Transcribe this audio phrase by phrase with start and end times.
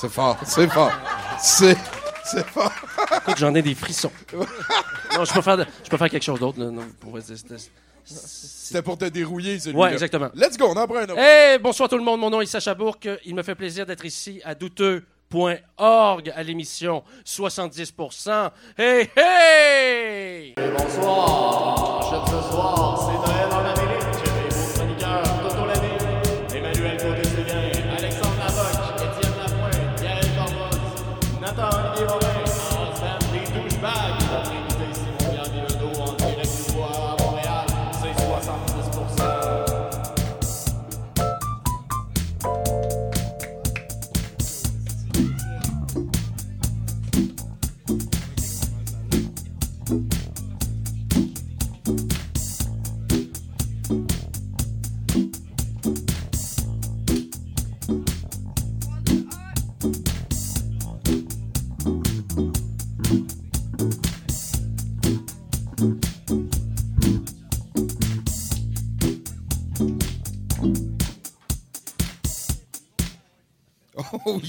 [0.00, 0.92] C'est fort, c'est fort.
[1.40, 1.76] C'est,
[2.24, 2.70] c'est fort.
[3.16, 4.12] Écoute, j'en ai des frissons.
[4.32, 6.60] non, je peux faire, de- je peux faire quelque chose d'autre.
[6.60, 6.66] là.
[6.70, 7.18] Non, pour
[8.04, 9.82] C'était pour te dérouiller, celui-là.
[9.82, 10.28] Ouais, exactement.
[10.36, 11.18] Let's go, on en prend un autre.
[11.18, 12.20] Hey, bonsoir tout le monde.
[12.20, 13.08] Mon nom est Sacha Bourque.
[13.24, 18.50] Il me fait plaisir d'être ici à douteux.org à l'émission 70%.
[18.78, 20.54] Hey, hey!
[20.56, 23.87] Bonsoir, chef ce soir, c'est Noël en Amérique.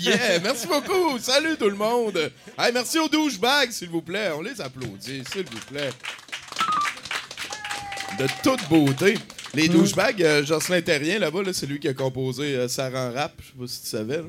[0.02, 1.17] Yeah, merci beaucoup.
[1.19, 2.31] Salut tout le monde.
[2.58, 4.31] Hey, merci aux douchebags, s'il vous plaît.
[4.38, 5.89] On les applaudit, s'il vous plaît.
[8.17, 9.17] De toute beauté.
[9.53, 13.14] Les douchebags, euh, Jocelyn Terrien, là-bas, là, c'est lui qui a composé euh, Sarah en
[13.14, 13.33] rap.
[13.39, 14.17] Je sais pas si tu savais.
[14.17, 14.23] là.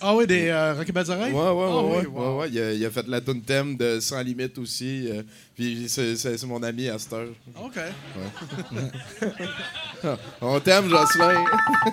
[0.00, 1.32] Ah oui, des euh, Rocky Oreilles?
[1.32, 2.36] Ouais, ouais, ouais, Ah ouais, oui, wow.
[2.36, 2.48] ouais, ouais.
[2.52, 5.08] Il, a, il a fait la tune thème de Sans Limite aussi.
[5.10, 5.22] euh,
[5.56, 7.28] puis c'est, mon ami à cette heure.
[7.60, 7.78] OK.
[10.40, 11.44] On t'aime, Jocelyn.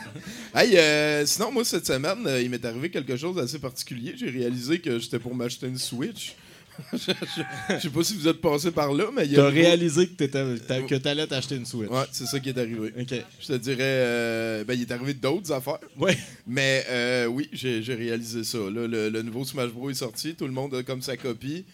[0.56, 4.14] hey, euh, sinon, moi, cette semaine, euh, il m'est arrivé quelque chose d'assez particulier.
[4.16, 6.36] J'ai réalisé que j'étais pour m'acheter une Switch.
[6.94, 9.44] je, je- je sais pas si vous êtes passé par là, mais il y a.
[9.44, 11.90] T'as réalisé que t'étais- t'a- que t'allais t'acheter une Switch.
[11.90, 12.92] Ouais, c'est ça qui est arrivé.
[13.00, 13.14] OK.
[13.42, 15.80] Je te dirais, euh, ben, il est arrivé d'autres affaires.
[15.98, 16.18] Ouais.
[16.48, 18.58] Mais euh, oui, j'ai j'ai réalisé ça.
[18.58, 21.66] Là, le, le nouveau Smash Bros est sorti, tout le monde a comme sa copie.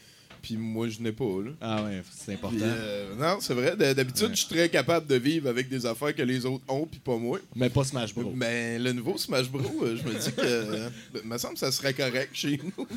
[0.41, 1.23] Puis moi, je n'ai pas.
[1.23, 1.51] Là.
[1.61, 2.57] Ah ouais, c'est important.
[2.57, 3.75] Puis, euh, non, c'est vrai.
[3.75, 6.99] D'habitude, je suis très capable de vivre avec des affaires que les autres ont, puis
[6.99, 7.39] pas moi.
[7.55, 8.31] Mais pas Smash Bros.
[8.35, 10.41] Mais le nouveau Smash Bros, euh, je me dis que.
[10.41, 10.89] euh,
[11.23, 12.87] me semble que ça serait correct chez nous.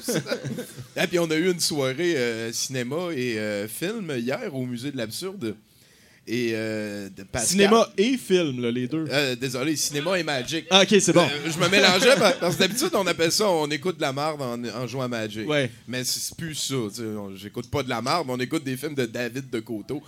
[0.96, 3.38] Et puis on a eu une soirée euh, cinéma et
[3.68, 5.54] film hier au musée de l'absurde.
[6.26, 9.04] Et euh, de Pascal- Cinéma et film, là, les deux.
[9.10, 10.64] Euh, désolé, cinéma et Magic.
[10.70, 11.20] Ah, OK, c'est bon.
[11.20, 14.12] Euh, je me mélangeais pa- parce que d'habitude on appelle ça on écoute de la
[14.14, 15.46] marde en, en jouant à Magic.
[15.46, 15.70] Ouais.
[15.86, 16.76] Mais c'est plus ça.
[17.36, 20.02] J'écoute pas de la marde, on écoute des films de David de Coteau.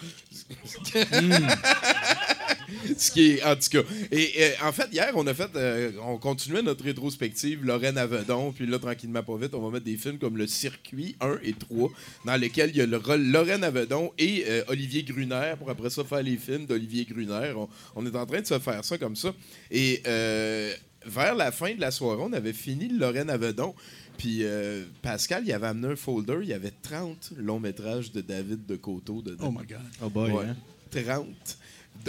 [2.97, 3.83] Ce qui est, en tout cas.
[4.11, 8.53] Et euh, en fait, hier, on a fait, euh, on continuait notre rétrospective Lorraine Avedon,
[8.53, 11.53] puis là, tranquillement, pas vite, on va mettre des films comme Le Circuit 1 et
[11.53, 11.91] 3,
[12.25, 13.01] dans lesquels il y a le
[13.31, 17.53] Lorraine Avedon et euh, Olivier Gruner, pour après ça faire les films d'Olivier Gruner.
[17.57, 19.33] On, on est en train de se faire ça comme ça.
[19.71, 20.73] Et euh,
[21.05, 23.75] vers la fin de la soirée, on avait fini Lorraine Avedon.
[24.19, 28.23] Puis euh, Pascal, il avait amené un folder, il y avait 30 longs métrages de
[28.23, 29.49] David de Coteau dedans.
[29.49, 29.79] Oh my God.
[30.03, 30.45] Oh boy, Ouais.
[30.47, 30.57] hein?
[30.91, 31.27] 30.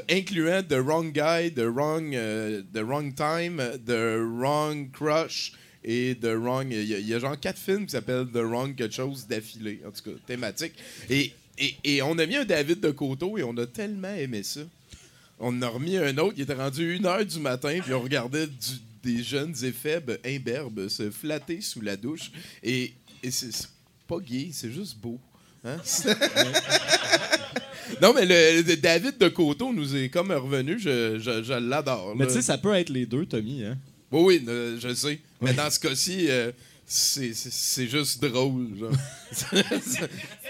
[0.10, 5.54] Incluant The Wrong Guy, The Wrong, euh, the wrong Time, The Wrong Crush
[5.84, 6.68] et The Wrong.
[6.72, 9.28] Il y, a- il y a genre quatre films qui s'appellent The Wrong quelque chose
[9.28, 10.74] d'affilée, en tout cas, thématique.
[11.10, 14.44] Et, et, et on a mis un David de Coteau et on a tellement aimé
[14.44, 14.62] ça.
[15.40, 18.48] On en a remis un autre, il était rendu 1h du matin, puis on regardait
[18.48, 18.54] du-
[19.04, 22.32] des jeunes éphèbes imberbes se flatter sous la douche.
[22.64, 22.94] Et,
[23.30, 23.68] c'est
[24.08, 25.20] pas gay, c'est juste beau.
[25.64, 25.78] Hein?
[28.02, 32.16] non, mais le, le David de Coteau nous est comme revenu, je, je, je l'adore.
[32.16, 33.64] Mais tu sais, ça peut être les deux, Tommy.
[33.64, 33.78] Hein?
[34.12, 35.20] Oui, oui, euh, je sais.
[35.42, 36.52] Mais dans ce cas-ci, euh,
[36.86, 37.34] c'est-
[37.88, 38.68] juste drôle.
[38.80, 38.92] genre.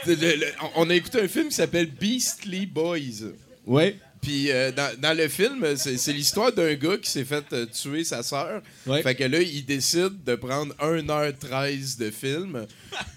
[0.03, 0.45] C'est le- le-
[0.75, 3.31] on a écouté un film qui s'appelle Beastly Boys.
[3.65, 3.97] Ouais.
[4.21, 7.65] Puis euh, dans, dans le film, c'est c'est l'histoire d'un gars qui s'est fait euh,
[7.65, 8.61] tuer sa sœur.
[8.85, 9.01] Ouais.
[9.03, 12.65] Fait que là, il décide de prendre 1h13 de film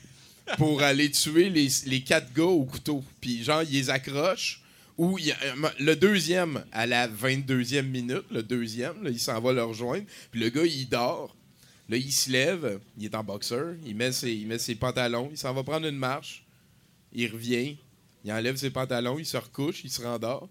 [0.56, 3.04] pour aller tuer les, quatre gars au couteau.
[3.20, 4.62] Puis genre, il les accroche.
[4.98, 10.04] Ou euh, le deuxième, à la 22e minute, le deuxième, il s'en va le rejoindre.
[10.30, 11.34] Puis le gars, il dort.
[11.88, 15.28] Là, il se lève, il est en boxeur, il met ses, il met ses pantalons,
[15.32, 16.44] il s'en va prendre une marche,
[17.12, 17.76] il revient,
[18.24, 20.48] il enlève ses pantalons, il se recouche, il se rendort.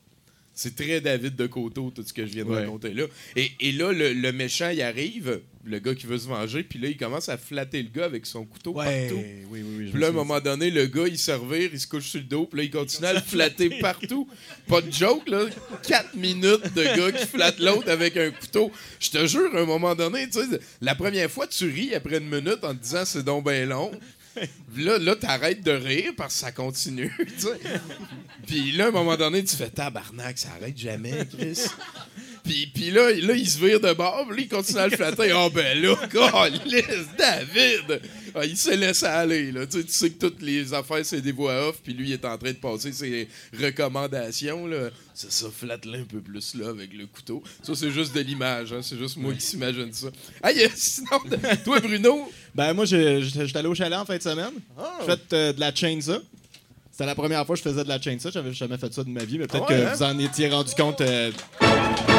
[0.59, 2.59] C'est très David de Coteau, tout ce que je viens de Ouais.
[2.61, 3.05] raconter là.
[3.37, 6.77] Et, et là, le, le méchant, il arrive, le gars qui veut se venger, puis
[6.79, 9.23] là, il commence à flatter le gars avec son couteau Ouais, partout.
[9.51, 9.85] oui, oui, oui.
[9.87, 12.07] je Puis là, à un moment donné, le gars, il se revire, il se couche
[12.09, 14.27] sur le dos, puis là, il continue à le flatter partout.
[14.67, 15.45] Pas de joke, là.
[15.87, 18.69] Quatre minutes de gars qui flatte l'autre avec un couteau.
[18.99, 22.17] Je te jure, à un moment donné, tu sais, la première fois, tu ris après
[22.17, 23.91] une minute en te disant c'est donc bien long.
[24.77, 27.59] Là, là t'arrêtes de rire parce que ça continue, tu sais.
[28.47, 31.67] Puis là, à un moment donné, tu fais tabarnak, ça arrête jamais, Chris.
[32.43, 34.95] Puis, puis là, là, il se vire de bord, puis là, il continue à le
[34.95, 35.31] flatter.
[35.33, 38.01] Oh ben là, calisse, David!
[38.35, 39.65] Ah, il s'est laissé aller, là.
[39.65, 42.13] Tu sais, tu sais que toutes les affaires, c'est des voix off, puis lui, il
[42.13, 43.27] est en train de passer ses
[43.61, 44.89] recommandations, là.
[45.13, 47.43] C'est ça, flatte-le un peu plus, là, avec le couteau.
[47.63, 48.79] Ça, c'est juste de l'image, hein.
[48.81, 50.07] C'est juste moi qui s'imagine ça.
[50.41, 50.71] Ah, yes!
[50.75, 51.19] Sinon,
[51.65, 52.31] toi, Bruno...
[52.55, 54.53] Ben, moi, j'étais allé au chalet en fin de semaine.
[55.01, 56.19] J'ai fait euh, de la chainsaw.
[56.91, 58.29] C'était la première fois que je faisais de la chainsaw.
[58.31, 59.93] J'avais jamais fait ça de ma vie, mais peut-être Ah ouais, que hein?
[59.95, 61.31] vous en étiez rendu compte euh,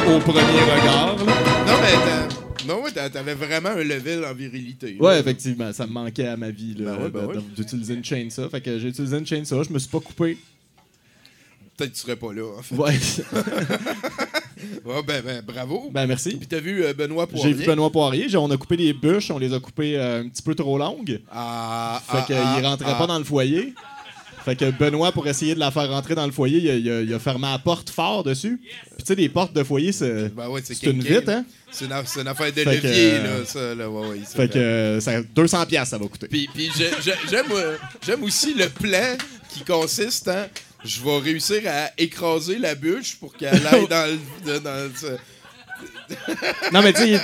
[0.08, 1.16] au premier regard.
[1.16, 1.24] là.
[1.66, 1.92] Non, mais
[2.28, 4.96] t'as- non, ouais, t'avais vraiment un level en virilité.
[4.98, 5.04] là.
[5.04, 7.36] Ouais, effectivement, ça me manquait à ma vie là, Ben ouais, ben ouais.
[7.56, 8.48] d'utiliser une chainsaw.
[8.48, 10.38] Fait que j'ai utilisé une chainsaw, je me suis pas coupé.
[11.76, 12.74] Peut-être que tu serais pas là, en fait.
[12.76, 12.98] Ouais.
[14.84, 15.90] Ouais, ben, ben, bravo.
[15.90, 16.36] ben merci.
[16.36, 17.48] Puis t'as vu euh, Benoît Poirier?
[17.48, 20.28] J'ai vu Benoît Poirier, on a coupé les bûches, on les a coupées euh, un
[20.28, 21.20] petit peu trop longues.
[21.30, 22.98] Ah, Fait ah, qu'il ah, rentrait ah.
[22.98, 23.74] pas dans le foyer.
[24.44, 26.90] Fait que Benoît, pour essayer de la faire rentrer dans le foyer, il a, il
[26.90, 28.58] a- il a fermé la porte fort dessus.
[28.62, 31.44] Puis tu sais, les portes de foyer, c'est Ben ouais, une vite, hein?
[31.70, 34.36] C'est une, c'est une affaire de Fait levier, euh, là, ça, là, ouais, ouais, c'est
[34.36, 36.26] Fait que euh, ça, 200 pièces ça va coûter.
[36.26, 36.70] Puis, puis
[37.30, 39.16] j'aime, euh, j'aime aussi le plan
[39.52, 40.46] qui consiste en
[40.82, 44.58] je vais réussir à écraser la bûche pour qu'elle aille dans le.
[44.60, 45.08] dans le- ça.
[46.72, 47.20] Non, mais tu sais,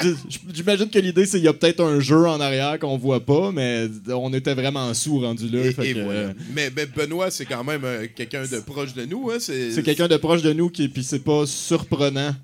[0.53, 3.53] j'imagine que l'idée, c'est qu'il y a peut-être un jeu en arrière qu'on voit pas,
[3.53, 5.65] mais on était vraiment sous rendu là.
[5.65, 6.21] Et, fait et que, voilà.
[6.21, 9.31] euh, Mais, mais Benoît, c'est quand même euh, quelqu'un de proche de nous.
[9.31, 12.35] Hein, c'est, c'est quelqu'un de proche de nous qui, puis c'est pas surprenant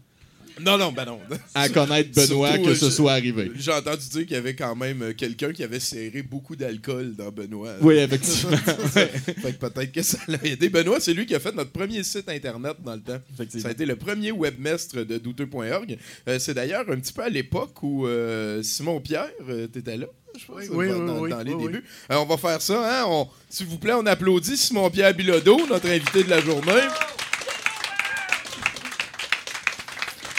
[0.61, 1.21] Non, non, ben non.
[1.55, 3.51] à connaître Benoît Surtout, que euh, ce je- soit arrivé.
[3.57, 7.15] J'ai entendu dire qu'il y avait quand même euh, quelqu'un qui avait serré beaucoup d'alcool
[7.17, 7.75] dans Benoît.
[7.81, 8.57] Oui, effectivement.
[8.93, 9.11] fait
[9.59, 10.69] que peut-être que ça l'a aidé.
[10.69, 13.21] Benoît, c'est lui qui a fait notre premier site internet dans le temps.
[13.59, 15.97] Ça a été le premier webmestre de douteux.org.
[16.29, 20.07] Euh, c'est d'ailleurs un petit peu à l'époque où euh, Simon Pierre, euh, t'étais là.
[20.39, 21.85] Je pense, Oui, dans, oui, dans- oui, dans les oui, débuts.
[22.11, 23.27] Euh, on va faire ça, hein?
[23.51, 26.73] S'il vous plaît, on applaudit Simon Pierre Bilodeau, notre invité de la journée.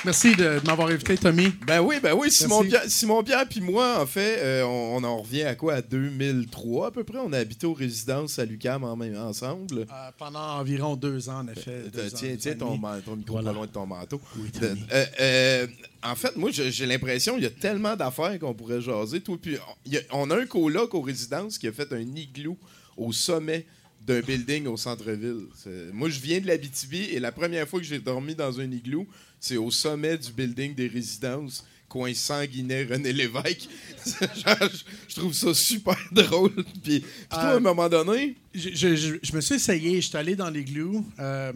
[0.06, 1.48] Merci de, de m'avoir invité, Tommy.
[1.66, 2.62] Ben oui, ben oui, Simon.
[2.64, 5.76] Pierre, Simon Pierre puis moi, en fait, euh, on, on en revient à quoi?
[5.76, 7.20] À 2003 à peu près?
[7.20, 9.80] On a habité aux résidences à l'UQAM en même, ensemble.
[9.80, 9.86] Euh,
[10.18, 11.84] pendant environ deux ans, en effet.
[11.98, 13.52] Euh, tiens, tiens ton, ton micro Voilà.
[13.52, 14.20] pas loin de ton manteau.
[14.38, 15.68] Oui, euh, euh,
[16.04, 19.22] en fait, moi, j'ai l'impression qu'il y a tellement d'affaires qu'on pourrait jaser.
[19.22, 21.92] Toi, puis, on, il y a- on a un coloc aux résidences qui a fait
[21.94, 22.58] un igloo
[22.98, 23.66] au sommet
[24.06, 25.48] d'un building au centre-ville.
[25.94, 29.08] Moi, je viens de l'Abitibi et la première fois que j'ai dormi dans un igloo,
[29.40, 33.70] c'est au sommet du building des résidences, coin sanguinet René Lévesque.
[34.06, 36.54] Genre, je, je trouve ça super drôle.
[36.84, 40.02] Puis, puis toi, à un Euh, moment donné, Je, je- je- je me suis essayé,
[40.02, 41.54] j'étais allé dans l'igloo, euh,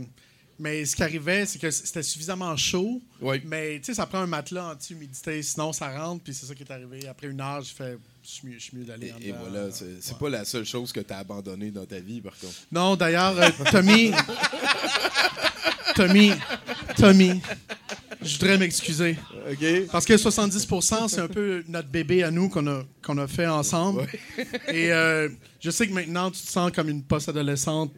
[0.60, 3.02] mais ce qui arrivait, c'est que c'était suffisamment chaud,
[3.46, 6.64] mais tu sais, ça prend un matelas anti-humidité, sinon ça rentre, puis c'est ça qui
[6.64, 7.08] est arrivé.
[7.08, 9.32] Après une heure, j'ai fait, je suis mieux, je suis mieux d'aller en et, et
[9.32, 12.54] voilà, c'est pas la seule chose que tu as abandonnée dans ta vie, par contre.
[12.72, 14.12] Non, d'ailleurs, euh, Tommy.
[15.96, 16.32] Tommy.
[16.96, 17.42] Tommy.
[18.22, 19.18] Je voudrais m'excuser.
[19.50, 19.88] OK.
[19.92, 23.48] Parce que 70%, c'est un peu notre bébé à nous qu'on a, qu'on a fait
[23.48, 24.08] ensemble.
[24.68, 27.94] Et euh, je sais que maintenant, tu te sens comme une post-adolescente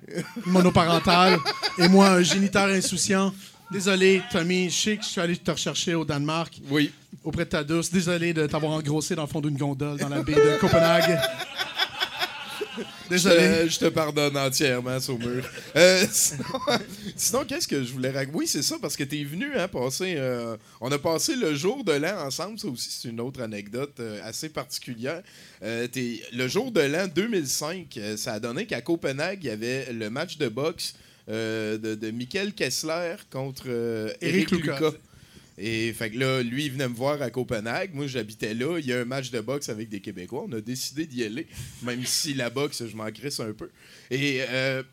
[0.45, 1.39] monoparentale
[1.77, 3.33] et moi, un géniteur insouciant.
[3.71, 6.91] Désolé, Tommy, je sais que je suis allé te rechercher au Danemark Oui.
[7.23, 7.89] Auprès de ta douce.
[7.91, 11.19] Désolé de t'avoir engrossé dans le fond d'une gondole dans la baie de Copenhague.
[13.09, 13.67] Désolé.
[13.67, 15.43] Je te pardonne entièrement, Saumur.
[15.75, 16.43] Euh, sinon,
[17.15, 18.37] sinon, qu'est-ce que je voulais raconter?
[18.37, 20.13] Oui, c'est ça, parce que t'es venu hein, passer.
[20.17, 22.57] euh, on a passé le jour de l'an ensemble.
[22.59, 25.21] Ça aussi, c'est une autre anecdote euh, assez particulière.
[25.61, 29.91] T'es- le jour de l'an 2005, euh, ça a donné qu'à Copenhague, il y avait
[29.91, 30.93] le match de boxe
[31.27, 33.67] de, de Michael Kessler contre
[34.21, 34.79] Eric Lucas.
[34.79, 34.97] Lucas.
[35.59, 37.93] Et fait que là, lui, il venait me voir à Copenhague.
[37.93, 38.79] Moi, j'habitais là.
[38.79, 40.45] Il y a un match de boxe avec des Québécois.
[40.47, 41.47] On a décidé d'y aller,
[41.83, 43.69] même si la boxe, je m'en crisse un peu.
[44.09, 44.83] Et euh,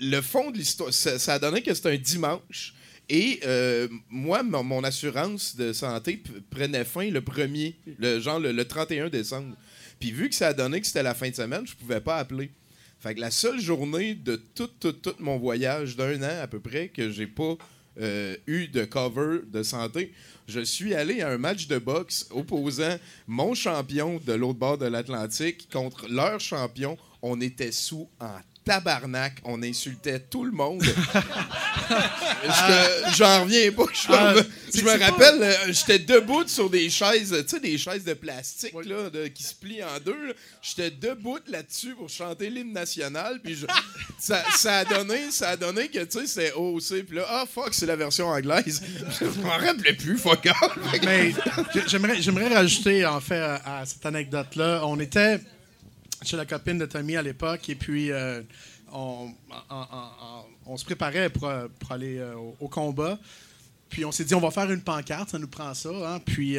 [0.00, 2.74] le fond de l'histoire, ça, a donné que c'était un dimanche.
[3.08, 8.64] Et euh, moi, mon, assurance de santé prenait fin le premier, le, genre le, le
[8.66, 9.56] 31 décembre.
[10.00, 12.18] Puis vu que ça a donné que c'était la fin de semaine, je pouvais pas
[12.18, 12.50] appeler.
[13.00, 16.58] Fait que la seule journée de tout, tout, tout mon voyage d'un an à peu
[16.58, 17.56] près que j'ai pas
[18.00, 20.12] euh, eu de cover de santé,
[20.46, 24.86] je suis allé à un match de boxe opposant mon champion de l'autre bord de
[24.86, 26.96] l'Atlantique contre leur champion.
[27.22, 28.38] On était sous en
[28.68, 29.40] tabarnak.
[29.44, 30.82] On insultait tout le monde.
[32.44, 33.84] Je- J'en reviens pas.
[33.92, 34.42] Je, Ah, me-
[34.74, 38.14] je me pas- rappelle, euh, j'étais debout sur des chaises, tu sais, des chaises de
[38.14, 40.34] plastique là, de- qui se plient en deux.
[40.62, 43.40] J'étais debout là-dessus pour chanter l'hymne national.
[43.42, 43.64] Puis
[44.18, 47.04] ça, ça a donné, ça a donné que tu sais, c'est OC.
[47.06, 48.82] Puis là, ah fuck, c'est la version anglaise.
[49.20, 50.78] Je m'en rappelais plus, fuck off.
[51.04, 51.32] Mais
[51.86, 54.82] j'aimerais, rajouter, en fait, à, à cette anecdote-là.
[54.84, 55.40] On était
[56.22, 58.42] chez la copine de Tommy à l'époque, et puis euh,
[58.92, 59.32] on,
[60.76, 63.18] se préparait pour, euh, aller euh, au, combat.
[63.88, 65.90] Puis on s'est dit, on va faire une pancarte, ça nous prend ça.
[65.90, 66.20] hein.
[66.24, 66.58] Puis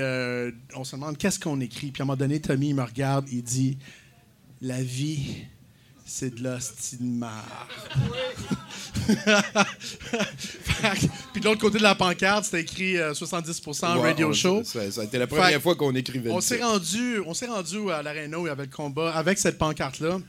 [0.76, 1.92] on se demande, qu'est-ce qu'on écrit?
[1.92, 3.78] Puis à un moment donné, Tommy il me regarde, il dit,
[4.62, 5.46] La vie,
[6.10, 7.68] c'est de l'hostie de marre.
[11.34, 14.64] Puis de l'autre côté de la pancarte, c'était écrit euh, 70% Ouais, radio on- show.
[14.64, 17.48] Ça, ça a été la première Fait- fois qu'on écrivait On s'est rendu, on s'est
[17.48, 20.20] rendu à l'aréna où il y avait le combat avec cette pancarte-là.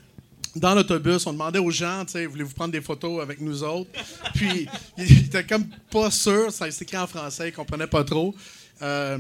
[0.56, 3.90] Dans l'autobus, on demandait aux gens, tu sais, voulez-vous prendre des photos avec nous autres?
[4.34, 4.66] Puis,
[4.98, 8.34] il était comme pas sûr, ça s'écrit en français, il comprenait pas trop.
[8.82, 9.18] Euh,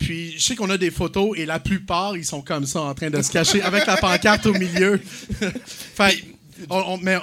[0.00, 2.94] puis, je sais qu'on a des photos et la plupart, ils sont comme ça, en
[2.94, 4.98] train de se cacher avec la pancarte au milieu.
[5.66, 6.24] fait,
[6.68, 7.16] on, on- mais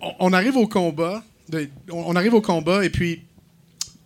[0.00, 3.22] on, on arrive au combat, de- on, arrive au combat et puis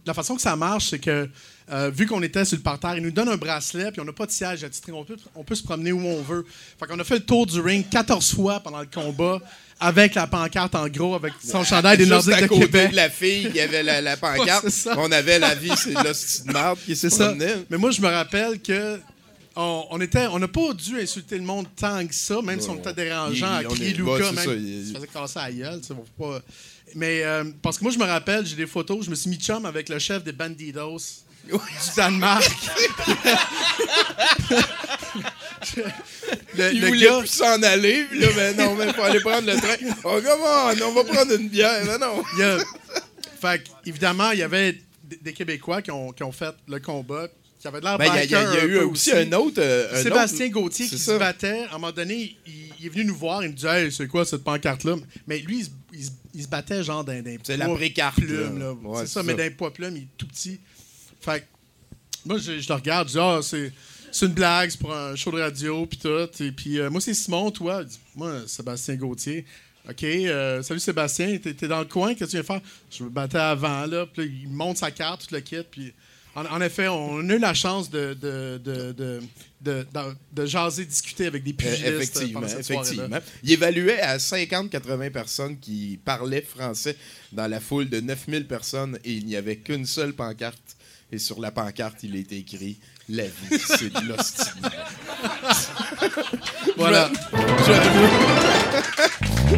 [0.06, 1.28] la façon que ça marche, c'est que
[1.70, 4.12] euh, vu qu'on était sur le parterre, ils nous donnent un bracelet, puis on n'a
[4.12, 4.90] pas de siège attitré.
[4.92, 6.46] On peut, on peut se promener où on veut.
[6.78, 9.38] Fait qu'on a fait le tour du ring 14 fois pendant le combat,
[9.80, 12.90] avec la pancarte en gros, avec son chandail des Nordiques à de côté Québec.
[12.90, 14.64] de la fille, il y avait la, la pancarte.
[14.64, 14.94] Ouais, ça.
[14.98, 17.26] on avait la vie, c'est marde qui se C'est ça.
[17.28, 17.54] promenait.
[17.70, 18.98] Mais moi, je me rappelle que
[19.56, 22.68] on, on était, on n'a pas dû insulter le monde tant que ça, même si
[22.70, 24.44] on était dérangeant à crier est- Luca, ouais, c'est même.
[24.44, 26.40] ça, il- Ça faisait casser la gueule, faut pas...
[26.94, 29.36] Mais euh, parce que moi, je me rappelle, j'ai des photos, je me suis mis
[29.36, 30.98] chum avec le chef des Bandidos
[31.56, 32.44] du Danemark.
[36.56, 39.20] le, Il le voulait gars, plus s'en aller, puis là, ben non, mais faut aller
[39.20, 39.76] prendre le train.
[40.04, 40.86] Oh, comment?
[40.88, 41.84] On va prendre une bière.
[41.86, 42.22] Non, non.
[42.34, 42.58] il y a-
[43.40, 44.80] fait que, évidemment, il y avait
[45.22, 47.28] des, Québécois qui ont, qui ont fait le combat,
[47.60, 49.58] qui avaient de l'air Ben, il y a- y, eu aussi un autre.
[49.60, 51.14] euh, un Sébastien autre- Gauthier qui ça.
[51.14, 51.64] se battait.
[51.70, 53.42] À un moment donné, il, il est venu nous voir.
[53.42, 56.42] Il nous disait Hey, c'est quoi cette pancarte-là Mais lui, il se, il se- il
[56.42, 58.58] se battait genre d'un C'est la poids précarte, plume.
[58.58, 58.66] là.
[58.66, 58.72] là.
[58.72, 59.48] Ouais, c'est ça, c'est mais ça.
[59.48, 60.60] d'un poids plume, il est tout petit.
[61.20, 61.44] Fait que,
[62.24, 63.08] moi, je, je le regarde.
[63.08, 63.72] Je dis Ah, c'est.
[64.10, 66.42] C'est une blague, c'est pour un show de radio, puis tout.
[66.42, 67.82] Et puis, euh, moi, c'est Simon, toi.
[68.16, 69.44] Moi, Sébastien Gauthier.
[69.88, 72.60] OK, euh, salut Sébastien, t'es dans le coin, qu'est-ce que tu viens faire?
[72.90, 74.06] Je me battais avant, là.
[74.06, 75.56] Puis là, il monte sa carte, tout le kit.
[75.70, 75.92] Puis,
[76.34, 79.20] en, en effet, on a eu la chance de, de, de,
[79.62, 79.86] de,
[80.32, 83.18] de, jaser, discuter avec des Euh, pugilistes effectivement, cette effectivement.
[83.42, 86.96] Il évaluait à 50-80 personnes qui parlaient français
[87.32, 90.76] dans la foule de 9000 personnes et il n'y avait qu'une seule pancarte.
[91.10, 94.20] Et sur la pancarte, il était écrit La vie, c'est de merde.
[96.76, 97.10] Voilà.
[97.32, 97.72] Je,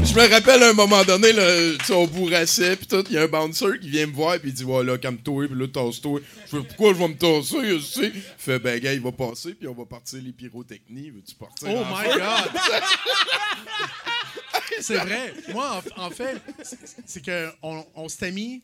[0.06, 3.22] je me rappelle à un moment donné, là, on bourrassait, puis tout, il y a
[3.22, 6.20] un bouncer qui vient me voir, puis il dit Voilà, calme-toi, puis là, tasse-toi.
[6.46, 8.12] Je fais Pourquoi je vais me tasser tu sais?
[8.14, 11.10] Il fait Ben, gars, il va passer, puis on va partir les pyrotechnies.
[11.10, 12.18] Veux-tu partir Oh my feu?
[12.20, 12.60] God!
[14.80, 15.34] c'est vrai.
[15.52, 16.40] Moi, en, en fait,
[17.06, 18.62] c'est- que on, on s'était mis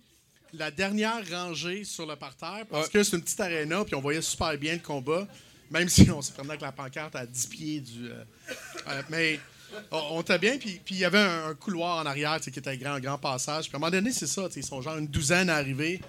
[0.59, 2.93] la dernière rangée sur le parterre parce Ouais.
[2.93, 5.27] que c'est une petite aréna puis on voyait super bien le combat,
[5.71, 8.07] même si on se promenait avec la pancarte à 10 pieds du.
[8.09, 8.25] euh,
[8.89, 9.39] euh, mais
[9.91, 12.77] on, était bien, puis il y avait un, un couloir en arrière qui était un
[12.77, 13.65] grand, grand passage.
[13.69, 16.01] Puis à un moment donné, c'est ça, ils sont genre une douzaine à arriver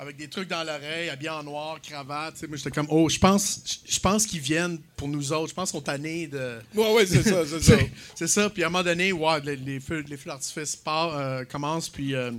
[0.00, 2.40] avec des trucs dans l'oreille, habillés en noir, cravate.
[2.46, 5.48] Moi, j'étais comme, oh, je pense, je- pense qu'ils viennent pour nous autres.
[5.48, 6.60] Je pense qu'on tannés de.
[6.72, 7.76] Ouais, ouais, c'est ça, c'est ça.
[8.14, 8.48] C'est- ça.
[8.48, 11.88] Puis à un moment donné, ouais, les, les feux, les feux d'artifice euh, commencent.
[11.88, 12.30] Puis euh,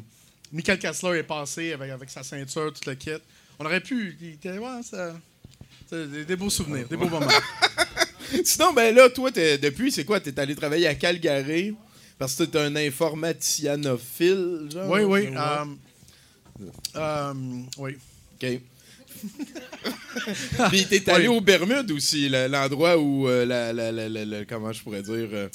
[0.52, 3.12] Michael Kessler est passé avec, avec sa ceinture, tout le kit.
[3.60, 4.18] On aurait pu.
[4.22, 5.16] Il était, ouais, ça.
[5.90, 7.28] c'est Des, des beaux souvenirs, des beaux moments.
[8.44, 10.20] Sinon, ben là, toi, t'es- depuis, c'est quoi?
[10.20, 11.76] T'es allé travailler à Calgary
[12.18, 14.90] parce que t'es un informaticianophile, genre?
[14.90, 15.30] oui, oui.
[15.36, 15.66] Euh,
[16.96, 17.34] euh,
[17.78, 17.98] oui.
[18.42, 18.60] OK.
[20.70, 21.38] Puis t'es allé Oui.
[21.38, 25.02] aux Bermudes aussi, le- l'endroit où, euh, la, la- la- la- la- comment je pourrais
[25.02, 25.48] dire, euh,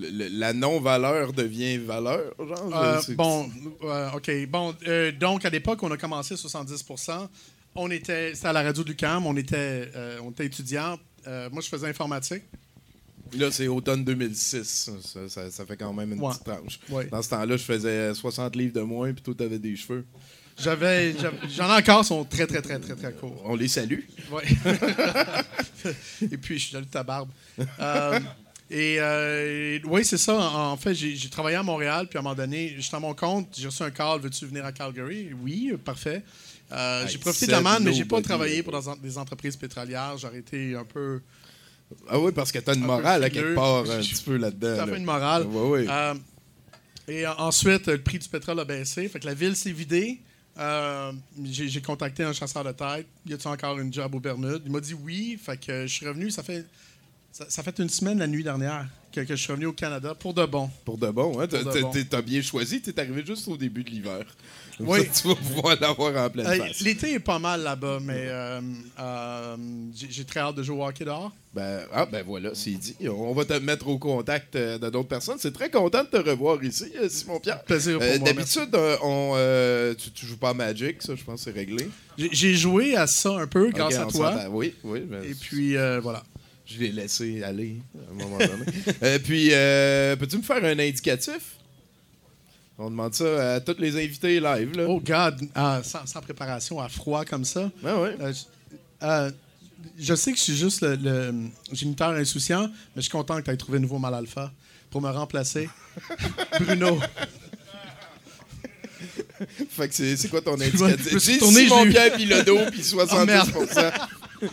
[0.00, 2.70] le- la non-valeur devient valeur, genre?
[2.74, 3.50] Euh, bon,
[3.84, 4.30] euh, OK.
[4.48, 7.28] Bon, euh, donc, à l'époque, on a commencé à 70%
[7.74, 9.90] On était, c'était à la radio du CAM, on était,
[10.24, 10.98] on était étudiants.
[11.26, 12.42] Euh, moi, je faisais informatique.
[13.34, 14.90] Là, c'est automne 2006.
[15.02, 16.30] Ça, ça- ça fait quand même une Ouais.
[16.30, 16.80] petite tranche.
[16.88, 17.06] Ouais.
[17.06, 20.06] Dans ce temps-là, je faisais 60 livres de moins, puis toi, t'avais des cheveux.
[20.60, 21.14] J'avais,
[21.54, 23.40] j'en ai encore, sont très, très, très, très, très courts.
[23.44, 24.00] On les salue.
[24.32, 24.42] Ouais.
[26.32, 27.28] et puis, je suis jaloux de ta barbe.
[28.70, 30.36] Et euh, oui, c'est ça.
[30.38, 33.48] En, fait, j'ai travaillé à Montréal, puis à un moment donné, j'étais à mon compte,
[33.58, 35.30] j'ai reçu un call, veux-tu venir à Calgary?
[35.42, 36.22] Oui, parfait.
[36.70, 40.16] Euh, j'ai profité de la manne, mais j'ai pas travaillé pour des entreprises pétrolières.
[40.18, 41.20] J'ai été un peu...
[42.10, 44.36] Ah oui, parce que t'as une Un peu morale à quelque part un petit peu
[44.36, 44.76] là-dedans.
[44.76, 44.86] Là.
[44.86, 45.46] fait une morale.
[45.46, 45.86] Ouais, ouais.
[45.88, 46.14] Euh,
[47.08, 49.08] Et en- ensuite, le prix du pétrole a baissé.
[49.08, 50.20] Fait que la ville s'est vidée.
[50.58, 51.12] Euh,
[51.44, 53.06] j'ai contacté un chasseur de tête.
[53.24, 54.62] Y a-tu encore une job aux Bermudes?
[54.66, 55.38] Il m'a dit oui.
[55.42, 56.30] Fait que je suis revenu.
[56.30, 56.66] Ça fait,
[57.38, 60.12] ça, ça fait une semaine la nuit dernière que, que je suis revenu au Canada
[60.14, 60.68] pour de bon.
[60.84, 61.46] Pour de bon, hein?
[61.48, 62.26] T'as, bon.
[62.26, 64.24] bien choisi, t'es arrivé juste au début de l'hiver.
[64.80, 65.00] Oui.
[65.12, 66.80] ça, tu vas pouvoir l'avoir en pleine Euh, face.
[66.80, 68.60] L'été est pas mal là-bas, mais euh,
[68.98, 69.56] euh,
[69.94, 71.32] j'ai très hâte de jouer au hockey dehors.
[71.54, 72.96] Ben, ah, ben voilà, c'est dit.
[73.08, 75.38] On va te mettre au contact euh, de d'autres personnes.
[75.38, 77.62] C'est très content de te revoir ici, Simon-Pierre.
[77.62, 78.24] Plaisir pour.
[78.24, 78.76] D'habitude,
[79.96, 81.88] tu, tu joues pas à Magic, ça, je pense c'est réglé.
[82.16, 84.34] J'ai- joué à ça un peu grâce à toi.
[84.50, 85.00] Oui, oui.
[85.00, 86.24] ben, Et puis, euh, voilà.
[86.70, 88.64] Je l'ai laissé aller à un moment donné.
[89.02, 91.56] Euh, puis, euh, peux-tu me faire un indicatif?
[92.78, 94.76] On demande ça à tous les invités live.
[94.76, 94.84] Là.
[94.88, 97.70] Oh, God, ah, sans, sans préparation, à froid comme ça.
[97.84, 98.14] Ah ouais.
[98.20, 98.44] Euh, je,
[99.06, 99.30] euh,
[99.98, 101.32] je sais que je suis juste le, le
[101.72, 104.52] géniteur insouciant, mais je suis content que tu aies trouvé un nouveau mal alpha
[104.90, 105.68] pour me remplacer.
[106.60, 107.00] Bruno.
[109.70, 111.18] Fait que c'est quoi ton indicatif?
[111.18, 113.24] suis J'ai Simon Pierre puis Lodo puis 70%.
[113.26, 113.50] merde.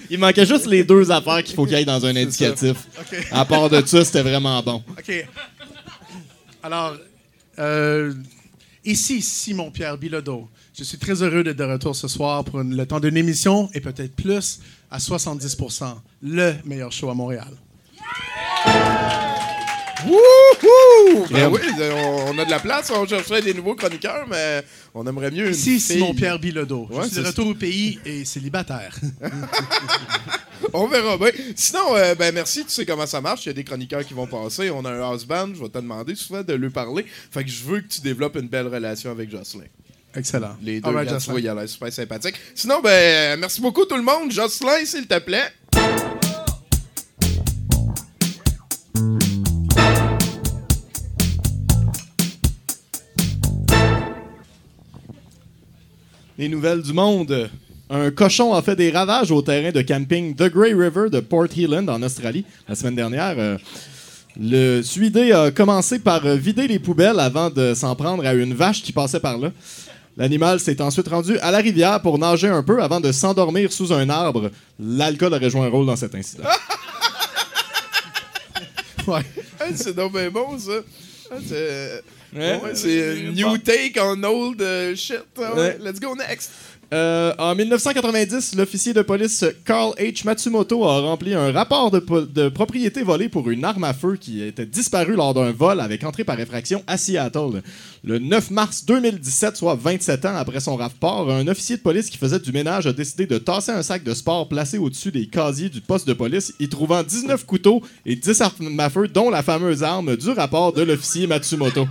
[0.09, 2.75] Il manquait juste les deux affaires qu'il faut qu'il y ait dans un indicatif.
[2.99, 3.27] OK.
[3.31, 4.83] À part de ça, c'était vraiment bon.
[4.97, 5.27] OK.
[6.63, 6.95] Alors,
[7.59, 8.13] euh,
[8.83, 10.49] ici, Simon-Pierre Bilodeau.
[10.77, 13.69] Je suis très heureux d'être de retour ce soir pour une- le temps d'une émission
[13.73, 14.59] et peut-être plus
[14.91, 17.47] à 70% le meilleur show à Montréal.
[20.05, 21.25] Wouhou!
[21.31, 25.05] Ben oui, on, on a de la place, on chercherait des nouveaux chroniqueurs, mais on
[25.07, 25.79] aimerait mieux Ici.
[25.79, 26.87] Simon-Pierre Bilodeau.
[26.89, 28.95] Ouais, je suis c'est de retour au pays et célibataire.
[30.73, 31.29] On verra bien.
[31.55, 33.45] Sinon, euh, ben merci, tu sais comment ça marche.
[33.45, 34.69] Il y a des chroniqueurs qui vont passer.
[34.71, 35.49] On a un house band.
[35.53, 37.05] Je vais te demander souvent de lui parler.
[37.31, 39.65] Fait que je veux que tu développes une belle relation avec Jocelyn.
[40.15, 40.55] Excellent.
[40.61, 41.39] Les deux, All right, Jocelyn.
[41.39, 42.35] il a l'air super sympathique.
[42.55, 44.31] Sinon, ben, euh, merci beaucoup tout le monde.
[44.31, 45.49] Jocelyn, s'il te plaît.
[56.37, 57.49] Les nouvelles du monde.
[57.89, 61.47] Un cochon a fait des ravages au terrain de camping The Grey River de Port
[61.55, 63.35] Healand en Australie la semaine dernière.
[63.37, 63.57] Euh,
[64.37, 68.53] Le Suidé a commencé par euh, vider les poubelles avant de s'en prendre à une
[68.53, 69.51] vache qui passait par là.
[70.17, 73.93] L'animal s'est ensuite rendu à la rivière pour nager un peu avant de s'endormir sous
[73.93, 74.51] un arbre.
[74.77, 76.43] L'alcool aurait joué un rôle dans cet incident.
[79.07, 79.21] Ouais.
[79.75, 80.71] C'est donc bien bon, ça.
[81.47, 82.01] C'est
[82.35, 82.59] Ouais.
[82.61, 85.21] ouais, c'est new take on old euh, shit.
[85.37, 85.51] Ouais.
[85.55, 85.77] Ouais.
[85.81, 86.51] Let's go next.
[86.93, 90.23] Euh, en 1990, l'officier de police Carl H.
[90.23, 94.43] Matsumoto a rempli un rapport de, de propriété volée pour une arme à feu qui
[94.43, 97.63] était disparue lors d'un vol avec entrée par effraction à Seattle.
[98.03, 102.17] Le 9 mars 2017, soit 27 ans après son rapport, un officier de police qui
[102.17, 105.69] faisait du ménage a décidé de tasser un sac de sport placé au-dessus des casiers
[105.69, 109.41] du poste de police, y trouvant 19 couteaux et 10 armes à feu, dont la
[109.41, 111.87] fameuse arme du rapport de l'officier Matsumoto.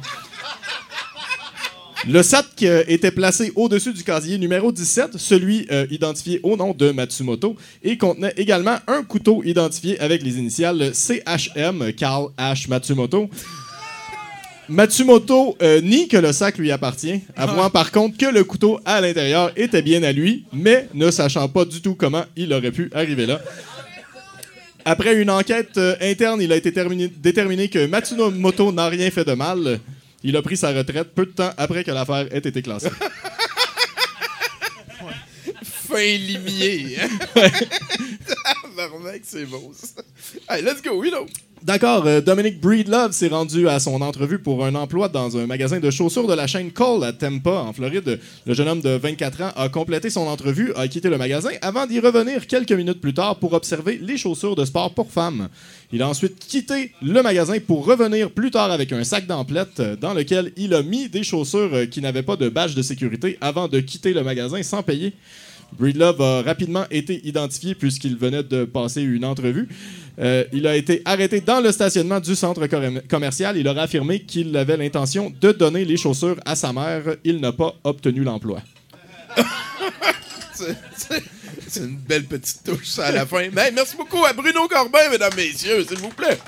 [2.07, 6.75] Le sac euh, était placé au-dessus du casier numéro 17, celui euh, identifié au nom
[6.75, 12.69] de Matsumoto, et contenait également un couteau identifié avec les initiales CHM, Carl H.
[12.69, 13.31] Matsumoto.
[14.69, 19.01] Matsumoto euh, nie que le sac lui appartient, avouant par contre que le couteau à
[19.01, 22.90] l'intérieur était bien à lui, mais ne sachant pas du tout comment il aurait pu
[22.95, 23.40] arriver là.
[24.87, 29.33] Après une enquête interne, il a été terminé- déterminé que Matsumoto n'a rien fait de
[29.33, 29.81] mal.
[30.27, 32.89] Il a pris sa retraite peu de temps après que l'affaire ait été classée.
[35.63, 36.97] Fin limier.
[36.99, 37.09] Hein?
[39.23, 40.03] C'est beau, ça.
[40.49, 41.27] Hey, let's go, we know.
[41.64, 45.81] D'accord, euh, Dominic Breedlove s'est rendu à son entrevue pour un emploi dans un magasin
[45.81, 48.20] de chaussures de la chaîne Cole à Tampa, en Floride.
[48.44, 51.87] Le jeune homme de 24 ans a complété son entrevue, a quitté le magasin avant
[51.87, 55.48] d'y revenir quelques minutes plus tard pour observer les chaussures de sport pour femmes.
[55.90, 60.12] Il a ensuite quitté le magasin pour revenir plus tard avec un sac d'emplettes dans
[60.12, 63.81] lequel il a mis des chaussures qui n'avaient pas de badge de sécurité avant de
[63.81, 65.14] quitter le magasin sans payer.
[65.79, 69.69] Breedlove a rapidement été identifié puisqu'il venait de passer une entrevue.
[70.21, 73.57] Euh, il a été arrêté dans le stationnement du centre com- commercial.
[73.57, 77.03] Il aura affirmé qu'il avait l'intention de donner les chaussures à sa mère.
[77.25, 78.61] Il n'a pas obtenu l'emploi.
[80.55, 83.49] C'est- une belle petite touche à la fin.
[83.53, 86.39] Mais merci beaucoup à Bruno Corbin, mesdames, messieurs, s'il vous plaît.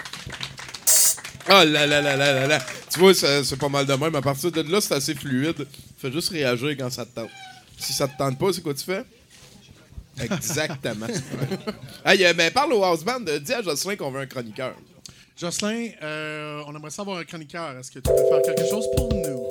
[1.49, 2.59] Oh là là là là là là.
[2.93, 4.15] Tu vois, c'est pas mal de même.
[4.15, 5.67] À partir de là, c'est assez fluide.
[5.99, 7.31] Fais juste réagir quand ça te tente.
[7.77, 9.03] Si ça te tente pas, c'est quoi tu fais?
[10.21, 11.07] Exactement.
[12.05, 13.25] hey, euh, parle au house band.
[13.29, 14.75] Euh, dis à Jocelyn qu'on veut un chroniqueur.
[15.37, 17.77] Jocelyn, euh, on aimerait savoir un chroniqueur.
[17.79, 19.49] Est-ce que tu peux faire quelque chose pour nous?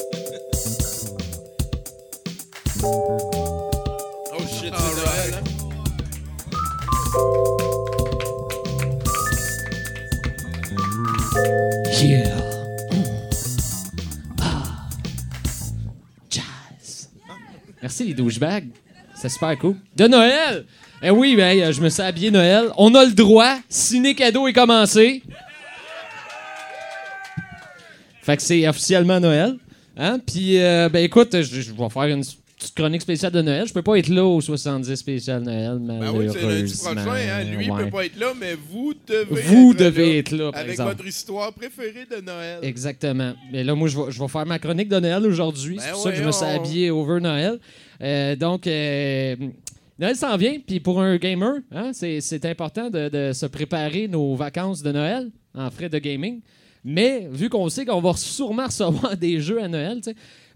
[4.34, 5.44] Oh shit, c'est Noël, hein?
[12.06, 12.36] Yeah.
[12.92, 13.04] Mm.
[14.42, 14.88] Ah.
[16.30, 17.10] Jazz.
[17.82, 18.70] Merci les douchebags.
[19.28, 19.76] C'est super cool.
[19.96, 20.66] De Noël!
[21.02, 22.66] Eh oui, ben, euh, je me suis habillé Noël.
[22.78, 23.58] On a le droit.
[23.70, 25.24] Ciné cadeau est commencé.
[28.22, 29.56] Fait que c'est officiellement Noël.
[29.98, 30.20] Hein?
[30.26, 33.68] Puis, euh, ben écoute, je, je vais faire une petite chronique spéciale de Noël.
[33.68, 36.98] Je peux pas être là au 70 spécial Noël, Ben oui, c'est lundi prochain.
[37.08, 37.44] Hein?
[37.46, 37.84] Lui, Ouais.
[37.86, 40.18] peut pas être là, mais vous devez Vous être devez là.
[40.20, 40.92] être là, par Avec exemple.
[40.98, 42.60] votre histoire préférée de Noël.
[42.62, 43.34] Exactement.
[43.52, 45.78] Mais là, moi, je vais, je vais faire ma chronique de Noël aujourd'hui.
[45.78, 47.60] Ben c'est pour ça que je me suis habillé over Noël.
[48.02, 49.36] Euh, donc, euh,
[50.00, 50.58] Noël s'en vient.
[50.66, 55.32] Puis pour un gamer, hein, c'est, important de, de se préparer nos vacances de Noël
[55.54, 56.42] en frais de gaming.
[56.84, 60.02] Mais vu qu'on sait qu'on va sûrement recevoir des jeux à Noël,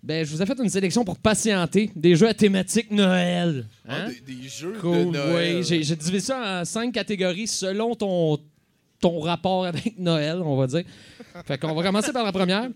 [0.04, 1.90] ben, je vous ai fait une sélection pour patienter.
[1.96, 3.66] Des jeux à thématique Noël.
[3.88, 4.12] Ah, Hein?
[4.26, 5.58] des, des jeux de Cool, Noël.
[5.58, 5.64] oui.
[5.64, 8.38] J'ai, j'ai divisé ça en cinq catégories selon ton,
[9.02, 10.84] ton rapport avec Noël, on va dire.
[11.46, 12.70] Fait qu'on va commencer par la première,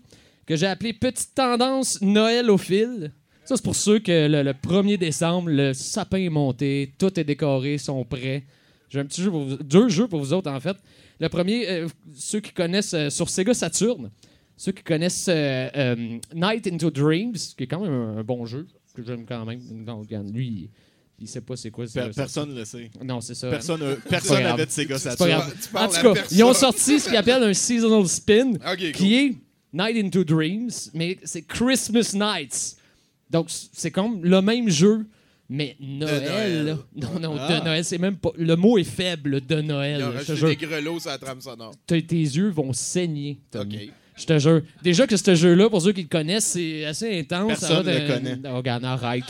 [0.46, 3.12] que j'ai appelée Petite tendance Noël au fil.
[3.44, 7.24] Ça, c'est pour ceux que le, le 1er décembre, le sapin est monté, tout est
[7.24, 8.44] décoré, sont prêts.
[8.88, 10.76] J'ai un petit jeu pour vous- deux jeux pour vous autres, en fait.
[11.20, 14.10] Le premier, euh, ceux qui connaissent euh, sur Sega Saturn,
[14.56, 18.46] ceux qui connaissent euh, euh, Night into Dreams, qui est quand même un, un bon
[18.46, 19.60] jeu, que j'aime quand même.
[19.72, 20.70] Non, regarde, lui, il,
[21.20, 21.84] il sait pas c'est quoi.
[22.16, 22.90] Personne ne le sait.
[23.04, 23.50] Non, c'est ça.
[23.50, 25.30] Personne pas personne n'avait de Sega Saturn.
[25.32, 25.52] En tout
[25.92, 26.14] cas, personne.
[26.30, 28.52] ils ont sorti ce qu'ils appellent un seasonal spin,
[28.94, 29.34] qui est
[29.72, 32.76] Night into Dreams, mais c'est Christmas Nights.
[33.34, 35.06] Donc, c'est comme le même jeu,
[35.48, 36.76] mais Noël.
[36.94, 37.58] Non, non, Ah.
[37.58, 38.30] de Noël, c'est même pas.
[38.38, 39.96] Le mot est faible de Noël.
[39.98, 40.48] Il a là, je te rajouté jure.
[40.50, 41.74] des grelots sur la trame sonore.
[41.84, 43.90] Tes yeux vont saigner, Tommy.
[44.16, 44.62] Je te jure.
[44.84, 47.48] Déjà que ce jeu-là, pour ceux qui le connaissent, c'est assez intense.
[47.48, 48.38] Personne Ça va le connaît.
[48.48, 49.24] Oh, regarde, arrête.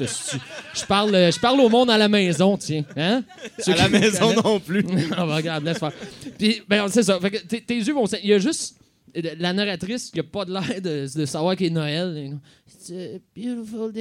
[0.74, 2.84] Je parle, je parle au monde à la maison, tiens.
[2.98, 3.24] Hein?
[3.58, 4.84] Ceux À la maison non plus.
[5.16, 5.92] Ah, bah, regarde, laisse faire.
[6.38, 7.18] Puis, ben, c'est ça.
[7.18, 8.04] Fait que tes, tes yeux vont.
[8.22, 8.76] Il y a juste
[9.14, 12.38] la narratrice qui a pas de l'air de, savoir qu'il est Noël.
[12.66, 13.92] It's a beautiful.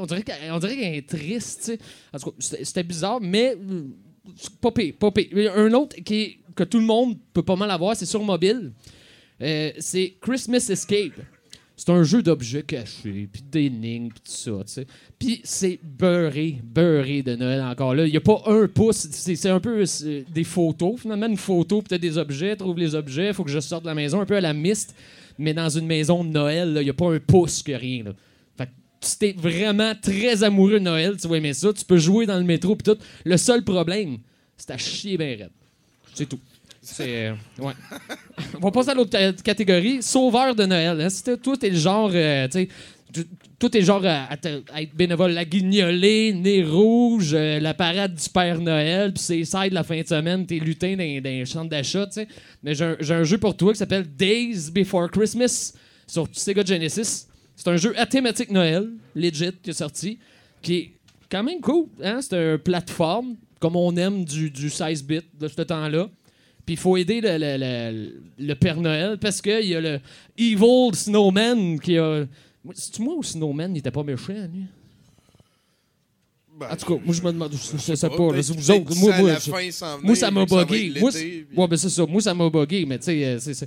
[0.00, 1.72] On dirait qu'elle est triste.
[2.12, 3.84] En tout cas, c'était bizarre, mais euh,
[4.60, 4.94] pas pire,
[5.56, 8.72] Un autre qui que tout le monde peut pas mal avoir, c'est sur mobile.
[9.42, 11.20] Euh, c'est Christmas Escape.
[11.76, 14.86] C'est un jeu d'objets cachés, puis d'énigmes, puis tout ça, tu sais.
[15.18, 18.06] Puis c'est beurré, beurré de Noël encore là.
[18.06, 19.08] Il n'y a pas un pouce.
[19.10, 19.84] C'est un peu
[20.32, 21.26] des photos, finalement.
[21.26, 22.54] Une photo, peut-être des objets.
[22.54, 24.94] Trouve les objets, faut que je sorte de la maison, un peu à la mist.
[25.36, 28.04] Mais dans une maison de Noël, il n'y a pas un pouce que rien.
[28.04, 28.12] Là.
[28.56, 31.72] Fait que si t'es vraiment très amoureux de Noël, tu vas aimer ça.
[31.72, 33.00] Tu peux jouer dans le métro, puis tout.
[33.24, 34.18] Le seul problème,
[34.56, 35.50] c'est à chier bien raide.
[36.14, 36.38] C'est tout.
[37.00, 37.32] Euh.
[38.54, 40.02] On va passer à l'autre ca- catégorie.
[40.02, 41.00] Sauveur de Noël.
[41.00, 41.08] Hein.
[41.24, 42.10] T'es- toi, t'es le genre.
[42.12, 42.68] euh, tu
[43.80, 44.24] le genre à,
[44.72, 45.32] à être bénévole.
[45.32, 49.84] La guignolée, nez rouge, euh, la parade du Père Noël, puis c'est ça de la
[49.84, 52.06] fin de semaine, t'es lutin dans, dans les d'achat.
[52.62, 55.72] Mais j'ai un, j'ai un jeu pour toi qui s'appelle Days Before Christmas
[56.06, 57.26] sur Sega Genesis.
[57.56, 60.18] C'est un jeu à thématique Noël, legit, qui est sorti,
[60.60, 60.90] qui est
[61.30, 61.86] quand même cool.
[62.02, 62.18] Hein?
[62.20, 66.08] C'est un plateforme, comme on aime du, du 16-bit de ce temps-là.
[66.66, 70.00] Puis il faut aider le, le- le- le Père Noël parce qu'il y a le
[70.38, 72.24] Evil Snowman qui a.
[72.72, 74.64] C'est-tu moi ou Snowman, il était pas méchant, lui?
[76.58, 77.52] Ben, En tout cas, moi, je me demande.
[77.52, 77.56] Je,
[77.96, 78.94] sais pas, vous autres.
[79.00, 79.50] Moi, ça moi, je-
[80.04, 81.00] moi, m'a bugué.
[81.00, 82.06] Moi, puis- ouais, ben c'est ça.
[82.06, 83.66] Moi, ça m'a bugué, mais tu sais, euh, c'est- c'est-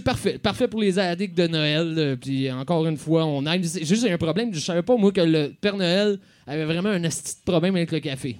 [0.00, 0.38] parfait.
[0.38, 1.94] Parfait pour les addicts de Noël.
[1.98, 3.62] euh, Puis encore une fois, on aime.
[3.64, 4.54] c'est Juste, a un problème.
[4.54, 7.04] Je savais pas, moi, que le Père Noël avait vraiment un
[7.44, 8.36] de problème avec le café.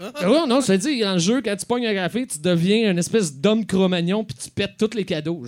[0.00, 2.98] Ah non, te dis, dans le jeu, quand tu pognes un café, tu deviens une
[2.98, 5.44] espèce d'homme cro-magnon puis tu pètes tous les cadeaux.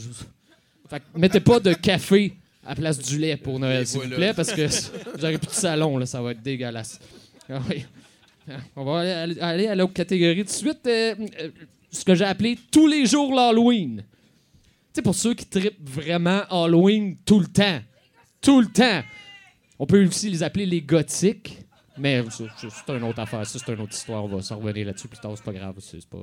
[0.89, 4.09] Fait que mettez pas de café à la place du lait pour Noël, s'il vous
[4.09, 4.67] plaît, parce que
[5.19, 7.01] j'aurais plus de salon, là, ça va être dégueulasse.
[7.49, 7.85] Ah oui.
[8.77, 10.87] On va aller, aller à l'autre catégorie tout de suite.
[10.87, 11.49] euh, euh,
[11.91, 13.99] ce que j'ai appelé tous les jours l'Halloween.
[13.99, 14.05] Tu
[14.95, 17.81] sais, pour ceux qui trippent vraiment Halloween tout le temps.
[18.41, 19.03] Tout le temps.
[19.79, 21.59] On peut aussi les appeler les gothiques.
[21.99, 23.47] Mais ça, ça, c'est une autre affaire.
[23.47, 24.25] Ça, c'est une autre histoire.
[24.25, 25.33] On va s'en revenir là-dessus plus tard.
[25.37, 25.75] C'est pas grave.
[25.81, 26.19] C'est c'est pas...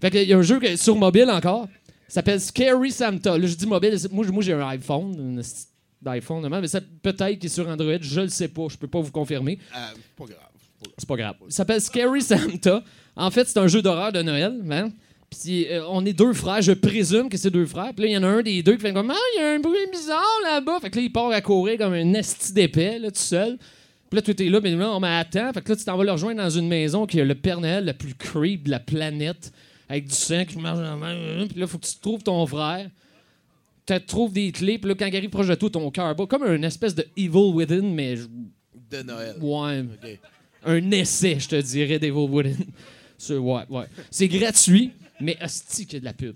[0.00, 1.66] Fait que, il y a un jeu que- sur mobile encore.
[2.08, 3.36] Ça s'appelle Scary Santa.
[3.38, 3.98] Là, je dis mobile.
[3.98, 5.14] c'est- Moi, j'ai un iPhone.
[5.18, 5.42] Une
[6.02, 7.98] d'iPhone, mais ça peut-être qu'il est sur Android.
[8.00, 8.66] Je le sais pas.
[8.70, 9.58] Je peux pas vous confirmer.
[9.74, 10.38] Ah, pas grave.
[10.96, 11.34] C'est pas grave.
[11.46, 12.82] Il s'appelle Scary Santa.
[13.14, 14.62] En fait, c'est un jeu d'horreur de Noël.
[14.70, 14.90] Hein?
[15.28, 16.62] Puis euh, on est deux frères.
[16.62, 17.92] Je présume que c'est deux frères.
[17.94, 19.44] Puis là, il y en a un des deux qui fait comme Ah, il y
[19.44, 20.78] a un bruit bizarre là-bas.
[20.80, 23.58] Fait que là, il part à courir comme un esti d'épais, là, tout seul.
[24.10, 25.52] Puis là, tout est là, mais là, on m'attend.
[25.52, 27.60] Fait que là, tu t'en vas le rejoindre dans une maison qui a le Père
[27.60, 29.52] Noël le plus creep de la planète,
[29.88, 31.46] avec du sang qui marche dans la main.
[31.48, 32.90] Puis là, faut que tu trouves ton frère.
[33.86, 34.78] Tu trouves des clés.
[34.78, 36.26] Puis là, quand il arrive proche de toi, ton cœur bat.
[36.26, 38.16] Comme une espèce de Evil Within, mais
[38.90, 39.36] De Noël.
[39.40, 39.84] ouais,
[40.64, 42.56] un essai, je te dirais, d'Evil Within.
[43.18, 43.84] C'est- ouais, ouais.
[44.10, 46.34] C'est gratuit, mais hostie qu'il y a de la pub.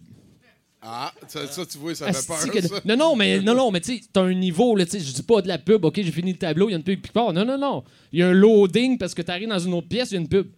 [0.87, 2.81] Ah, ça, ça, tu vois, ça fait Asti peur, que- ça.
[2.85, 5.12] Non, non, mais non, non, mais tu sais, t'as un niveau, là, tu sais, je
[5.14, 7.01] dis pas de la pub, ok, j'ai fini le tableau, il y a une pub
[7.01, 7.33] qui part.
[7.33, 7.85] Non, non, non.
[8.12, 10.20] Il y a un loading parce que t'arrives dans une autre pièce, il y a
[10.20, 10.47] une pub.
[10.47, 10.53] Puis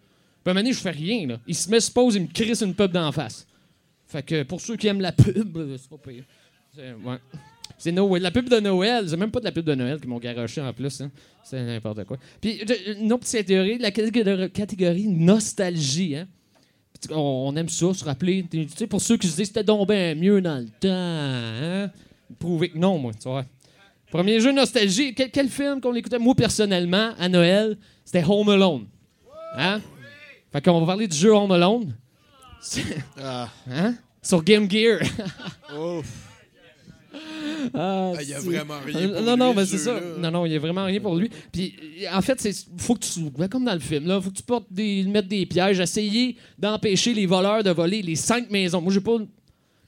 [0.45, 1.39] à un moment donné, je fais rien, là.
[1.47, 3.47] Il se met, se pose, il me crisse une pub d'en face.
[4.05, 6.23] Fait que pour ceux qui aiment la pub, c'est pas pire.
[6.75, 7.17] C'est, ouais.
[7.77, 8.21] C'est Noël.
[8.23, 10.59] La pub de Noël, c'est même pas de la pub de Noël qui m'ont garoché
[10.61, 10.99] en plus.
[11.01, 11.11] hein.
[11.43, 12.17] C'est n'importe quoi.
[12.41, 12.59] Puis,
[12.99, 16.15] une autre petite théorie, la catégorie, catégorie nostalgie.
[16.15, 16.27] Hein?
[17.11, 18.45] On, aime ça, se rappeler.
[18.49, 20.87] Tu sais, pour ceux qui se disent c'était donc bien mieux dans le temps.
[20.89, 21.91] Hein?
[22.39, 23.11] Prouver que non, moi.
[23.13, 23.45] Tu vois.
[24.11, 25.13] Premier jeu nostalgie.
[25.13, 26.19] Quel, quel film qu'on écoutait?
[26.19, 28.85] Moi, personnellement, à Noël, c'était Home Alone.
[29.55, 29.81] Hein?
[30.51, 31.95] Fait qu'on va parler du jeu Home Alone.
[32.61, 32.83] C'est-
[33.69, 33.95] Hein?
[34.21, 34.99] Sur Game Gear.
[35.69, 35.99] Ah,
[37.73, 39.99] Ah, il y a vraiment rien pour non, lui, non, mais ce c'est ça.
[40.19, 41.29] Non, non, il y a vraiment rien pour lui.
[41.51, 44.29] Puis, euh, en fait, c'est faut que tu, ben, comme dans le film, là, faut
[44.29, 48.49] que tu portes des, mettre des pièges, essayer d'empêcher les voleurs de voler les cinq
[48.49, 48.81] maisons.
[48.81, 49.17] Moi, j'ai pas,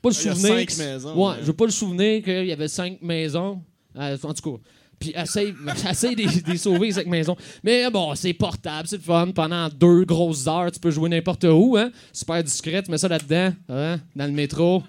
[0.02, 0.58] pas le Ah, il y a souvenir.
[0.58, 1.38] cinq que- maisons, Ouais, ouais.
[1.46, 3.62] j'ai pas le souvenir qu'il y avait cinq maisons.
[3.98, 4.62] Euh, en tout cas.
[5.00, 5.54] Puis essaye,
[5.90, 7.38] essaye de les sauver, les cinq maisons.
[7.64, 9.32] Mais bon, c'est portable, c'est le fun.
[9.34, 11.78] Pendant deux grosses heures, tu peux jouer n'importe où.
[11.78, 11.92] Hein?
[12.12, 14.00] Super discret, tu mets ça là-dedans, hein?
[14.16, 14.84] dans le métro.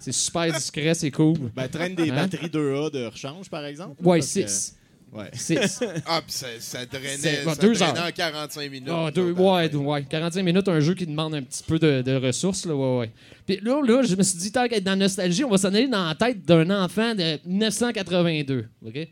[0.00, 1.38] C'est super discret, c'est cool.
[1.54, 2.14] Ben, traîne des Hein?
[2.26, 3.96] batteries 2A de rechange, par exemple.
[4.02, 4.76] Ouais, parce que- 6.
[5.12, 5.30] Ouais.
[5.32, 5.80] 6.
[6.06, 8.06] Ah, puis ça, ça drainait, ça ouais, deux drainait heures.
[8.08, 8.88] en 45 minutes.
[8.92, 12.02] Ah, deux, ouais, deux- ouais, 45 minutes, un jeu qui demande un petit peu de,
[12.02, 12.66] de ressources.
[12.66, 13.10] Là, ouais, ouais.
[13.46, 15.68] Puis là, là, je me suis dit, tant qu'être dans la nostalgie, on va s'en
[15.68, 18.66] aller dans la tête d'un enfant de 1982.
[18.84, 19.08] OK?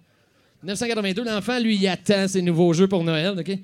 [0.64, 3.34] 1982, l'enfant, lui, il attend ses nouveaux jeux pour Noël.
[3.38, 3.58] OK?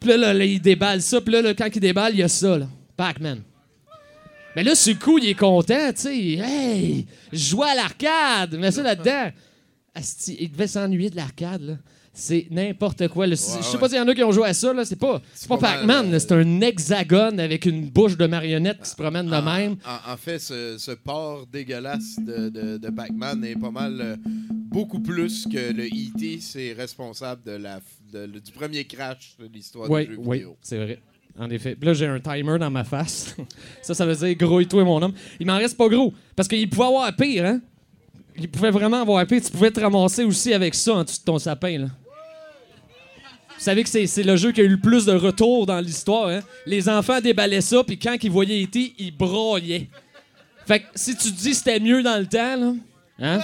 [0.00, 1.20] Puis là, là, là, il déballe ça.
[1.20, 2.58] Puis là, là, quand il déballe, il y a ça.
[2.58, 2.66] là.
[2.96, 3.42] Pac-Man.
[4.56, 6.16] Mais là, sur le coup, il est content, tu sais.
[6.16, 8.54] Hey, je joue à l'arcade.
[8.56, 9.30] Mets ça là-dedans.
[9.94, 11.74] Asti, il devait s'ennuyer de l'arcade, là.
[12.16, 13.26] C'est n'importe quoi.
[13.28, 13.80] je sais ouais.
[13.80, 14.84] pas s'il y en a qui ont joué à ça, là.
[14.84, 18.90] C'est pas, c'est pas, Pac-Man, euh, c'est un hexagone avec une bouche de marionnette qui
[18.90, 19.74] se promène de même.
[19.84, 24.16] En, en fait, ce, ce port dégueulasse de, de, de Pac-Man est pas mal euh,
[24.74, 26.38] beaucoup plus que le E.T.
[26.40, 27.80] C'est responsable de la,
[28.12, 30.56] de- du premier crash de l'histoire Oui, du jeu oui, vidéo.
[30.60, 30.98] c'est vrai.
[31.38, 31.74] En effet.
[31.74, 33.34] Puis là, j'ai un timer dans ma face.
[33.82, 35.14] ça, ça veut dire gros et toi, mon homme.
[35.40, 36.12] Il m'en reste pas gros.
[36.36, 37.60] Parce qu'il pouvait avoir pire, hein?
[38.36, 39.40] Il pouvait vraiment avoir pire.
[39.42, 41.86] Tu pouvais te ramasser aussi avec ça en dessous de ton sapin, là.
[43.56, 45.80] Vous savez que c'est, c'est le jeu qui a eu le plus de retours dans
[45.80, 46.40] l'histoire, hein?
[46.66, 49.88] Les enfants déballaient ça, puis quand ils voyaient E.T., ils braillaient.
[50.66, 52.74] Fait que si tu te dis c'était mieux dans le temps, là,
[53.20, 53.40] hein?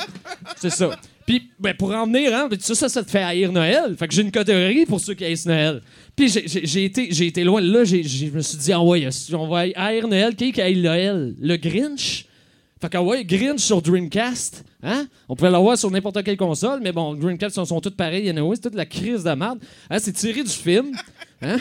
[0.57, 0.91] C'est ça.
[1.31, 3.95] Puis, ben, pour en venir, hein, ça, ça, ça te fait haïr Noël.
[3.97, 5.81] Fait que j'ai une catégorie pour ceux qui haïssent Noël.
[6.17, 7.61] Puis j'ai- été, été loin.
[7.61, 7.99] Là, je
[8.35, 10.35] me suis dit, ah on va haïr Noël.
[10.35, 11.37] Qui qui haït Noël?
[11.41, 12.27] Le Grinch?
[12.81, 14.65] Fait que, ah ouais, Grinch sur Dreamcast.
[14.83, 15.07] Hein?
[15.29, 18.29] On pouvait l'avoir sur n'importe quelle console, mais bon, Dreamcast sont, sont toutes pareilles.
[18.29, 19.61] Anyway, c'est toute la crise de merde.
[19.89, 20.97] Hein, c'est tiré du film.
[21.43, 21.59] Hein?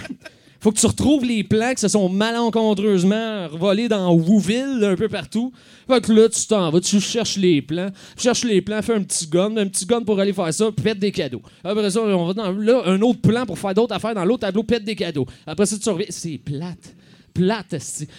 [0.62, 5.08] Faut que tu retrouves les plans qui se sont malencontreusement volés dans Wouville, un peu
[5.08, 5.54] partout.
[5.88, 7.89] Fait que là, tu t'en vas, tu cherches les plans.
[8.17, 10.69] Tu cherches les plans, fais un petit gun, un petit gun pour aller faire ça,
[10.72, 11.41] pète des cadeaux.
[11.63, 14.41] Après ça, on va dans là, un autre plan pour faire d'autres affaires dans l'autre
[14.41, 15.26] tableau, pète des cadeaux.
[15.48, 16.08] Après ça, tu reviens.
[16.10, 16.93] C'est plate.
[17.34, 17.76] Plate.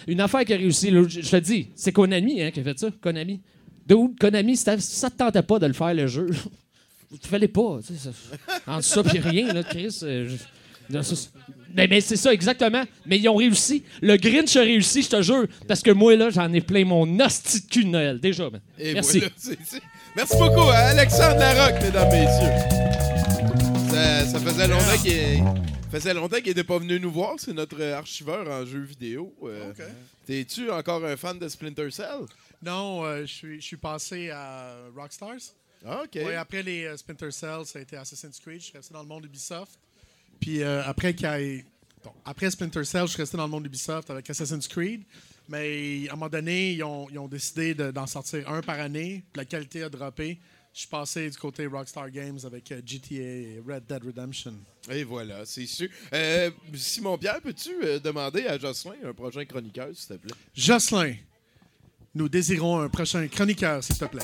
[0.07, 2.89] Une affaire qui a réussi, je te dis, c'est Konami hein, qui a fait ça.
[3.01, 3.39] Konami.
[3.85, 6.27] De où Konami, ça te tentait pas de le faire, le jeu,
[7.21, 7.79] tu fallait pas.
[7.85, 9.99] tu sais, ça- Entre ça puis rien, là, Chris.
[10.03, 10.29] euh,
[11.75, 12.83] mais, mais c'est ça, exactement.
[13.05, 13.83] Mais ils ont réussi.
[14.01, 15.45] Le Grinch a réussi, je te jure.
[15.67, 18.49] Parce que moi, là, j'en ai plein mon hostie de cul de Noël, déjà.
[18.49, 18.61] man.
[18.79, 19.19] Et Merci.
[19.19, 19.81] voilà, c'est- c'est-
[20.15, 23.51] Merci beaucoup à Alexandre Larocque, mesdames, messieurs.
[23.89, 25.43] Ça, ça faisait longtemps qu'il
[25.91, 27.35] faisait longtemps qu'il n'était pas venu nous voir.
[27.37, 29.33] C'est notre archiveur en jeux vidéo.
[29.43, 29.71] Euh,
[30.25, 32.25] T'es-tu encore un fan de Splinter Cell?
[32.63, 35.53] Non, euh, je suis- je suis passé à Rockstars.
[35.85, 36.15] Ah, OK.
[36.23, 38.59] Ouais, après les euh, Splinter Cell, ça a été Assassin's Creed.
[38.59, 39.79] Je suis resté dans le monde Ubisoft.
[40.41, 41.65] Puis euh, après, qu'il y ait-
[42.03, 45.03] bon, après Splinter Cell, je suis resté dans le monde Ubisoft avec Assassin's Creed.
[45.47, 48.79] Mais à un moment donné, ils ont, ils ont décidé de- d'en sortir un par
[48.79, 49.23] année.
[49.35, 50.37] La qualité a droppé.
[50.73, 54.53] Je suis passé du côté Rockstar Games avec euh, GTA et Red Dead Redemption.
[54.89, 55.89] Et voilà, c'est sûr.
[56.13, 60.33] Euh, Simon Pierre, peux-tu euh, demander à Jocelyn un prochain chroniqueur, s'il te plaît?
[60.55, 61.15] Jocelyn,
[62.15, 64.23] nous désirons un prochain chroniqueur, s'il te plaît.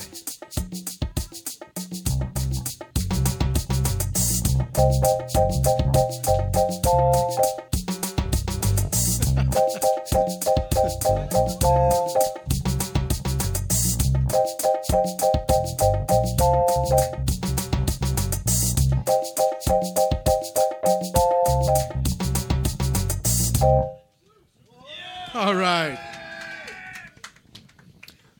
[25.34, 25.98] All right.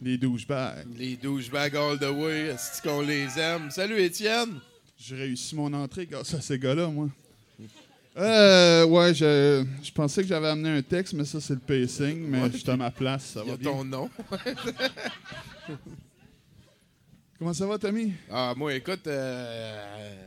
[0.02, 0.84] Les douchebags.
[0.96, 3.70] Les douchebags all the way, est-ce qu'on les aime?
[3.70, 4.60] Salut, Étienne!
[4.98, 7.08] J'ai réussi mon entrée grâce à ces gars-là, moi.
[8.16, 12.18] Euh, ouais, je, je pensais que j'avais amené un texte, mais ça, c'est le pacing.
[12.28, 12.50] Mais Ouais.
[12.52, 13.70] je suis à ma place, ça Il y va a bien.
[13.70, 14.10] ton nom.
[17.38, 18.12] Comment ça va, Tommy?
[18.30, 19.06] Ah, moi, écoute.
[19.06, 20.24] Euh...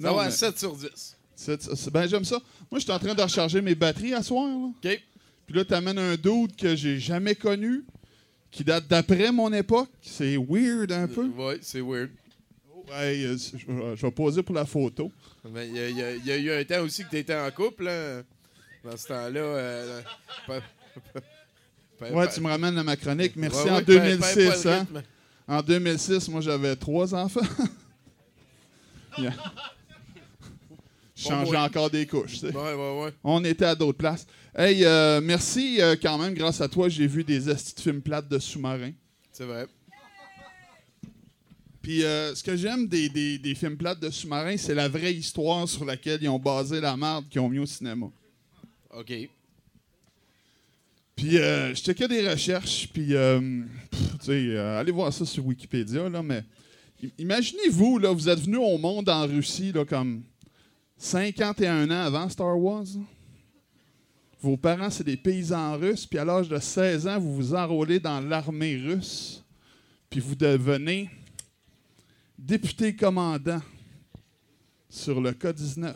[0.00, 1.16] Ça Non, va à mais- 7 sur 10.
[1.34, 2.38] C'est- c'est- ben, j'aime ça.
[2.70, 4.46] Moi, je suis en train de recharger mes batteries à soir.
[4.48, 4.54] Là.
[4.54, 5.02] OK.
[5.46, 7.84] Puis là, t'amènes un dude que j'ai jamais connu,
[8.50, 9.90] qui date d'après mon époque.
[10.00, 11.26] C'est weird un peu.
[11.28, 12.08] Ouais, c'est weird.
[12.88, 13.36] Ouais,
[13.96, 15.10] je, vais poser pour la photo.
[15.50, 17.88] Mais il y, a- y y eu un temps aussi que tu étais en couple.
[17.88, 18.22] Hein.
[18.84, 19.40] Dans ce temps-là.
[19.40, 20.00] Euh,
[20.48, 23.32] Ouais, tu me ramènes à ma chronique.
[23.36, 23.64] Merci.
[23.64, 24.86] Ouais, en ouais, pa- pa- pas 2006, le hein?
[25.48, 27.40] En 2006, moi, j'avais trois enfants.
[29.18, 29.32] Yeah.
[31.14, 31.56] Je Bon changeais boy.
[31.56, 32.42] encore des couches.
[32.42, 33.12] Ouais, ouais, ouais.
[33.24, 34.26] On était à d'autres places.
[34.54, 36.34] Hey, euh, merci euh, quand même.
[36.34, 38.92] Grâce à toi, j'ai vu des estis de films plates de sous-marins.
[39.32, 39.66] C'est vrai.
[41.86, 45.14] Puis euh, ce que j'aime des, des- des films plates de sous-marins, c'est la vraie
[45.14, 48.08] histoire sur laquelle ils ont basé la merde qu'ils ont mis au cinéma.
[48.92, 49.12] OK.
[51.14, 53.38] Puis euh, je checkais des recherches, puis euh,
[53.88, 56.42] pff, tu sais, euh, allez voir ça sur Wikipédia, là, mais
[57.18, 60.24] imaginez-vous, là, vous êtes venu au monde en Russie, là, comme
[60.98, 62.84] 51 ans avant Star Wars.
[64.40, 68.00] Vos parents, c'est des paysans russes, puis à l'âge de 16 ans, vous vous enrôlez
[68.00, 69.44] dans l'armée russe,
[70.10, 71.08] puis vous devenez
[72.38, 73.60] député commandant
[74.88, 75.92] sur le K-19.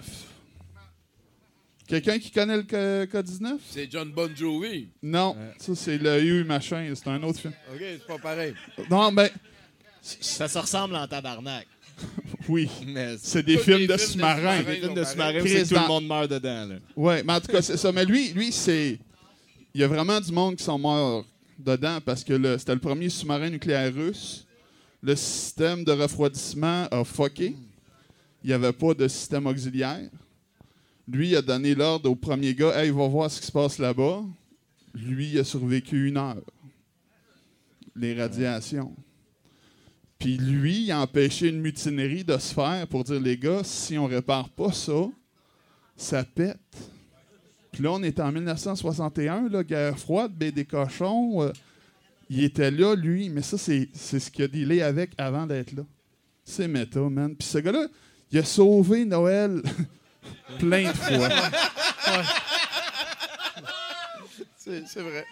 [1.87, 3.59] Quelqu'un qui connaît le K- K-19?
[3.69, 4.89] C'est John Bon Jovi.
[5.03, 7.53] Non, ça c'est le U machin, c'est un autre film.
[7.73, 8.55] OK, c'est pas pareil.
[8.89, 9.29] Non, ben
[10.03, 11.67] Ça se ressemble en tabarnak.
[12.49, 14.63] oui, Mais c'est des films de sous-marins.
[14.63, 16.67] les films de sous-marins, que tout le monde meurt dedans.
[16.67, 16.77] Là.
[16.97, 17.93] Ouais, mais en tout cas, c'est ça.
[17.93, 18.99] Mais lui, lui c'est.
[19.75, 21.25] Il y a vraiment du monde qui sont morts
[21.59, 24.47] dedans parce que c'était le premier sous-marin nucléaire russe.
[25.03, 27.57] Le système de refroidissement a fucké.
[28.43, 30.11] Il n'y avait pas de système auxiliaire.
[31.09, 34.23] Lui, a donné l'ordre au premier gars Hey, va voir ce qui se passe là-bas.
[34.95, 36.43] Lui, il a survécu une heure.
[37.97, 38.95] Les radiations.
[40.19, 43.97] Puis lui, il a empêché une mutinerie de se faire pour dire les gars, si
[43.97, 45.09] on répare pas ça,
[45.97, 46.59] ça pète.
[47.73, 51.43] Puis là, on est en 1961, là, guerre froide, des cochons.
[51.43, 51.53] euh,
[52.31, 55.73] il était là, lui, mais ça, c'est c'est ce qu'il a dealé avec avant d'être
[55.73, 55.83] là.
[56.45, 57.37] C'est méta, man.
[57.37, 57.87] Puis ce gars-là,
[58.33, 59.61] il a sauvé Noël
[60.59, 61.29] plein de fois.
[64.57, 65.25] C'est c'est vrai.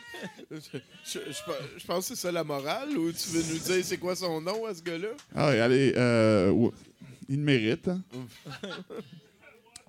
[0.51, 0.57] Je,
[1.05, 3.85] je- je pe- je pense que c'est ça la morale ou tu veux nous dire
[3.85, 5.09] c'est quoi son nom à ce gars-là?
[5.35, 6.71] Ah, allez, euh, ouais,
[7.29, 7.89] il le mérite.
[7.89, 8.01] hein.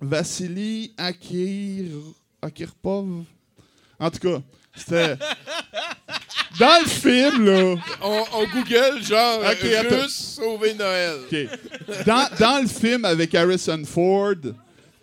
[0.00, 1.86] Vassili Akir,
[2.42, 3.24] Akirpov.
[3.98, 4.42] En tout cas,
[4.76, 5.16] c'était.
[6.58, 7.74] Dans le film, là.
[8.02, 10.02] On, on Google genre Ok, attends.
[10.02, 11.16] Russe sauver Noël.
[12.06, 14.34] Dans, dans le film avec Harrison Ford,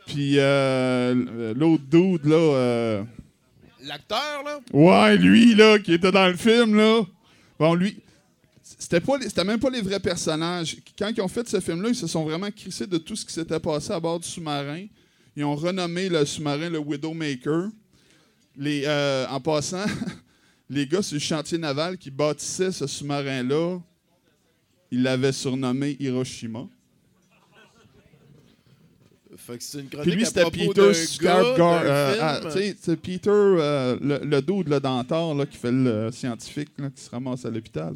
[0.05, 2.36] puis euh, l'autre dude, là.
[2.36, 3.03] euh,
[3.83, 4.60] L'acteur, là?
[4.73, 7.03] Ouais, lui, là, qui était dans le film, là.
[7.57, 7.97] Bon, lui,
[8.62, 10.75] c'était pas les- c'était même pas les vrais personnages.
[10.99, 13.33] Quand ils ont fait ce film-là, ils se sont vraiment crissés de tout ce qui
[13.33, 14.86] s'était passé à bord du sous-marin.
[15.36, 17.69] Ils ont renommé le sous-marin le Widowmaker.
[18.57, 19.86] Les, euh, en passant,
[20.69, 23.80] les gars sur le chantier naval qui bâtissaient ce sous-marin-là,
[24.91, 26.67] ils l'avaient surnommé Hiroshima.
[29.36, 31.84] Fait que c'est une Puis lui, c'était Peter Skarsgård.
[31.86, 35.71] euh, ah, tu sais, c'est Peter, euh, le, le dude là, d'Antar, là, qui fait
[35.71, 37.95] le scientifique là, qui se ramasse à l'hôpital.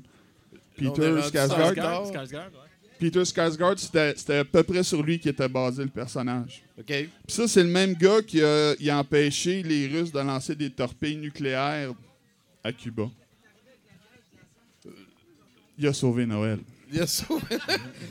[0.78, 1.74] Peter Skarsgård.
[1.76, 2.12] Skarsgård.
[2.12, 3.00] Skarsgård, ouais.
[3.00, 6.62] Peter Skarsgård, c'était c'était à peu près sur lui qui était basé le personnage.
[6.78, 6.86] OK.
[6.86, 10.56] Puis ça, c'est le même gars qui a, il a empêché les Russes de lancer
[10.56, 11.92] des torpilles nucléaires
[12.64, 13.10] à Cuba.
[15.78, 16.60] Il a sauvé Noël.
[16.92, 17.40] Bien sûr.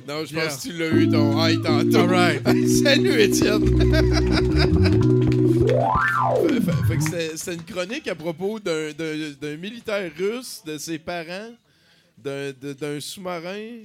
[0.08, 0.46] non, je Yeah.
[0.48, 1.98] pense que tu l'as eu ton high tantôt.
[1.98, 2.42] All right.
[2.82, 3.66] Salut, Étienne.
[6.48, 10.98] fait, fait- fait que c'était c'était une chronique à propos d'un- militaire russe, de ses
[10.98, 11.52] parents,
[12.16, 13.80] d'un sous-marin.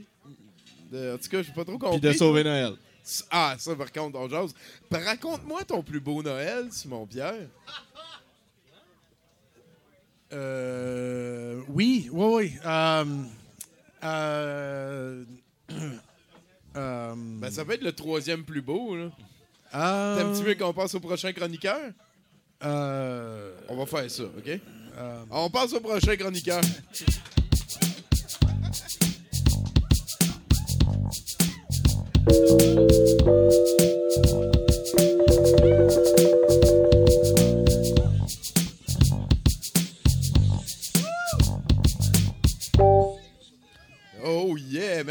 [0.94, 2.00] En tout cas, j'ai pas trop compris.
[2.00, 2.74] Puis de sauver Noël.
[3.30, 4.54] Ah, ça, par contre, on jase.
[4.90, 7.48] Raconte-moi ton plus beau Noël, Simon Pierre.
[10.34, 12.54] Euh, oui, oui, oui.
[12.66, 13.06] Euh,
[14.04, 15.24] euh,
[16.76, 19.10] euh, Ben, ça peut être le troisième plus beau, là.
[19.76, 21.92] euh, T'aimes-tu mieux qu'on passe au prochain chroniqueur?
[22.64, 24.48] euh, On va faire ça, OK?
[24.98, 26.62] euh, On passe au prochain chroniqueur.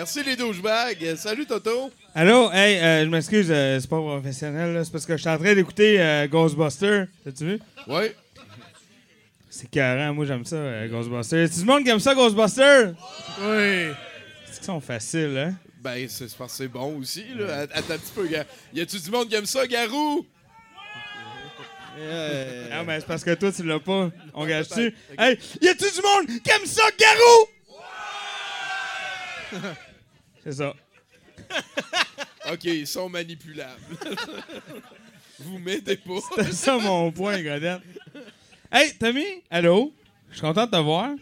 [0.05, 1.17] merci les douchebags.
[1.17, 1.91] Salut Toto.
[2.15, 2.51] Allô?
[2.53, 4.85] Hey, euh, je m'excuse, euh, c'est pas professionnel, là.
[4.85, 7.07] C'est parce que je suis en train d'écouter euh, Ghostbusters.
[7.25, 7.61] T'as-tu vu?
[7.87, 8.15] Ouais.
[9.49, 11.49] C'est carré, moi j'aime ça, euh, Ghostbusters.
[11.49, 12.93] Tout le monde qui aime ça, Ghostbusters?
[13.41, 13.93] Oui.
[14.51, 15.55] C'est qu'ils sont faciles, hein?
[15.81, 17.61] Ben, c'est c'est parce que c'est bon aussi, là.
[17.61, 18.45] Att- Attends un petit peu, gars.
[18.75, 20.27] Y a-tu du monde qui aime ça, Garou?
[22.73, 24.11] Ah, mais c'est parce que toi, tu l'as pas.
[24.35, 24.95] On gâche-tu?
[25.19, 27.49] Hey, y a-tu du monde qui aime ça, Garou?
[30.45, 30.75] C'est ça.
[32.53, 33.81] Ok, ils sont manipulables.
[35.39, 36.13] Vous m'aidez pas.
[36.37, 37.81] C'était ça mon point, Godette.
[38.71, 39.95] Hey, Tommy, allô?
[40.29, 41.13] Je suis content de te voir.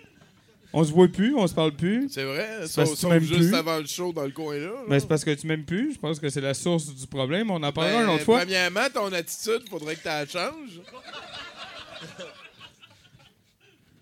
[0.72, 2.08] On se voit plus, on se parle plus.
[2.10, 2.66] C'est vrai?
[2.66, 3.54] C'est tu sauf m'aimes juste plus.
[3.54, 4.66] avant le show dans le coin là.
[4.66, 4.72] là.
[4.88, 5.94] Mais c'est parce que tu m'aimes plus.
[5.94, 7.52] Je pense que c'est la source du problème.
[7.52, 8.38] On en parlera Ben, une autre fois.
[8.40, 10.80] Premièrement, ton attitude, faudrait que tu la changes.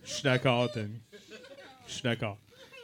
[0.05, 1.01] Je suis d'accord, Tommy.
[1.87, 2.39] Je suis d'accord.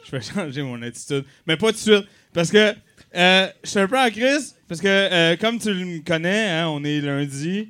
[0.05, 1.25] Je vais changer mon attitude.
[1.45, 2.07] Mais pas tout de suite.
[2.33, 2.73] Parce que
[3.15, 4.55] euh, je suis un peu en crise.
[4.67, 7.69] Parce que, euh, comme tu me connais, hein, on est lundi.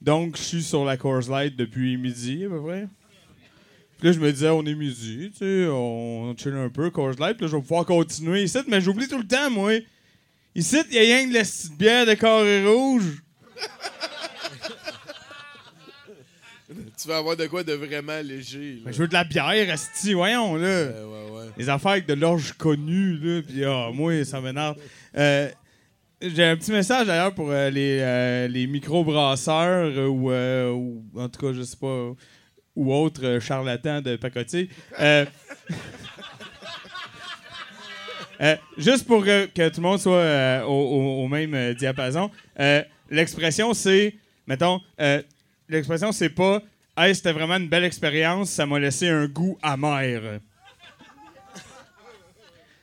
[0.00, 2.88] Donc, je suis sur la course light depuis midi, à peu près.
[3.98, 7.20] Puis là, je me disais, on est midi, tu sais, on chill un peu, course
[7.20, 7.36] light.
[7.36, 8.58] Puis là, je vais pouvoir continuer ici.
[8.66, 9.74] Mais j'oublie tout le temps, moi.
[10.56, 13.22] Ici, il y a rien que la petite bière de carré rouge.
[17.00, 18.74] Tu vas avoir de quoi de vraiment léger.
[18.76, 18.80] Là.
[18.86, 20.66] Ben, je veux de la bière, Asti, voyons, là.
[20.66, 21.31] Euh, ouais, ouais.
[21.56, 24.76] Les affaires avec de l'orge connue, là, pis ah, moi, ça m'énerve.
[25.16, 25.48] Euh,
[26.20, 31.52] J'ai un petit message d'ailleurs pour euh, les, euh, les micro-brasseurs ou, en tout cas,
[31.52, 32.12] je sais pas,
[32.74, 34.70] ou autres charlatans de pacotier.
[38.76, 42.28] Juste pour que, tout le monde soit au, au- même diapason,
[43.10, 44.14] l'expression c'est,
[44.48, 44.80] mettons,
[45.68, 46.60] l'expression c'est pas
[46.96, 50.40] Hey, c'était vraiment une belle expérience, ça m'a laissé un goût amer.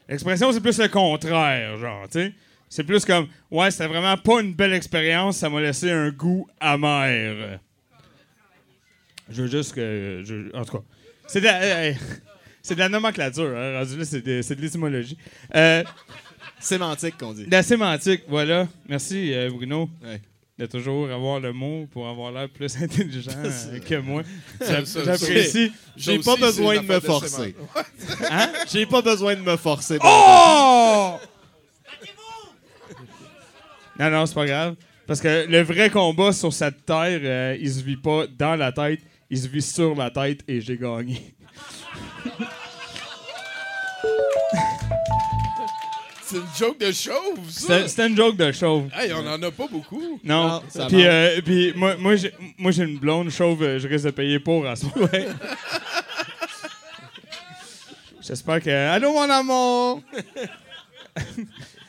[0.10, 2.34] L'expression, c'est plus le contraire, genre, tu sais.
[2.68, 6.48] C'est plus comme, ouais, c'était vraiment pas une belle expérience, ça m'a laissé un goût
[6.60, 7.60] amer.
[9.30, 10.22] Je veux juste que.
[10.26, 10.84] je- en tout cas,
[11.28, 11.94] c'est de, euh,
[12.70, 15.18] de la nomenclature, hein, c'est de, l'étymologie.
[15.56, 15.84] Euh,
[16.60, 17.46] Sémantique qu'on dit.
[17.46, 18.68] de la sémantique, voilà.
[18.88, 19.90] Merci, euh, Bruno.
[20.04, 20.20] Ouais.
[20.60, 24.24] De toujours avoir le mot pour avoir l'air plus intelligent euh, que moi.
[24.60, 25.72] J'apprécie.
[25.96, 27.56] J'ai pas besoin de me forcer.
[28.30, 28.52] Hein?
[28.70, 29.98] J'ai pas besoin de me forcer.
[30.04, 31.18] Oh!
[33.98, 34.76] Non, non, c'est pas grave.
[35.08, 38.74] Parce que le vrai combat sur cette terre, euh, il se vit pas dans la
[38.74, 39.00] tête,
[39.30, 41.34] il se vit sur la tête et j'ai gagné.
[46.30, 47.88] C'est une joke de chauve, ça.
[47.88, 48.88] C'était une joke de chauve.
[48.94, 50.20] Hey, on en a pas beaucoup.
[50.24, 53.80] Non, Non, ça puis, euh, puis moi, moi, j'ai, moi j'ai une blonde chauve, euh,
[53.80, 55.08] je risque de payer pour à ce moment.
[58.22, 58.70] J'espère que.
[58.70, 60.04] Allô, mon amour!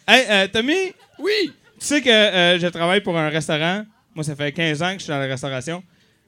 [0.09, 1.53] hey, euh, Tommy, Oui!
[1.79, 3.85] tu sais que euh, je travaille pour un restaurant.
[4.15, 5.83] Moi, ça fait 15 ans que je suis dans la restauration.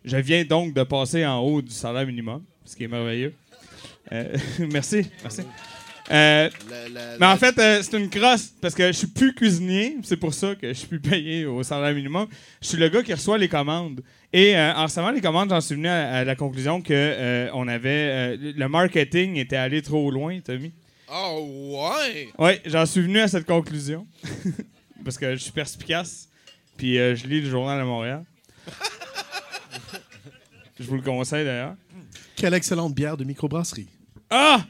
[0.05, 3.33] Je viens donc de passer en haut du salaire minimum, ce qui est merveilleux.
[4.13, 4.37] Euh,
[4.71, 5.43] merci, merci.
[6.11, 9.35] Euh, La- la- mais en fait, euh, c'est une crosse parce que je suis plus
[9.35, 9.97] cuisinier.
[10.03, 12.27] C'est pour ça que je suis plus payé au salaire minimum.
[12.61, 14.03] Je suis le gars qui reçoit les commandes.
[14.33, 17.51] Et euh, en recevant les commandes, j'en suis venu à, à la conclusion que euh,
[17.55, 20.73] on avait euh, le marketing était allé trop loin, Tommy.
[21.15, 22.29] Oh, ouais!
[22.39, 24.07] Oui, j'en suis venu à cette conclusion
[25.05, 26.29] parce que je suis perspicace.
[26.77, 28.25] Puis euh, je lis le journal de Montréal.
[30.81, 31.75] je vous le conseille d'ailleurs.
[32.35, 33.89] Quelle excellente bière de microbrasserie.
[34.31, 34.65] Ah!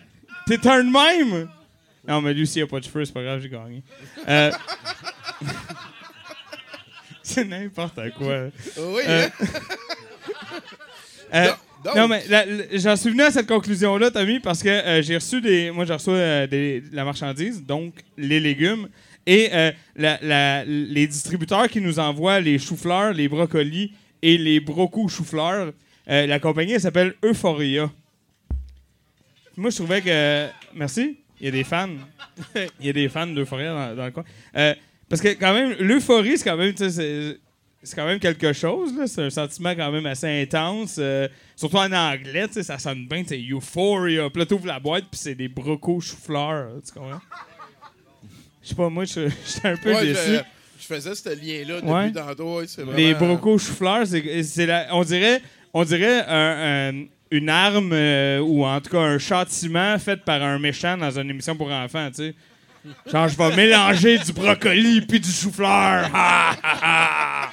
[0.46, 1.48] T'es un de même?
[2.06, 3.82] Non, mais lui, s'il a pas de cheveux, c'est pas grave, j'ai gagné.
[4.28, 4.50] Euh,
[7.22, 8.46] c'est n'importe quoi.
[8.78, 9.46] Oui, Euh, hein?
[11.34, 11.46] Euh,
[11.82, 12.22] Donc- non, mais
[12.74, 15.70] j'en suis venu à cette conclusion-là, Tommy, parce que euh, j'ai reçu des.
[15.70, 18.88] Moi, j'ai reçu euh, des- de la marchandise, donc les légumes.
[19.26, 24.60] Et euh, la- la- les distributeurs qui nous envoient les choux-fleurs, les brocolis et les
[24.60, 25.72] brocos choux-fleurs,
[26.06, 27.90] la compagnie, elle s'appelle Euphoria.
[29.56, 30.46] Moi, je trouvais que.
[30.74, 31.18] Merci.
[31.40, 31.88] Il y a des fans.
[32.80, 34.24] Il y a des fans d'Euphoria dans, dans le coin.
[34.56, 34.74] Euh,
[35.08, 36.74] parce que, quand même, l'euphorie, c'est quand même.
[36.76, 37.38] c'est-
[37.96, 38.92] quand quelque chose.
[39.06, 40.96] C'est un sentiment quand même assez intense.
[40.98, 41.26] euh,
[41.56, 43.24] surtout en anglais, ça sonne bien.
[43.26, 44.30] C'est Euphoria.
[44.30, 46.70] Puis là, t'ouvres la boîte, puis c'est des brocos chou-fleurs.
[46.86, 47.20] Tu comprends?
[48.62, 50.38] Je sais pas, moi, je j'étais un peu Ouais, déçu.
[50.80, 52.12] je, faisais ce lien-là depuis Ouais.
[52.12, 52.58] tantôt.
[52.58, 52.92] ouais, vraiment...
[52.92, 54.22] Les brocos chou-fleurs, c'est,
[54.92, 55.42] on dirait,
[55.74, 60.42] on dirait un- un- une arme euh, ou en tout cas un châtiment fait par
[60.42, 62.34] un méchant dans une émission pour enfants, tu sais.
[63.10, 66.10] Genre, je vais mélanger du brocoli puis du chou-fleur.
[66.12, 67.50] Ha, ha.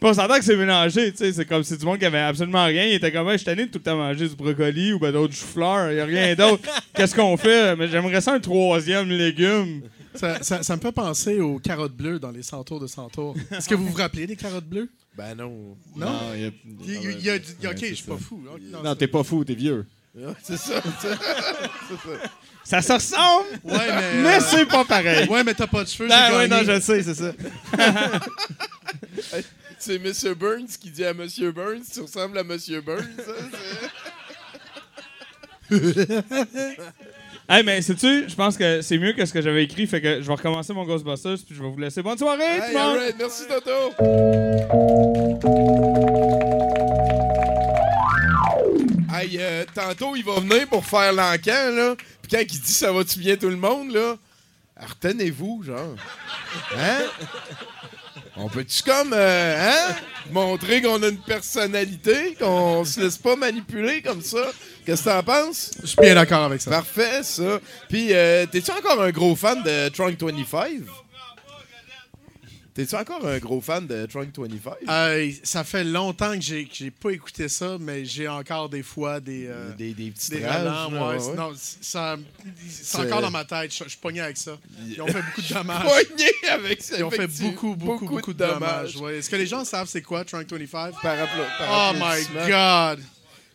[0.00, 1.32] Puis on s'entend que c'est mélangé, tu sais.
[1.32, 2.84] C'est comme si du monde qui avait absolument rien.
[2.84, 5.90] Il était comme, je suis tout le temps manger du brocoli ou ben d'autres choux-fleurs.
[5.90, 6.62] Il n'y a rien d'autre.
[6.94, 7.74] Qu'est-ce qu'on fait?
[7.76, 9.82] Mais j'aimerais ça un troisième légume.
[10.14, 13.34] Ça, ça- ça me fait penser aux carottes bleues dans les centaures de centaures.
[13.52, 14.88] Est-ce que vous vous rappelez des carottes bleues?
[15.16, 15.76] Ben non.
[15.96, 16.20] Non?
[16.34, 16.50] il y a-
[16.84, 18.42] Il y a- il y a du- Ouais, ok, je suis pas fou.
[18.52, 19.86] Ok, Non, t'es pas fou, t'es vieux.
[20.42, 20.82] C'est ça.
[21.00, 21.18] c'est-
[22.64, 24.14] Ça se ressemble, Ouais, mais.
[24.22, 25.28] mais euh, c'est pas pareil.
[25.28, 26.08] Ouais, mais t'as pas de cheveux.
[26.08, 27.32] Ben j'ai ouais, non, je sais, c'est ça.
[29.78, 30.34] C'est M.
[30.34, 31.26] Burns qui dit à M.
[31.54, 32.58] Burns Tu ressembles à M.
[32.84, 33.32] Burns ça,
[35.70, 36.76] c'est-
[37.52, 40.22] Hey, mais sais-tu, je pense que c'est mieux que ce que j'avais écrit, fait que
[40.22, 42.00] je vais recommencer mon Ghostbusters, puis je vais vous laisser.
[42.00, 42.96] Bonne soirée, tout Hey, le monde!
[42.96, 44.90] alright, merci Toto.
[49.12, 51.94] Hey, euh, tantôt, il va venir pour faire l'encan, là.
[52.22, 54.16] Puis quand il dit ça va-tu bien tout le monde, là,
[54.80, 55.96] retenez-vous, genre.
[56.78, 57.00] Hein?
[58.36, 59.56] On peut-tu comme, euh,
[59.90, 59.94] hein?
[60.30, 64.46] Montrer qu'on a une personnalité, qu'on se laisse pas manipuler comme ça?
[64.86, 65.70] Qu'est-ce que t'en penses?
[65.82, 66.70] Je suis bien d'accord avec ça.
[66.70, 67.60] Parfait, ça.
[67.88, 70.70] Puis, euh, t'es-tu encore un gros fan de Trunk 25?
[72.72, 74.72] T'es-tu encore un gros fan de Trunk 25?
[74.88, 79.46] Euh, ça fait longtemps que j'ai pas écouté ça, mais j'ai encore des fois des.
[79.48, 81.34] euh, des, des petits des rages, relents, là, ouais, ouais.
[81.36, 82.16] Non, ça,
[82.70, 83.72] c'est encore dans ma tête.
[83.76, 84.56] Je suis pogné avec ça.
[84.88, 85.82] Ils ont fait beaucoup de dommages.
[85.82, 86.96] Poigné avec ça.
[86.96, 88.94] Ils ont fait beaucoup, beaucoup, beaucoup, de dommages.
[88.94, 88.96] dommages.
[88.98, 89.18] ouais.
[89.18, 90.94] Est-ce que les gens savent c'est quoi Trunk 25?
[91.02, 92.48] Par, appla- par Oh my.
[92.48, 93.04] God!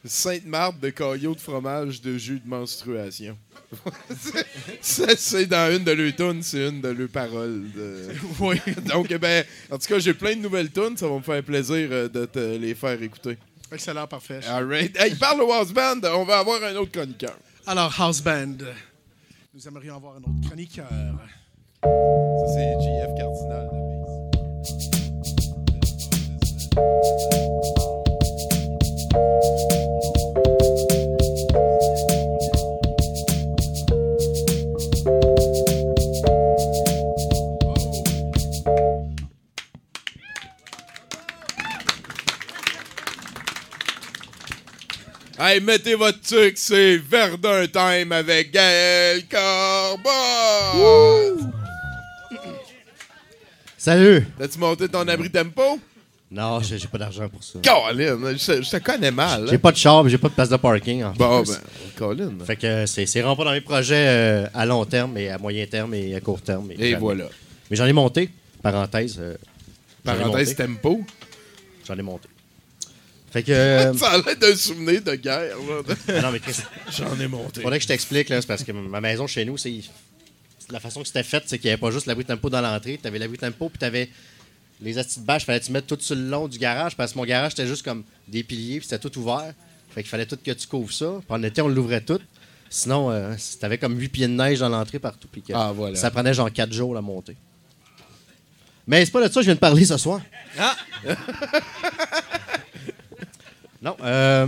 [0.07, 3.37] Sainte-Marthe de caillots de fromage de jus de menstruation.
[4.81, 7.71] c'est c'est dans une de leurs tunes, c'est une de leurs paroles.
[7.75, 8.07] de-
[8.39, 8.59] Oui.
[8.85, 10.95] Donc, ben, en tout cas, j'ai plein de nouvelles tunes.
[10.97, 13.37] Ça va me faire plaisir euh, de te les faire écouter.
[13.71, 14.39] Excellent, parfait.
[14.47, 14.95] All right.
[14.97, 15.99] Hey, parle au house band.
[16.13, 17.35] On va avoir un autre chroniqueur.
[17.67, 18.57] Alors, House Band,
[19.53, 20.87] nous aimerions avoir un autre chroniqueur.
[21.83, 23.69] Ça, c'est JF Cardinal.
[29.05, 29.74] de Base.
[45.47, 50.09] Hey, mettez votre truc, c'est Verdun Time avec Gaël Corbin!
[53.77, 54.25] Salut!
[54.39, 55.79] T'as-tu monté ton abri tempo?
[56.31, 57.59] Non, j'ai j'ai pas d'argent pour ça.
[57.63, 59.45] Colin, je, je te connais mal.
[59.47, 59.59] J'ai hein.
[59.59, 61.03] pas de char, j'ai pas de place de parking.
[61.03, 61.51] En Bon, plus.
[61.53, 61.59] ben,
[61.95, 62.31] Colin.
[62.43, 65.37] Fait que c'est c'est vraiment pas dans mes projets euh, à long terme, et à
[65.37, 66.71] moyen terme et à court terme.
[66.79, 67.25] Et voilà.
[67.69, 68.31] Mais j'en ai monté,
[68.63, 69.17] parenthèse.
[69.19, 69.35] euh,
[70.05, 70.65] j'en ai Parenthèse monté.
[70.65, 71.01] tempo.
[71.87, 72.27] J'en ai monté.
[73.35, 73.51] Fait que.
[73.51, 75.57] euh, Ça a l'air d'un souvenir de guerre.
[75.57, 76.21] là.
[76.21, 76.39] non, mais
[76.97, 77.61] J'en ai monté.
[77.61, 79.73] faudrait que je t'explique, là, c'est parce que ma maison chez nous, c'est.
[80.71, 82.97] La façon que c'était fait, c'est qu'il n'y avait pas juste l'abri tempo dans l'entrée.
[82.99, 84.09] Tu avais l'abri tempo, puis tu avais
[84.81, 87.11] les astis de bâche, fallait que tu mettre tout sur le long du garage, parce
[87.11, 89.53] que mon garage, c'était juste comme des piliers, puis c'était tout ouvert.
[89.93, 91.05] Fait qu'il fallait tout que tu couvres ça.
[91.19, 92.19] Puis en été, on l'ouvrait tout.
[92.69, 95.27] Sinon, euh, t'avais comme 8 pieds de neige dans l'entrée partout.
[95.31, 95.95] Puis que Ah, voilà.
[95.97, 97.35] ça prenait genre 4 jours la montée.
[98.87, 100.21] Mais c'est pas de ça que je viens de parler ce soir.
[100.57, 100.75] Ah!
[103.85, 103.95] non.
[104.03, 104.47] Euh,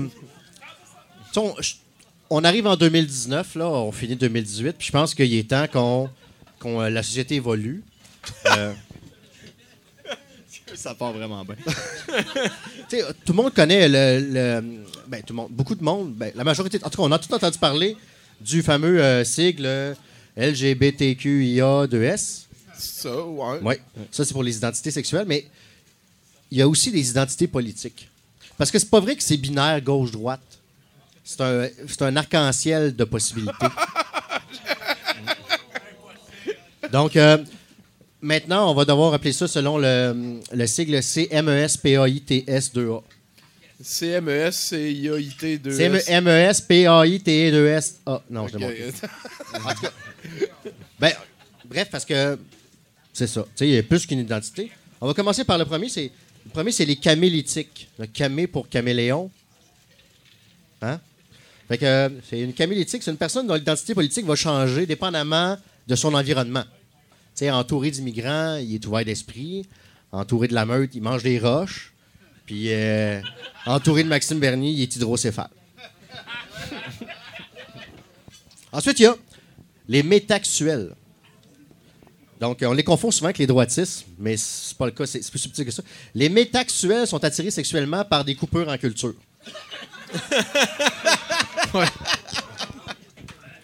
[2.29, 6.09] on, arrive en 2019, là, on finit 2018, puis je pense qu'il est temps qu'on,
[6.81, 7.83] euh, la société évolue.
[8.57, 8.73] Euh,
[10.75, 11.55] Ça part vraiment bien.
[12.89, 16.43] Tout le monde connaît le, le- ben, tout le monde, beaucoup de monde, ben, la
[16.43, 17.95] majorité, en tout cas, on a tout entendu parler
[18.41, 19.95] du fameux euh, sigle
[20.37, 22.41] LGBTQIA2S.
[22.77, 23.59] Ça, ouais.
[23.63, 23.75] Oui,
[24.11, 25.47] ça c'est pour les identités sexuelles, mais
[26.51, 28.09] il y a aussi des identités politiques.
[28.57, 30.41] Parce que c'est pas vrai que c'est binaire gauche-droite.
[31.23, 31.67] C'est un,
[31.99, 33.53] un arc-en-ciel de possibilités.
[36.91, 37.37] Donc, euh,
[38.21, 43.01] maintenant, on va devoir appeler ça selon le, le sigle E CMES-PAITS-2A.
[43.83, 47.93] CMES, c'est IAIT 2 CMES-PAITS-2S.
[48.05, 48.91] Ah, non, je l'ai manqué.
[50.99, 51.11] Ben,
[51.65, 52.39] bref, parce que
[53.13, 53.43] c'est ça.
[53.43, 54.71] Tu sais, il y a plus qu'une identité.
[54.99, 55.89] On va commencer par le premier.
[55.89, 56.11] C'est,
[56.47, 57.89] le premier, c'est les camélétiques.
[57.99, 59.29] Le camé pour caméléon.
[60.81, 60.99] Hein?
[61.67, 65.57] Fait que, euh, c'est une camélétique, c'est une personne dont l'identité politique va changer dépendamment
[65.87, 66.63] de son environnement.
[67.41, 69.67] Entouré d'immigrants, il est ouvert d'esprit.
[70.13, 71.93] Entouré de la meute, il mange des roches.
[72.45, 73.21] Puis, euh,
[73.65, 75.49] entouré de Maxime Bernier, il est hydrocéphale.
[78.71, 79.15] Ensuite, il y a
[79.89, 80.95] les métaxuels.
[82.39, 85.39] Donc, on les confond souvent avec les droitistes, mais c'est pas le cas, c'est plus
[85.39, 85.81] subtil que ça.
[86.13, 89.15] Les métaxuels sont attirés sexuellement par des coupures en culture.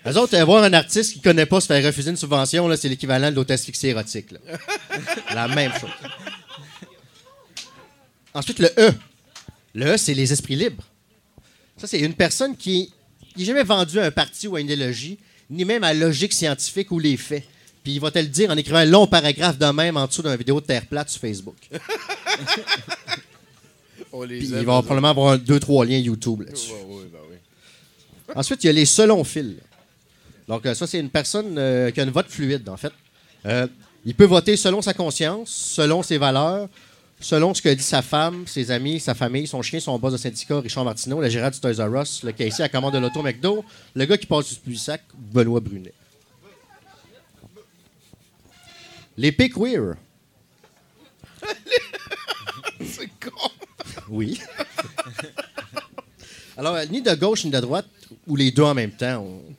[0.05, 2.89] Les autres, euh, voir un artiste qui connaît pas se faire refuser une subvention, c'est
[2.89, 4.31] l'équivalent de l'authasphyxie érotique.
[4.31, 4.39] là.
[5.33, 5.89] La même chose.
[8.33, 8.91] Ensuite, le E.
[9.73, 10.83] Le E, c'est les esprits libres.
[11.77, 12.91] Ça, c'est une personne qui
[13.37, 15.19] n'est jamais vendue à un parti ou à une idéologie,
[15.49, 17.43] ni même à la logique scientifique ou les faits.
[17.83, 20.21] Puis il va te le dire en écrivant un long paragraphe de même en dessous
[20.21, 21.57] d'une vidéo de Terre plate sur Facebook.
[24.13, 26.71] On les Puis il va probablement avoir un, deux, trois liens YouTube là-dessus.
[26.71, 27.35] Ouais, ouais, ben oui.
[28.35, 29.55] Ensuite, il y a les selon fils.
[30.47, 32.93] Donc, euh, ça, c'est une personne euh, qui a une vote fluide, en fait.
[33.45, 33.67] Euh,
[34.05, 36.69] il peut voter selon sa conscience, selon ses valeurs,
[37.19, 40.17] selon ce que dit sa femme, ses amis, sa famille, son chien, son boss de
[40.17, 43.21] syndicat, Richard Martineau, la gérante du Toys R Us, le caissier à commande de l'auto
[43.21, 43.63] McDo,
[43.95, 45.93] le gars qui passe du sac, Benoît Brunet.
[49.17, 49.95] Les P queer.
[52.85, 53.49] C'est con.
[54.09, 54.39] Oui.
[56.57, 57.87] Alors, ni de gauche ni de droite,
[58.27, 59.25] ou les deux en même temps.
[59.25, 59.55] on-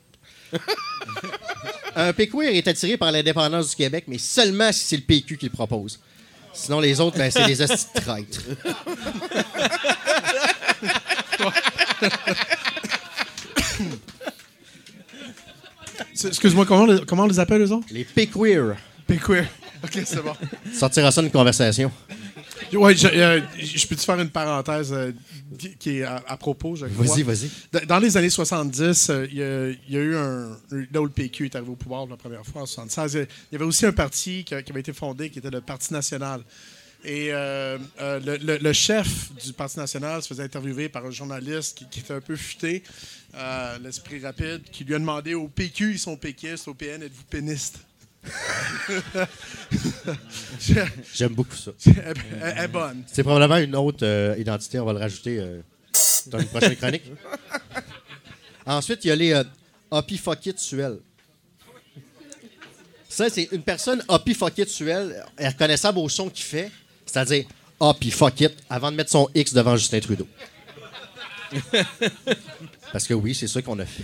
[1.96, 5.46] Un PQR est attiré par l'indépendance du Québec, mais seulement si c'est le PQ qui
[5.46, 6.00] le propose.
[6.52, 8.40] Sinon, les autres, ben, c'est des hosties de traîtres.
[16.24, 17.86] Excuse-moi, comment, on les- comment on les appelle, eux autres?
[17.90, 18.74] Les PQR.
[19.06, 19.44] Péquer.
[19.82, 20.34] OK, c'est bon.
[20.72, 21.90] Sortira ça d'une conversation.
[22.72, 25.12] Je, euh, je peux-tu faire une parenthèse euh,
[25.78, 27.04] qui- est à, à propos, je crois?
[27.06, 27.86] Vas-y, vas-y.
[27.86, 30.56] Dans les années 70, euh, il y, a- il y a eu un.
[30.92, 33.26] Là où le PQ est arrivé au pouvoir pour la première fois en 76, il
[33.52, 36.40] y avait aussi un parti qui, avait été fondé qui était le Parti national.
[37.04, 41.10] Et euh, euh, le, le- le chef du Parti national se faisait interviewer par un
[41.10, 42.82] journaliste qui, qui était un peu futé,
[43.36, 47.24] euh, l'esprit rapide, qui lui a demandé au PQ, ils sont péquistes, au PN, êtes-vous
[47.28, 47.78] pénistes?
[51.14, 51.72] J'aime beaucoup ça.
[51.86, 53.02] elle, est bonne.
[53.12, 54.78] C'est probablement une autre euh, identité.
[54.80, 55.60] On va le rajouter euh,
[56.26, 57.04] dans une prochaine chronique.
[58.66, 59.44] Ensuite, il y a les euh,
[59.90, 60.98] opifokituels.
[63.08, 66.70] Ça, c'est une personne opifokituelle, est reconnaissable au son qu'il fait,
[67.06, 67.44] c'est-à-dire
[67.78, 70.26] opifokit, avant de mettre son X devant Justin Trudeau.
[72.92, 74.02] Parce que oui, c'est ça qu'on a fait.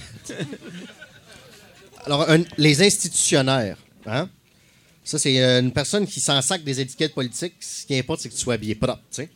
[2.06, 3.76] Alors, un- les institutionnaires.
[4.06, 4.28] Hein?
[5.04, 7.54] Ça, c'est euh, une personne qui s'en sac des étiquettes politiques.
[7.60, 9.02] Ce qui importe, c'est que tu sois habillé propre.
[9.10, 9.28] tu sais.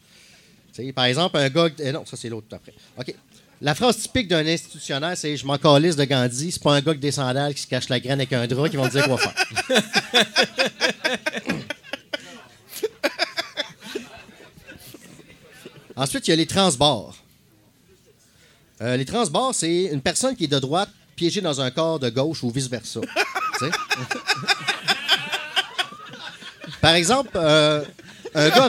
[0.75, 1.69] Tu sais, par exemple, un gars.
[1.79, 2.75] eh non, ça, c'est l'autre après.
[2.99, 3.15] OK.
[3.61, 6.53] La phrase typique d'un institutionnaire, c'est Je m'en calisse de Gandhi.
[6.53, 8.69] C'est pas un gars avec des sandales qui se cache la graine avec un drap
[8.69, 9.35] qui va me dire quoi faire.
[15.97, 17.17] Ensuite, il y a les transbords.
[18.81, 22.11] Euh, les transbords, c'est une personne qui est de droite piégée dans un corps de
[22.11, 23.01] gauche ou vice-versa.
[23.71, 24.19] Tu sais?
[26.81, 27.83] Par exemple, euh,
[28.35, 28.69] un gars.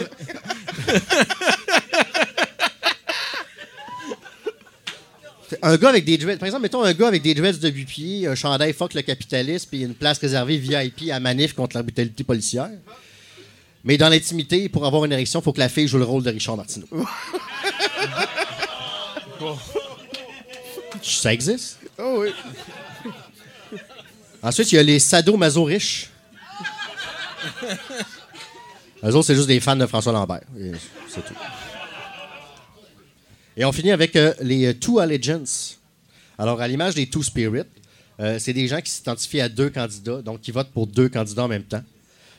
[5.61, 6.37] Un gars avec des dreads.
[6.37, 9.01] Par exemple, mettons un gars avec des dreads de 8 pieds, un chandail fuck le
[9.01, 12.69] capitalisme, puis une place réservée VIP à manif contre la brutalité policière.
[13.83, 16.23] Mais dans l'intimité, pour avoir une érection, il faut que la fille joue le rôle
[16.23, 16.87] de Richard Martineau.
[21.03, 21.79] Ça existe?
[21.99, 22.29] Oh oui.
[24.45, 26.11] Ensuite, il y a les sadomaso riches.
[29.03, 30.41] Eux autres, c'est juste des fans de François Lambert.
[30.59, 30.71] Et
[31.09, 31.33] C'est tout.
[33.57, 35.79] Et on finit avec euh, les euh, Two Allegiance.
[36.37, 37.63] Alors, à l'image des Two Spirit,
[38.19, 41.45] euh, c'est des gens qui s'identifient à deux candidats, donc qui votent pour deux candidats
[41.45, 41.83] en même temps.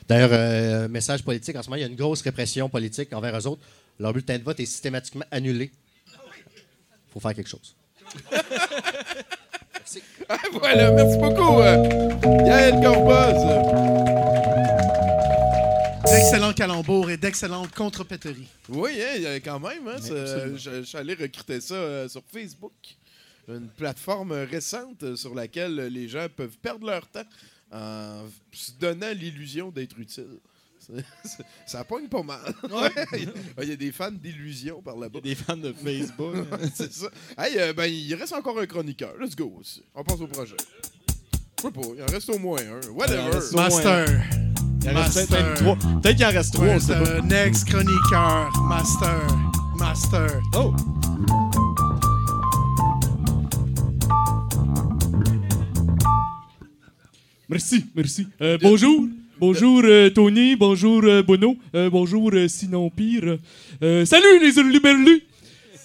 [0.07, 3.37] D'ailleurs, euh, message politique, en ce moment, il y a une grosse répression politique envers
[3.37, 3.61] eux autres.
[3.99, 5.71] Leur bulletin de vote est systématiquement annulé.
[6.07, 6.13] Il
[7.11, 7.75] faut faire quelque chose.
[10.29, 11.59] Ah, voilà, merci beaucoup.
[11.61, 12.09] euh,
[12.45, 14.47] Yael Corboz.
[16.05, 18.47] D'excellents calembours et d'excellentes contrepéteries.
[18.69, 19.87] Oui, hein, il y a quand même.
[19.87, 22.73] Hein, ça- je, je suis allé recruter ça euh, sur Facebook.
[23.47, 27.23] Une plateforme récente euh, sur laquelle les gens peuvent perdre leur temps
[27.71, 30.39] en se donnant l'illusion d'être utile.
[31.65, 32.53] Ça pogne pas mal.
[33.61, 35.19] Il y a des fans d'illusion par là-bas.
[35.21, 36.35] Des fans de Facebook.
[36.73, 37.07] C'est ça.
[37.37, 39.13] Hey, euh, ben, il reste encore un chroniqueur.
[39.19, 39.83] Let's go aussi.
[39.93, 40.55] On passe au projet.
[41.57, 42.79] Je sais pas, il en reste au moins un.
[42.83, 43.39] Il Whatever.
[43.53, 44.23] moins Master.
[44.83, 45.75] Il en reste peut-être trois.
[46.01, 47.21] Peut-être qu'il en reste trois, on sait pas.
[47.21, 48.51] Next chroniqueur.
[48.69, 49.27] Master.
[49.77, 50.41] Master.
[50.55, 50.73] Oh!
[57.49, 58.27] Merci, merci.
[58.41, 59.07] Euh, bonjour.
[59.39, 63.37] Bonjour euh, Tony, bonjour euh, Bono, euh, bonjour sinon pire.
[63.79, 65.21] Salut les hurluberlus!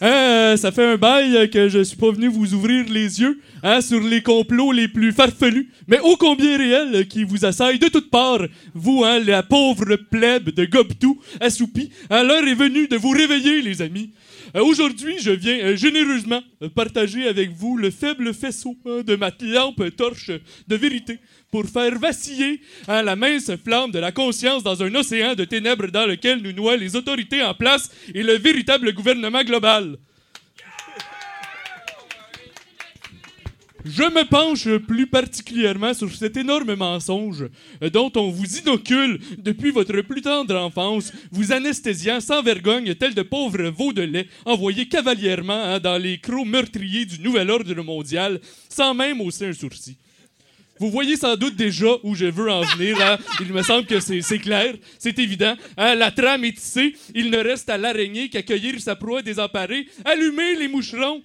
[0.00, 3.82] Hein, ça fait un bail que je suis pas venu vous ouvrir les yeux hein,
[3.82, 8.10] sur les complots les plus farfelus, mais ô combien réels qui vous assaillent de toutes
[8.10, 8.46] parts.
[8.74, 13.60] Vous, hein, la pauvre plèbe de Gobtou, assoupi, hein, l'heure est venue de vous réveiller,
[13.60, 14.10] les amis.
[14.60, 16.42] Aujourd'hui, je viens généreusement
[16.74, 20.30] partager avec vous le faible faisceau de ma lampe torche
[20.68, 21.18] de vérité
[21.52, 25.88] pour faire vaciller hein, la mince flamme de la conscience dans un océan de ténèbres
[25.88, 29.98] dans lequel nous noient les autorités en place et le véritable gouvernement global.
[33.84, 37.48] Je me penche plus particulièrement sur cet énorme mensonge
[37.92, 43.22] dont on vous inocule depuis votre plus tendre enfance, vous anesthésiant sans vergogne tel de
[43.22, 48.40] pauvres veaux de lait envoyés cavalièrement hein, dans les crocs meurtriers du nouvel ordre mondial
[48.70, 49.96] sans même hausser un sourcil.
[50.78, 53.00] Vous voyez sans doute déjà où je veux en venir.
[53.00, 53.18] hein.
[53.40, 55.54] Il me semble que c'est clair, c'est évident.
[55.76, 55.94] hein.
[55.94, 56.94] La trame est tissée.
[57.14, 59.86] Il ne reste à l'araignée qu'à cueillir sa proie désemparée.
[60.04, 61.22] Allumez les moucherons.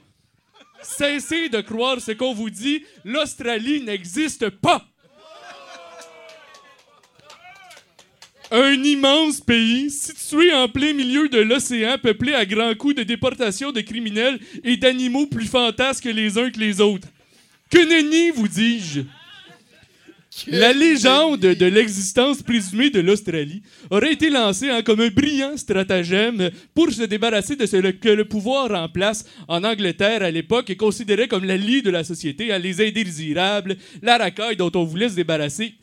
[0.83, 2.83] Cessez de croire ce qu'on vous dit.
[3.03, 4.85] L'Australie n'existe pas.
[8.51, 13.71] Un immense pays situé en plein milieu de l'océan, peuplé à grands coups de déportation
[13.73, 17.07] de criminels et d'animaux plus fantasques les uns que les autres.
[17.69, 19.01] Que nenni, vous dis-je?
[20.45, 26.51] La légende de l'existence présumée de l'Australie aurait été lancée hein, comme un brillant stratagème
[26.75, 30.75] pour se débarrasser de ce que le pouvoir en place en Angleterre à l'époque est
[30.75, 35.09] considéré comme la lie de la société, hein, les indésirables, la racaille dont on voulait
[35.09, 35.73] se débarrasser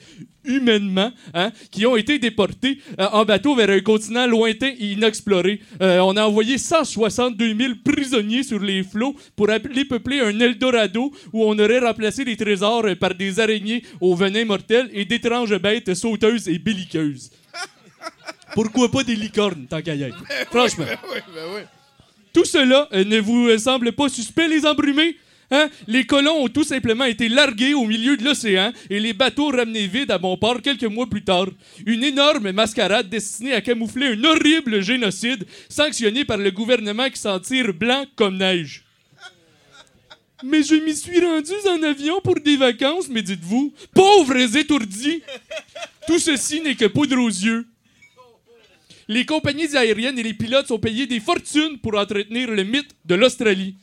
[0.45, 5.61] humainement, hein, qui ont été déportés euh, en bateau vers un continent lointain et inexploré.
[5.81, 11.13] Euh, on a envoyé 162 000 prisonniers sur les flots pour appeler peupler un Eldorado
[11.33, 15.57] où on aurait remplacé les trésors euh, par des araignées au venin mortel et d'étranges
[15.59, 17.31] bêtes sauteuses et belliqueuses.
[18.55, 20.23] Pourquoi pas des licornes, tant qu'à y être?
[20.51, 20.85] Franchement.
[21.13, 21.61] Oui, ben oui.
[22.33, 25.17] Tout cela ne vous semble pas suspect, les embrumés?
[25.55, 25.71] Hein?
[25.87, 29.87] Les colons ont tout simplement été largués au milieu de l'océan et les bateaux ramenés
[29.87, 31.47] vides à bon port quelques mois plus tard.
[31.87, 37.39] Une énorme mascarade destinée à camoufler un horrible génocide sanctionné par le gouvernement qui s'en
[37.39, 38.83] tire blanc comme neige.
[40.43, 45.23] Mais je m'y suis rendu en avion pour des vacances, mais dites-vous, pauvres étourdis!
[46.09, 47.65] Tout ceci n'est que poudre aux yeux.
[49.07, 53.15] Les compagnies aériennes et les pilotes sont payés des fortunes pour entretenir le mythe de
[53.15, 53.77] l'Australie.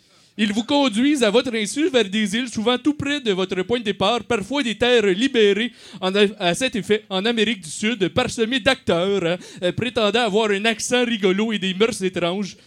[0.44, 3.78] Ils vous conduisent à votre insu vers des îles souvent tout près de votre point
[3.78, 5.72] de départ, parfois des terres libérées
[6.02, 11.54] à cet effet en Amérique du Sud, parsemées d'acteurs euh, prétendant avoir un accent rigolo
[11.54, 12.58] et des mœurs étranges.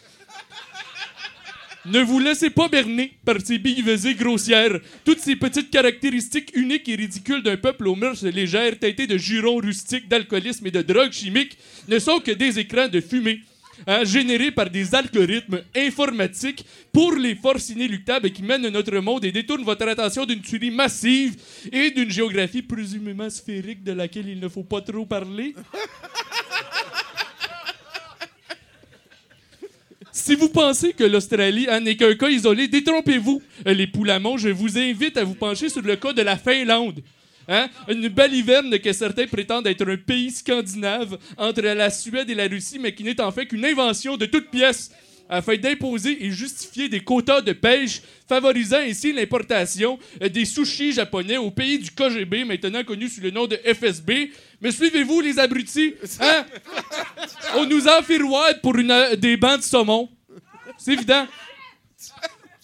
[1.87, 4.79] Ne vous laissez pas berner par ces billevesées grossières.
[5.05, 9.57] Toutes ces petites caractéristiques uniques et ridicules d'un peuple aux mœurs légères, teinté de jurons
[9.57, 11.59] rustiques, d'alcoolisme et de drogues chimiques,
[11.89, 13.41] ne sont que des écrans de fumée.
[13.87, 19.33] Hein, générés par des algorithmes informatiques pour les forces inéluctables qui mènent notre monde et
[19.33, 21.37] détournent votre attention d'une tuerie massive
[21.73, 25.55] et d'une géographie présumément sphérique de laquelle il ne faut pas trop parler.
[30.17, 33.43] Si vous pensez que l'Australie n'est qu'un cas isolé, détrompez-vous.
[33.67, 37.01] Euh, Les poulamons, je vous invite à vous pencher sur le cas de la Finlande.
[37.49, 37.69] Hein?
[37.89, 42.79] Une baliverne que certains prétendent être un pays scandinave entre la Suède et la Russie,
[42.79, 44.91] mais qui n'est en fait qu'une invention de toutes pièces
[45.29, 51.51] afin d'imposer et justifier des quotas de pêche, favorisant ainsi l'importation des sushis japonais au
[51.51, 54.31] pays du KGB, maintenant connu sous le nom de FSB.
[54.61, 55.95] Mais suivez-vous, les abrutis?
[56.21, 56.45] Hein?
[57.57, 60.11] On nous a enfiroide pour euh, des bancs de saumon.
[60.79, 61.27] C'est évident.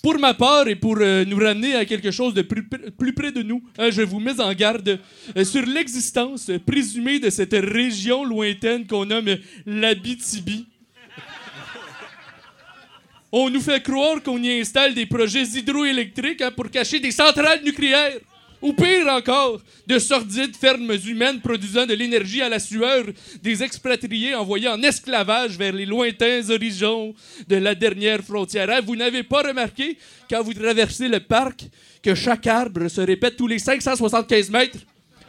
[0.02, 3.12] Pour ma part et pour euh, nous ramener à quelque chose de plus, pr- plus
[3.12, 4.98] près de nous, hein, je vous mets en garde
[5.36, 9.36] euh, sur l'existence présumée de cette région lointaine qu'on nomme
[9.66, 10.66] l'Abitibi.
[13.30, 17.62] On nous fait croire qu'on y installe des projets hydroélectriques hein, pour cacher des centrales
[17.62, 18.18] nucléaires.
[18.62, 23.04] Ou pire encore, de sordides fermes humaines produisant de l'énergie à la sueur
[23.42, 27.14] des expatriés envoyés en esclavage vers les lointains horizons
[27.48, 28.68] de la dernière frontière.
[28.68, 29.96] Hein, vous n'avez pas remarqué,
[30.28, 31.64] quand vous traversez le parc,
[32.02, 34.78] que chaque arbre se répète tous les 575 mètres?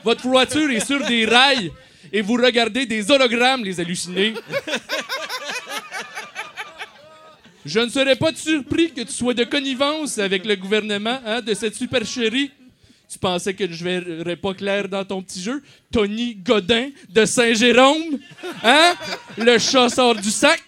[0.04, 1.72] Votre voiture est sur des rails
[2.12, 4.34] et vous regardez des hologrammes, les hallucinés.
[7.66, 11.54] Je ne serais pas surpris que tu sois de connivence avec le gouvernement hein, de
[11.54, 12.52] cette supercherie.
[13.12, 15.62] Tu pensais que je verrais pas clair dans ton petit jeu?
[15.92, 18.18] Tony Godin de Saint-Jérôme?
[18.64, 18.94] Hein?
[19.38, 20.62] Le chat sort du sac?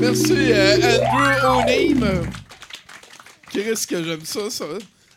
[0.00, 2.22] Merci, euh, Andrew O'Neill.
[3.50, 4.64] Qu'est-ce que j'aime ça, ça?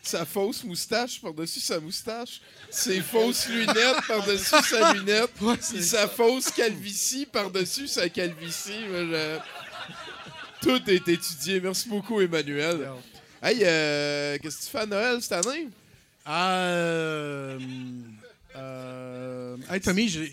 [0.02, 2.40] Sa fausse moustache par-dessus sa moustache,
[2.70, 5.30] ses fausses lunettes par-dessus sa lunette,
[5.60, 8.80] sa fausse calvitie par-dessus sa calvitie.
[8.90, 9.38] Je-
[10.62, 11.60] Tout est étudié.
[11.60, 12.88] Merci beaucoup, Emmanuel.
[13.42, 15.68] Hey, euh, qu'est-ce que tu fais à Noël cette année?
[16.28, 17.58] Euh,
[18.54, 20.24] Euh, hey, Tommy, je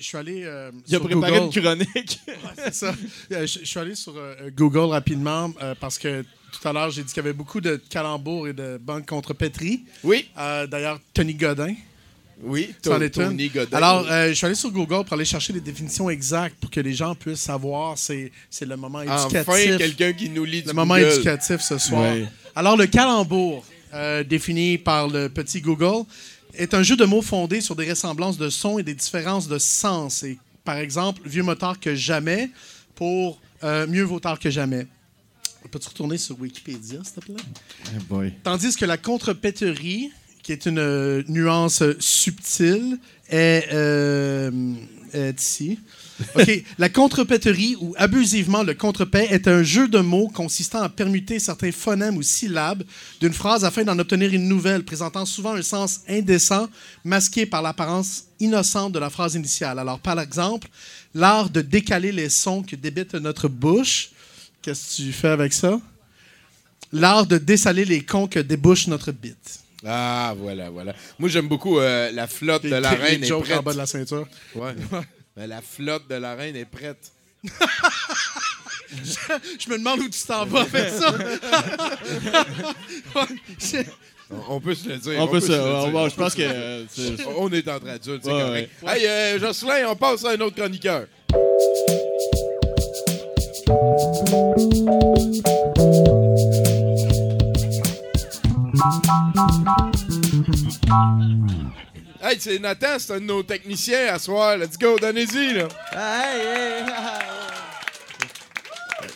[0.00, 0.42] suis allé.
[0.44, 1.56] euh, Il a sur préparé Google.
[1.56, 2.20] une chronique.
[2.56, 2.94] C'est ça.
[3.32, 6.90] Euh, Je je suis allé sur euh, Google rapidement euh, parce que tout à l'heure,
[6.90, 9.84] j'ai dit qu'il y avait beaucoup de calembours et de banques contre pétri.
[10.04, 10.28] Oui.
[10.36, 11.74] Euh, D'ailleurs, Tony Godin.
[12.42, 13.24] Oui, c'en To- est une.
[13.24, 13.76] Tony Godin.
[13.76, 16.80] Alors, euh, je suis allé sur Google pour aller chercher les définitions exactes pour que
[16.80, 17.98] les gens puissent savoir.
[17.98, 19.38] C'est c'est le moment éducatif.
[19.48, 21.08] Enfin, quelqu'un qui nous lit du Le moment Google.
[21.12, 22.14] éducatif ce soir.
[22.54, 23.64] Alors, le calembour,
[23.94, 26.04] euh, défini par le petit Google,
[26.54, 29.58] est un jeu de mots fondé sur des ressemblances de sons et des différences de
[29.58, 30.22] sens.
[30.22, 32.50] Et, par exemple, vieux motard que jamais
[32.94, 34.86] pour euh, mieux vaut tard que jamais.
[35.70, 37.34] Peux-tu retourner sur Wikipédia, s'il te plaît?
[37.94, 38.32] Eh boy.
[38.42, 40.10] Tandis que la contrepéterie,
[40.48, 44.50] qui est une euh, nuance subtile, est, euh,
[45.12, 45.78] est ici.
[46.34, 46.64] OK.
[46.78, 51.70] La contrepéterie ou abusivement le contrepet est un jeu de mots consistant à permuter certains
[51.70, 52.82] phonèmes ou syllabes
[53.20, 56.70] d'une phrase afin d'en obtenir une nouvelle, présentant souvent un sens indécent,
[57.04, 59.78] masqué par l'apparence innocente de la phrase initiale.
[59.78, 60.68] Alors, par exemple,
[61.14, 64.12] l'art de décaler les sons que débite notre bouche.
[64.62, 65.78] Qu'est-ce que tu fais avec ça?
[66.90, 69.67] L'art de dessaler les cons que débouche notre bite.
[69.86, 70.92] Ah, voilà, voilà.
[71.18, 73.58] Moi, j'aime beaucoup euh, la flotte de la reine est prête.
[73.58, 74.26] en bas de la ceinture.
[74.54, 74.74] Ouais.
[75.36, 77.12] Ben, la flotte de la reine est prête.
[77.44, 77.50] Je
[79.70, 81.12] me demande où tu t'en vas avec ça.
[83.14, 83.22] Ouais,
[83.58, 83.86] c'est-
[84.48, 85.20] On, peut se le dire.
[85.22, 85.90] On peut se se- le dire.
[85.92, 88.70] va- je pense que, euh, c'est- On est entre adultes, c'est Ouais, correct.
[88.86, 91.06] Hey, euh, Jocelyn, on passe à un autre chroniqueur.
[102.20, 104.56] Hey, c'est Nathan, c'est un de nos techniciens à soir.
[104.56, 105.68] Let's go, donnez-y, là.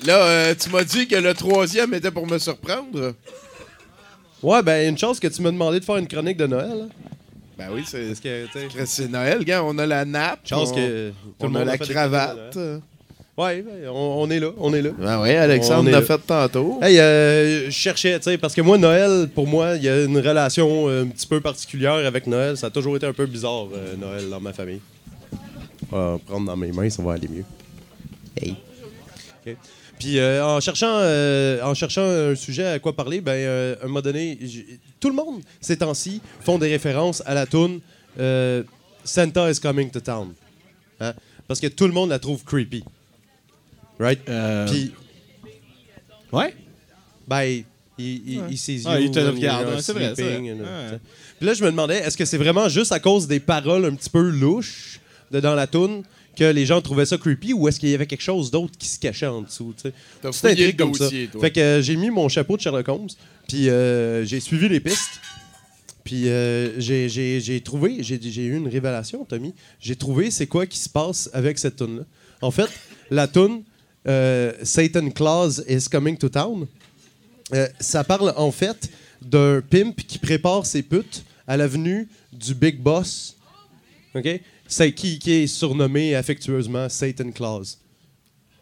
[0.05, 3.15] Là, euh, tu m'as dit que le troisième était pour me surprendre.
[4.43, 6.89] Ouais, ben, une chance que tu m'as demandé de faire une chronique de Noël.
[6.89, 6.89] hein.
[7.59, 9.63] Ben oui, c'est Parce que, tu sais, Chris, c'est Noël, gars.
[9.63, 10.41] On a la nappe.
[10.45, 12.51] chance on, que tout on le monde a la fait des cravate.
[12.51, 12.81] chroniques de Noël.
[12.81, 12.81] Ouais,
[13.37, 14.91] ouais, on, on est là, on est là.
[14.99, 16.79] Ben oui, Alexandre l'a fait tantôt.
[16.83, 20.05] Hey, euh, je cherchais, tu sais, parce que moi, Noël, pour moi, il y a
[20.05, 22.57] une relation euh, un petit peu particulière avec Noël.
[22.57, 24.81] Ça a toujours été un peu bizarre, euh, Noël, dans ma famille.
[25.91, 27.45] On va prendre dans mes mains, ça va aller mieux.
[28.37, 28.57] Hey.
[29.99, 31.01] Puis euh, en, cherchant,
[31.63, 34.39] en cherchant un sujet à quoi parler, ben, à un moment donné,
[34.99, 37.81] tout le monde, ces temps-ci, font des références à la toune
[39.05, 40.33] Santa is coming to town.
[41.01, 41.13] Hein?
[41.49, 42.85] Parce que tout le monde la trouve creepy.
[44.03, 44.21] Right?
[44.29, 44.93] Euh, Puis,
[46.33, 46.55] Ouais?
[47.29, 47.43] ben,
[47.99, 50.99] il, il, il sait Ah, il te when regarde, ouais, c'est vrai, c'est Ouais.
[51.39, 53.95] Puis là, je me demandais, est-ce que c'est vraiment juste à cause des paroles un
[53.95, 55.01] petit peu louches
[55.31, 56.03] de dans la toune
[56.37, 58.89] que les gens trouvaient ça creepy ou est-ce qu'il y avait quelque chose d'autre qui
[58.89, 59.75] se cachait en dessous?
[60.33, 61.09] fouillé intrigue le comme ça.
[61.31, 61.41] toi.
[61.43, 63.09] Fait que euh, j'ai mis mon chapeau de Sherlock Holmes,
[63.49, 65.21] puis euh, j'ai suivi les pistes.
[66.05, 69.55] Puis euh, j'ai- j'ai j'ai trouvé, j'ai j'ai eu une révélation, Tommy.
[69.81, 72.03] J'ai trouvé c'est quoi qui se passe avec cette tune là
[72.41, 72.69] En fait,
[73.11, 73.63] la tune
[74.63, 76.67] Satan Claus is coming to town.
[77.55, 78.91] euh, ça parle en fait
[79.21, 83.37] d'un pimp qui prépare ses putes à l'avenue du Big Boss.
[84.15, 84.41] OK?
[84.67, 87.79] C'est qui, qui est surnommé affectueusement Satan Claus.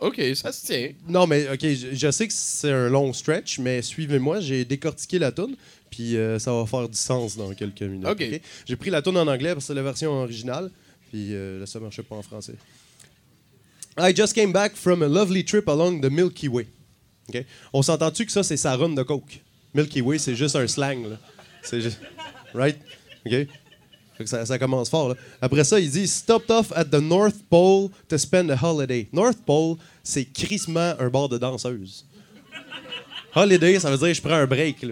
[0.01, 0.91] OK, ça se tient.
[1.09, 5.18] Non, mais OK, je, je sais que c'est un long stretch, mais suivez-moi, j'ai décortiqué
[5.18, 5.55] la tune,
[5.91, 8.07] puis euh, ça va faire du sens dans quelques minutes.
[8.09, 8.22] OK.
[8.32, 8.41] ok?
[8.66, 10.70] J'ai pris la tune en anglais parce que c'est la version originale,
[11.11, 12.55] puis euh, là, ça marchait pas en français.
[14.01, 16.66] I just came back from a lovely trip along the Milky Way.
[17.28, 17.44] OK?
[17.72, 19.40] On s'entend-tu que ça, c'est sa run de coke?
[19.74, 21.16] Milky Way, c'est juste un slang.
[21.62, 21.80] C'est.
[22.55, 22.78] Right?
[23.26, 23.46] OK?
[24.26, 25.11] Ça, commence fort.
[25.11, 25.14] Là.
[25.40, 29.09] Après ça, il dit Stopped off at the North Pole to spend a holiday.
[29.12, 32.05] North Pole, c'est crissement un bar de danseuse.
[33.34, 34.84] Holiday, ça veut dire je prends un break.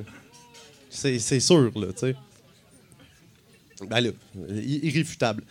[0.88, 2.14] C'est, sûr, là, tu.
[3.86, 4.10] Ben là,
[4.62, 5.44] irréfutable.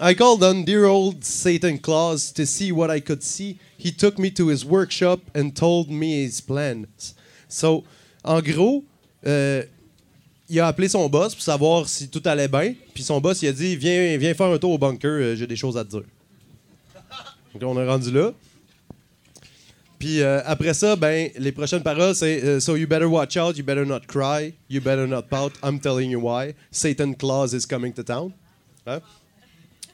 [0.00, 3.58] I called on dear old Satan Claus to see what I could see.
[3.76, 7.14] He took me to his workshop and told me his plans.
[7.48, 7.84] So,
[8.24, 8.84] en gros,
[9.26, 9.62] euh,
[10.48, 12.74] il a appelé son boss pour savoir si tout allait bien.
[12.94, 15.46] Puis son boss, il a dit Viens, viens faire un tour au bunker, euh, j'ai
[15.46, 16.04] des choses à te dire.
[17.54, 18.32] Donc on est rendu là.
[19.98, 23.56] Puis euh, après ça, ben, les prochaines paroles, c'est euh, So you better watch out,
[23.56, 26.54] you better not cry, you better not pout, I'm telling you why.
[26.70, 28.32] Satan Claus is coming to town.
[28.86, 29.00] Hein?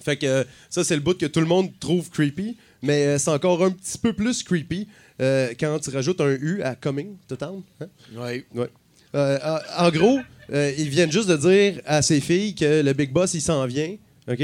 [0.05, 3.19] Fait que euh, ça, c'est le bout que tout le monde trouve creepy, mais euh,
[3.19, 4.87] c'est encore un petit peu plus creepy
[5.21, 7.63] euh, quand tu rajoutes un U à coming to town.
[7.81, 7.87] hein?
[8.15, 8.45] Oui.
[8.55, 8.69] Ouais.
[9.15, 10.19] En, gros,
[10.53, 13.97] ils viennent juste de dire à ses filles que le Big Boss, il s'en vient,
[14.29, 14.43] OK?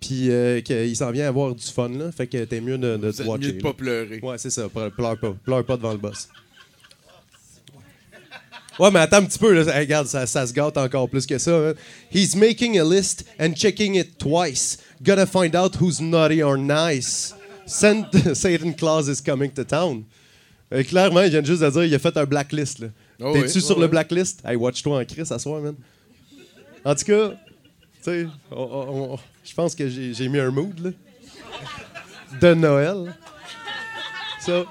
[0.00, 2.10] Puis euh, qu'il s'en vient avoir du fun, là.
[2.10, 3.46] Fait que t'es mieux de, de te watcher.
[3.46, 4.18] mieux de pas pleurer.
[4.22, 4.68] Ouais, c'est ça.
[4.68, 5.34] Pleure pas.
[5.44, 6.28] Pleure pas devant le boss.
[8.78, 9.70] Ouais, mais attends un petit peu, là.
[9.74, 11.50] Hey, regarde, ça, ça se gâte encore plus que ça.
[11.50, 11.74] hein.
[12.12, 14.78] He's making a list and checking it twice.
[15.02, 17.34] Gonna find out who's naughty or nice.
[17.66, 20.04] Saint Satan Claus is coming to town.
[20.72, 22.78] Euh, clairement, il vient juste de dire il a fait un blacklist.
[22.78, 22.88] là.
[23.20, 23.90] Oh T'es-tu oui, sur oh le oui.
[23.90, 24.40] blacklist?
[24.44, 25.74] Hey, watch-toi en crise à soir, man.
[26.84, 27.34] En tout cas, tu
[28.02, 30.90] sais, je pense que j'ai j'ai mis un mood, là.
[32.40, 33.14] De Noël.
[34.44, 34.66] So,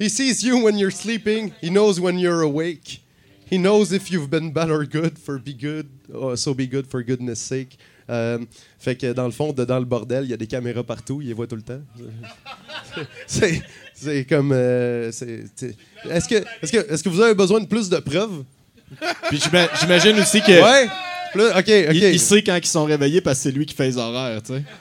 [0.00, 1.52] he sees you when you're sleeping.
[1.62, 3.02] He knows when you're awake.
[3.50, 5.86] He knows if you've been bad or good for be good.
[6.36, 7.78] So be good for goodness sake.
[8.10, 8.38] Euh,
[8.78, 11.20] fait que dans le fond, dedans le bordel, il y a des caméras partout.
[11.20, 11.80] Il les voit tout le temps.
[13.26, 13.62] C'est,
[13.94, 14.50] c'est comme.
[14.52, 15.76] euh, c'est- c'est-
[16.08, 18.44] est-ce, que, est-ce, que, est-ce que vous avez besoin de plus de preuves?
[19.28, 20.52] Puis j'ima- j'imagine aussi que.
[20.62, 20.88] Ouais.
[21.34, 21.94] Là, ok, ok.
[21.94, 24.42] Il, il sait quand ils sont réveillés parce que c'est lui qui fait les horaires,
[24.42, 24.62] tu sais.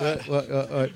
[0.00, 0.92] Ouais, ouais, ouais, ouais.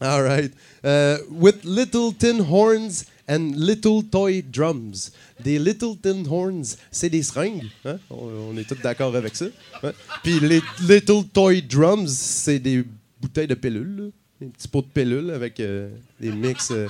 [0.00, 0.52] All right.
[0.84, 5.12] Uh, with little tin horns and little toy drums.
[5.42, 7.64] Des little tin horns, c'est des seringues.
[7.84, 7.98] hein?
[8.10, 9.46] On, on est tous d'accord avec ça.
[9.82, 9.92] Ouais.
[10.22, 12.84] Puis les little toy drums, c'est des
[13.20, 14.10] bouteilles de pilules.
[14.40, 15.88] Des petits pots de pilules avec euh,
[16.20, 16.86] des mix euh,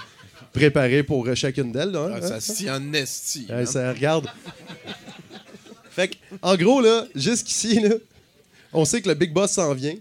[0.53, 1.95] préparés pour euh, chacune d'elles.
[1.95, 2.11] hein?
[2.15, 3.47] Ah, ça se tient en esti.
[3.49, 3.67] Ouais, hein?
[3.67, 4.27] ça regarde.
[5.91, 7.91] fait que, en gros, là, jusqu'ici, là,
[8.73, 9.97] on sait que le Big Boss s'en vient.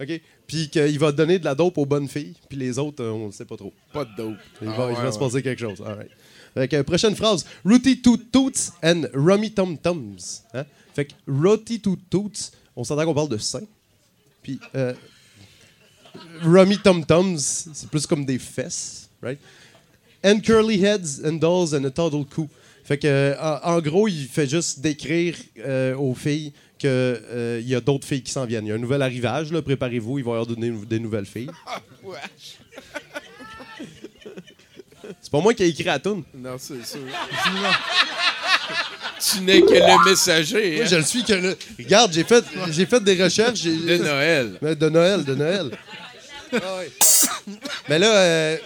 [0.00, 0.20] OK?
[0.46, 2.34] Puis qu'il va donner de la dope aux bonnes filles.
[2.48, 3.72] Puis les autres, euh, on ne sait pas trop.
[3.92, 4.36] Pas de dope.
[4.62, 5.82] Il Ah, va, il ouais, va se passer quelque chose.
[5.84, 6.10] All right.
[6.54, 7.44] Fait que, prochaine phrase.
[7.64, 10.42] Rooty Toot Toots and Rummy Tum Tums.
[10.54, 10.64] Hein?
[10.94, 13.66] Fait que Rooty Toot Toots, on s'entend qu'on parle de seins.
[14.42, 14.94] Puis euh,
[16.42, 17.38] Rummy Tum Tums,
[17.72, 19.08] c'est plus comme des fesses.
[19.22, 19.38] Right?
[20.24, 22.48] And curly heads and dolls and a toddle coo.
[22.84, 27.74] Fait que, euh, en, en gros, il fait juste décrire euh, aux filles qu'il y
[27.74, 28.66] a d'autres filles qui s'en viennent.
[28.66, 31.50] Il y a un nouvel arrivage, préparez-vous, il va y avoir donner des nouvelles filles.
[35.20, 36.24] C'est pas moi qui ai écrit la toune.
[36.34, 37.00] Non, c'est sûr.
[39.20, 40.82] tu n'es que le messager.
[40.82, 40.86] Hein.
[40.86, 41.56] je le suis que le.
[41.78, 43.62] Regarde, j'ai fait, j'ai fait des recherches.
[43.62, 44.58] De Noël.
[44.60, 45.70] De Noël, de Noël.
[46.52, 46.90] Ah ouais.
[47.88, 48.56] Mais là, euh,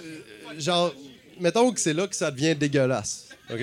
[0.58, 0.94] genre,
[1.38, 3.26] mettons que c'est là que ça devient dégueulasse.
[3.50, 3.60] OK?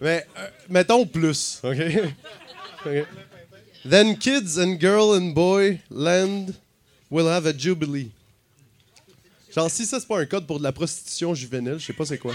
[0.00, 1.60] Mais, euh, mettons plus.
[1.62, 1.78] OK?
[2.86, 3.06] OK.
[3.84, 6.54] Then kids and girl and boy land
[7.08, 8.10] will have a jubilee.
[9.54, 12.04] Genre, si ça, c'est pas un code pour de la prostitution juvénile, je sais pas
[12.04, 12.34] c'est quoi.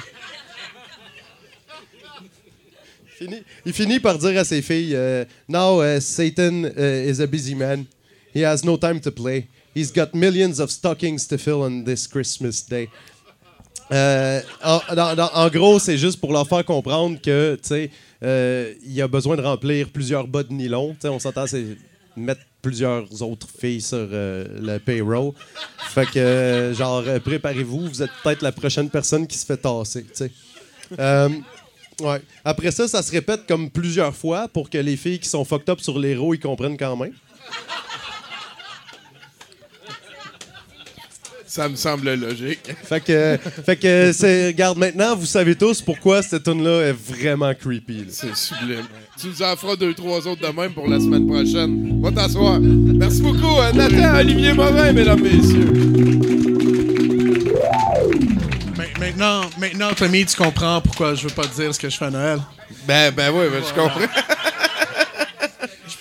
[3.21, 7.21] Il finit, il finit par dire à ses filles euh, Now uh, Satan uh, is
[7.21, 7.85] a busy man.
[8.33, 9.47] He has no time to play.
[9.75, 12.89] He's got millions of stockings to fill on this Christmas day.
[13.91, 17.91] Euh, en, gros, c'est juste pour leur faire comprendre que, tu sais,
[18.23, 20.91] euh, il y a besoin de remplir plusieurs bas de nylon.
[20.93, 21.65] Tu sais, on s'entend, c'est
[22.15, 25.33] mettre plusieurs autres filles sur euh, le payroll.
[25.89, 30.09] Fait que, genre, préparez-vous, vous êtes peut-être la prochaine personne qui se fait tasser, tu
[30.13, 30.31] sais.
[32.01, 32.21] Ouais.
[32.43, 35.69] Après ça, ça se répète comme plusieurs fois pour que les filles qui sont fucked
[35.69, 37.13] up sur l'héros, ils comprennent quand même.
[41.53, 42.61] Ça me semble logique.
[42.85, 46.93] Fait que, fait que c'est, regarde, maintenant, vous savez tous pourquoi cette tune là est
[46.93, 47.97] vraiment creepy.
[47.97, 48.03] là.
[48.09, 48.85] C'est sublime.
[49.19, 52.01] Tu nous en feras deux, trois autres de même pour la semaine prochaine.
[52.01, 52.57] Va t'asseoir.
[52.61, 55.71] Merci beaucoup, euh, Nathan Olivier Morin, mesdames, messieurs.
[58.77, 61.97] Ma- Maintenant, maintenant, Tommy, tu comprends pourquoi je veux pas te dire ce que je
[61.97, 62.39] fais à Noël.
[62.87, 63.99] Ben, ben oui, ben, je comprends.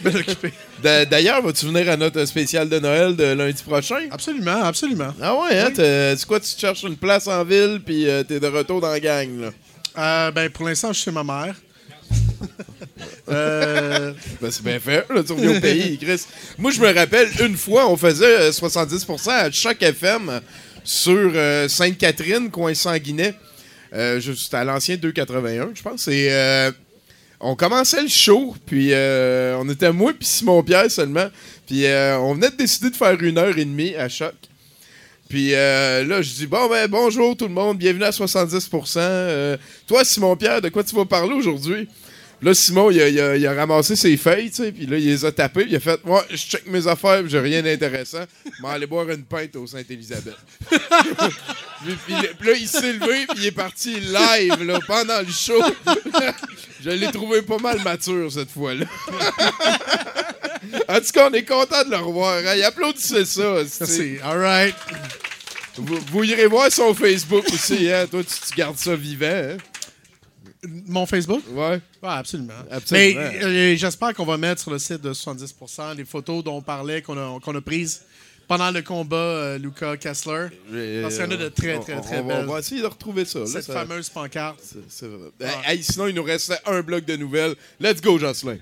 [0.83, 4.09] D'ailleurs, vas-tu venir à notre spécial de Noël de lundi prochain?
[4.11, 5.15] Absolument, absolument.
[5.21, 5.71] Ah ouais, hein?
[5.75, 9.01] C'est quoi, tu cherches une place en ville, puis euh, t'es de retour dans la
[9.01, 9.51] gang, là?
[9.99, 11.55] Euh, ben, pour l'instant, je suis chez ma mère.
[13.29, 16.23] euh, Ben, c'est bien fait, là, tu reviens au pays, Chris.
[16.59, 20.41] Moi, je me rappelle, une fois, on faisait euh, 70% à chaque FM
[20.85, 23.35] sur euh, Sainte-Catherine, coin Sanguinet.
[23.93, 26.09] Euh, C'était à l'ancien 281, je pense.
[26.09, 26.71] Et euh,
[27.41, 31.29] on commençait le show, puis euh, on était moi puis Simon Pierre seulement.
[31.67, 34.35] Puis euh, on venait de décider de faire une heure et demie à choc.
[35.29, 38.99] Puis euh, là, je dis bon ben bonjour tout le monde, bienvenue à 70%.
[38.99, 41.89] Euh, toi Simon Pierre, de quoi tu vas parler aujourd'hui?
[42.43, 44.97] Là Simon, il a, il a- il a ramassé ses feuilles, tu sais, puis là
[44.97, 47.39] il les a tapées, puis il a fait moi, je check mes affaires, puis j'ai
[47.41, 48.25] rien d'intéressant.
[48.45, 50.37] Je vais aller boire une pinte au Sainte-Élisabeth.
[50.71, 55.31] puis, puis- puis là il s'est levé, puis il est parti live là pendant le
[55.31, 55.63] show.
[56.83, 58.87] je l'ai trouvé pas mal mature cette fois-là.
[60.89, 62.39] En tout cas, on est content de le revoir.
[62.39, 62.55] Hein?
[62.57, 63.55] Il applaudissait ça.
[63.81, 64.17] merci.
[64.23, 64.75] All right.
[65.77, 67.91] Vous, vous irez voir son Facebook aussi.
[67.91, 68.07] Hein?
[68.11, 69.27] Toi, tu, tu gardes ça vivant.
[69.27, 69.57] Hein?
[70.87, 71.43] Mon Facebook?
[71.53, 71.81] Ouais.
[72.03, 72.53] Ouais, absolument.
[72.71, 73.21] Absolument.
[73.21, 76.63] Mais euh, j'espère qu'on va mettre sur le site de 70% les photos dont on
[76.63, 78.03] parlait, qu'on a, qu'on a prises
[78.49, 80.49] pendant le combat, euh, Luca Kessler.
[81.03, 82.45] Parce qu'il y en a de très, très, On- très on, belles.
[82.49, 83.41] On va essayer de retrouver ça.
[83.41, 84.59] là, Cette ça- fameuse pancarte.
[84.63, 85.07] c'est- c'est
[85.69, 87.55] hey, sinon, il nous restait un bloc de nouvelles.
[87.81, 88.59] Let's go, Jocelyn.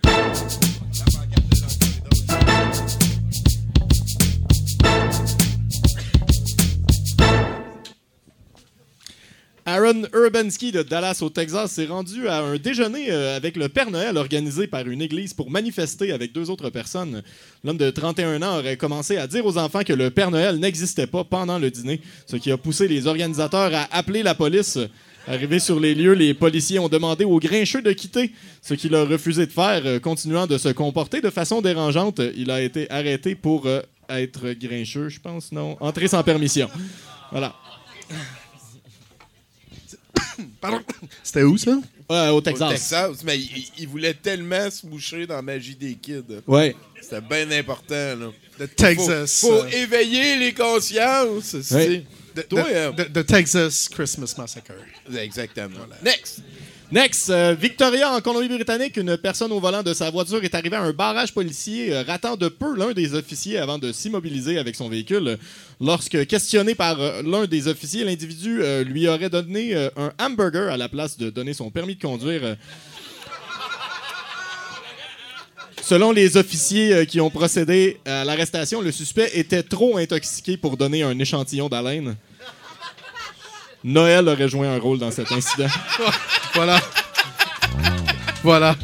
[9.69, 13.91] Aaron Urbanski de Dallas au Texas s'est rendu à un déjeuner euh, avec le Père
[13.91, 17.23] Noël organisé par une église pour manifester avec deux autres personnes.
[17.63, 21.07] L'homme de 31 ans aurait commencé à dire aux enfants que le Père Noël n'existait
[21.07, 24.79] pas pendant le dîner, ce qui a poussé les organisateurs à appeler la police.
[25.27, 29.05] Arrivés sur les lieux, les policiers ont demandé au grincheux de quitter, ce qu'il a
[29.05, 32.23] refusé de faire, euh, continuant de se comporter de façon dérangeante.
[32.37, 35.77] Il a été arrêté pour euh, être grincheux, je pense, non?
[35.81, 36.71] Entrer sans permission.
[37.31, 37.55] Voilà.
[40.61, 40.81] Pardon?
[41.23, 41.79] C'était où, ça?
[42.09, 42.71] Ouais, au Au Texas.
[42.71, 46.23] Texas, mais il, il voulait tellement se moucher dans la magie des kids.
[46.47, 46.75] Ouais.
[47.01, 47.95] C'était bien important.
[48.17, 48.31] Là.
[48.59, 49.41] De Texas.
[49.41, 51.55] Faut, faut euh, éveiller les consciences.
[51.71, 52.05] Ouais.
[52.49, 54.73] Toi, de- de Texas Christmas Massacre.
[55.17, 55.81] Exactement.
[56.05, 56.41] Next.
[56.91, 60.81] Next, euh, Victoria, en Colombie-Britannique, une personne au volant de sa voiture est arrivée à
[60.81, 64.89] un barrage policier, euh, ratant de peu l'un des officiers avant de s'immobiliser avec son
[64.89, 65.37] véhicule.
[65.83, 70.79] Lorsque questionné par euh, l'un des officiers, l'individu euh, lui aurait donné un hamburger à
[70.79, 72.57] la place de donner son permis de conduire.
[75.83, 81.03] Selon les officiers qui ont procédé à l'arrestation, le suspect était trop intoxiqué pour donner
[81.03, 82.17] un échantillon d'haleine.
[83.85, 85.69] Noël aurait joué un rôle dans cet incident.
[86.55, 86.81] Voilà.
[88.43, 88.75] voilà.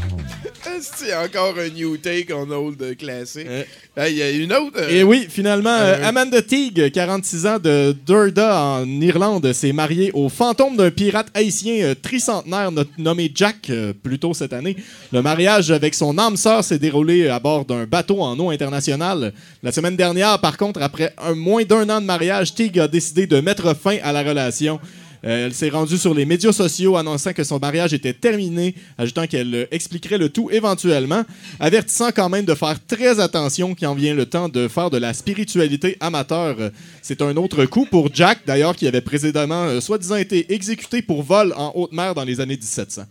[0.81, 3.47] C'est encore un new take on old classique.
[3.49, 3.63] Euh.
[3.97, 4.77] Hey, Il y a une autre.
[4.79, 10.11] euh, Et oui, finalement, euh, Amanda Teague, 46 ans de Durda en Irlande, s'est mariée
[10.15, 14.77] au fantôme d'un pirate haïtien euh, tricentenaire nommé Jack euh, plus tôt cette année.
[15.13, 19.33] Le mariage avec son âme sœur s'est déroulé à bord d'un bateau en eau internationale.
[19.63, 23.27] La semaine dernière, par contre, après un, moins d'un an de mariage, Teague a décidé
[23.27, 24.81] de mettre fin à la relation.
[25.25, 29.27] Euh, elle s'est rendue sur les médias sociaux annonçant que son mariage était terminé, ajoutant
[29.27, 31.25] qu'elle euh, expliquerait le tout éventuellement,
[31.61, 35.15] avertissant quand même de faire très attention quand vient le temps de faire de la
[35.15, 36.57] spiritualité amateur.
[37.01, 41.23] C'est un autre coup pour Jack, d'ailleurs, qui avait précédemment euh, soi-disant été exécuté pour
[41.23, 43.05] vol en haute mer dans les années 1700.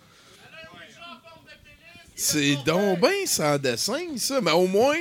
[2.16, 4.40] C'est donc bien sans dessin, ça.
[4.40, 4.96] Mais au moins,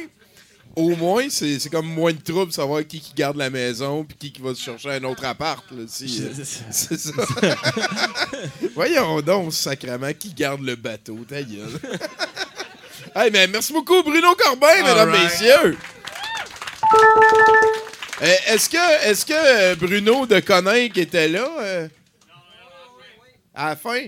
[0.77, 4.17] au moins, c'est c'est comme moins de trouble savoir qui qui garde la maison puis
[4.17, 5.65] qui qui va se chercher un autre appart.
[5.71, 6.33] là, si, euh,
[6.71, 7.13] c'est ça.
[8.75, 11.79] Voyons donc, sacrement, qui garde le bateau, ta gueule.
[13.17, 15.25] hey, mais merci beaucoup, Bruno Corbin, mesdames, right.
[15.25, 15.79] messieurs.
[18.23, 21.89] Euh, Est-ce que, est que euh, Bruno de Coninck était là euh,
[23.55, 24.07] à la fin?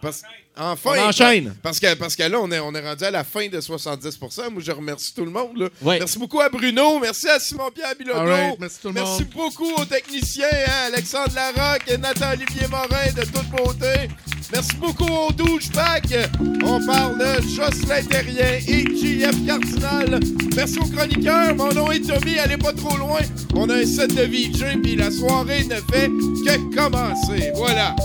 [0.00, 0.22] Parce,
[0.58, 1.54] enfin, On enchaîne.
[1.62, 4.50] Parce que, parce que là, on est, on est rendu à la fin de 70%
[4.50, 5.56] Moi, je remercie tout le monde.
[5.56, 5.68] là.
[5.82, 5.98] Ouais.
[5.98, 6.98] Merci beaucoup à Bruno.
[7.00, 8.56] Merci à Simon-Pierre Bilodeau.
[8.58, 9.32] Merci tout le Merci monde.
[9.34, 14.08] beaucoup aux techniciens, hein, Alexandre Larocque et Nathan-Olivier Morin de toute beauté.
[14.52, 16.30] Merci beaucoup aux douchebags.
[16.64, 20.20] On parle de Jocelyn Terrien et JF Cardinal.
[20.54, 21.54] Merci aux chroniqueurs.
[21.56, 22.38] Mon nom est Tommy.
[22.38, 23.20] Allez pas trop loin.
[23.56, 27.50] On a un set de VJ, puis la soirée ne fait que commencer.
[27.56, 27.96] Voilà.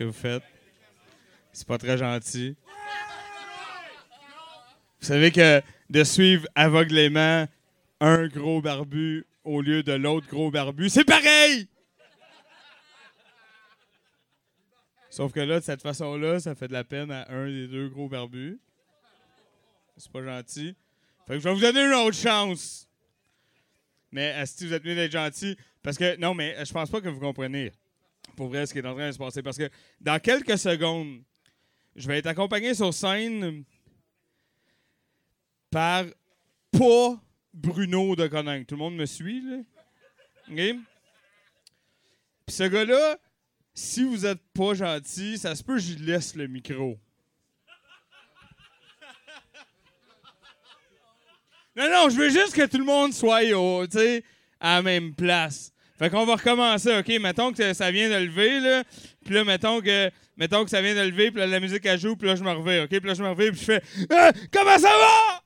[0.00, 0.42] Que vous faites.
[1.52, 2.56] C'est pas très gentil.
[4.98, 5.60] Vous savez que
[5.90, 7.46] de suivre aveuglément
[8.00, 11.68] un gros barbu au lieu de l'autre gros barbu, c'est pareil!
[15.10, 17.88] Sauf que là, de cette façon-là, ça fait de la peine à un des deux
[17.88, 18.58] gros barbus.
[19.98, 20.74] C'est pas gentil.
[21.26, 22.88] Fait que je vais vous donner une autre chance.
[24.12, 26.88] Mais euh, si vous êtes mieux d'être gentil, parce que non, mais euh, je pense
[26.88, 27.72] pas que vous comprenez
[28.36, 29.42] pour vrai ce qui est en train de se passer.
[29.42, 29.68] Parce que
[30.00, 31.22] dans quelques secondes,
[31.96, 33.64] je vais être accompagné sur scène
[35.70, 36.04] par
[36.72, 37.20] pas
[37.52, 38.66] Bruno de Coninck.
[38.66, 39.58] Tout le monde me suit, là?
[40.50, 40.76] OK?
[42.46, 43.18] Puis ce gars-là,
[43.74, 46.98] si vous êtes pas gentil, ça se peut que je laisse le micro.
[51.76, 53.84] Non, non, je veux juste que tout le monde soit au,
[54.58, 55.72] à la même place.
[56.00, 57.08] Fait qu'on va recommencer, OK?
[57.20, 58.84] Mettons que ça vient de lever, là.
[59.22, 62.00] Puis là, mettons que, mettons que ça vient de lever, puis là, la musique, elle
[62.00, 62.88] joue, puis là, je me reviens, OK?
[62.88, 65.42] Puis là, je me reviens, puis je fais Ah, Comment ça va?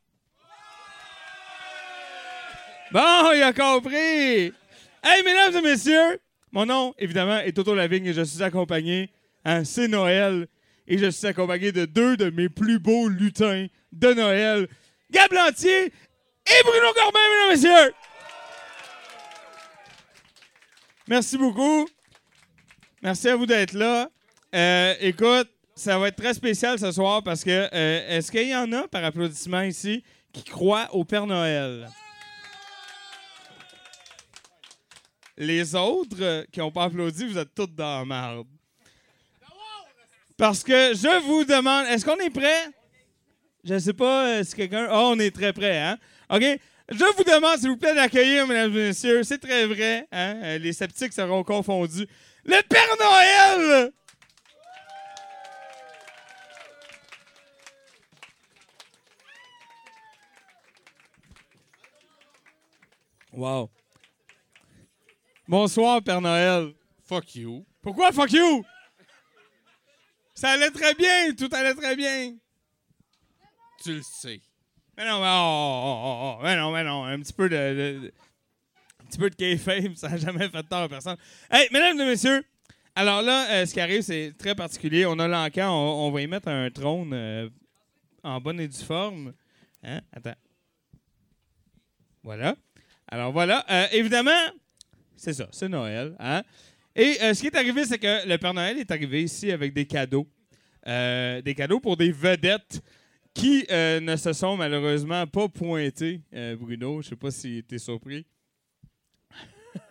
[2.92, 4.52] Bon, il a compris!
[5.02, 6.20] Hey, mesdames et messieurs,
[6.52, 9.10] mon nom, évidemment, est Toto Lavigne et je suis accompagné,
[9.44, 10.46] hein, c'est Noël,
[10.86, 14.68] et je suis accompagné de deux de mes plus beaux lutins de Noël,
[15.10, 17.94] Gab Lantier et Bruno Corbin, mesdames et messieurs!
[21.06, 21.86] Merci beaucoup.
[23.02, 24.08] Merci à vous d'être là.
[24.54, 28.56] Euh, écoute, ça va être très spécial ce soir parce que euh, est-ce qu'il y
[28.56, 30.02] en a par applaudissement ici
[30.32, 31.90] qui croient au Père Noël?
[35.36, 38.46] Les autres qui n'ont pas applaudi, vous êtes toutes dans la merde.
[40.38, 42.70] Parce que je vous demande, est-ce qu'on est prêt?
[43.62, 44.88] Je ne sais pas euh, si quelqu'un.
[44.90, 45.98] Oh, on est très prêt, hein?
[46.30, 46.44] OK?
[46.90, 50.40] Je vous demande, s'il vous plaît, d'accueillir, mesdames et messieurs, c'est très vrai, hein?
[50.42, 52.06] euh, les sceptiques seront confondus.
[52.44, 53.92] Le Père Noël!
[63.32, 63.70] Wow.
[65.48, 66.72] Bonsoir, Père Noël.
[67.08, 67.66] Fuck you.
[67.82, 68.64] Pourquoi fuck you?
[70.34, 72.36] Ça allait très bien, tout allait très bien.
[73.82, 74.40] Tu le sais.
[74.96, 78.12] Mais non, mais, oh, oh, oh, oh, mais non, mais non, un petit peu de,
[79.02, 81.16] un petit peu de kayfabe, ça n'a jamais fait tort à personne.
[81.50, 82.44] Hey, mesdames et messieurs,
[82.94, 85.04] alors là, euh, ce qui arrive, c'est très particulier.
[85.04, 87.48] On a l'encan, on, on va y mettre un trône euh,
[88.22, 89.32] en bonne et due forme.
[89.82, 90.00] Hein?
[90.12, 90.36] Attends.
[92.22, 92.54] Voilà.
[93.08, 93.64] Alors voilà.
[93.68, 94.30] Euh, évidemment,
[95.16, 96.14] c'est ça, c'est Noël.
[96.20, 96.44] Hein?
[96.94, 99.86] Et ce qui est arrivé, c'est que le Père Noël est arrivé ici avec des
[99.86, 100.28] cadeaux.
[100.86, 102.80] Des cadeaux pour des vedettes
[103.34, 106.20] qui euh, ne se sont malheureusement pas pointées.
[106.32, 108.24] Euh, Bruno, je sais pas si tu es surpris.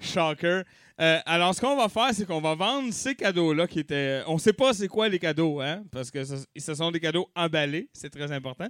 [0.00, 0.64] Shocker.
[1.00, 4.22] Euh, alors, ce qu'on va faire, c'est qu'on va vendre ces cadeaux-là qui étaient.
[4.26, 7.88] On sait pas c'est quoi les cadeaux, hein, parce que ce, sont des cadeaux emballés,
[7.92, 8.68] c'est très important.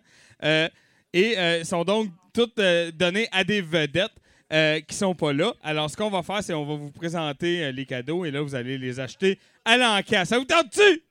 [1.12, 2.60] Et euh, sont donc toutes
[2.94, 4.12] donnés à des vedettes
[4.52, 5.54] euh, qui sont pas là.
[5.62, 8.54] Alors, ce qu'on va faire, c'est qu'on va vous présenter les cadeaux et là, vous
[8.54, 10.24] allez les acheter à l'encan.
[10.24, 11.02] Ça vous tente-tu?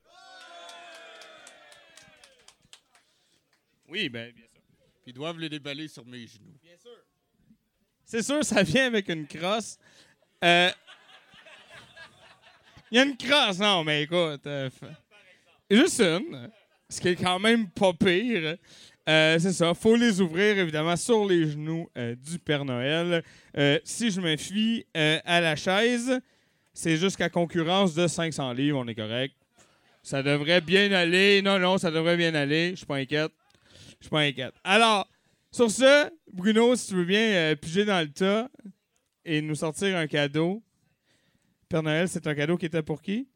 [3.88, 4.62] Oui, ben, bien sûr.
[5.06, 6.54] Ils doivent les déballer sur mes genoux.
[8.04, 9.78] C'est sûr, ça vient avec une crosse.
[10.44, 10.70] Euh,
[12.90, 14.46] Il y a une crosse, non, mais écoute.
[14.46, 14.70] euh,
[15.70, 16.50] juste une,
[16.88, 18.56] ce qui est quand même pas pire.
[19.08, 23.22] Euh, c'est ça, faut les ouvrir évidemment sur les genoux du Père Noël.
[23.84, 26.20] Si je me fie à la chaise,
[26.72, 29.34] c'est jusqu'à concurrence de 500 livres, on est correct.
[30.02, 31.42] Ça devrait bien aller.
[31.42, 32.70] Non, non, ça devrait bien aller.
[32.70, 33.32] Je suis pas inquiète.
[34.00, 34.54] Je suis pas inquiète.
[34.64, 35.08] Alors,
[35.50, 38.48] sur ce, Bruno, si tu veux bien euh, piger dans le tas
[39.24, 40.62] et nous sortir un cadeau.
[41.68, 43.28] Père Noël, c'est un cadeau qui était pour qui?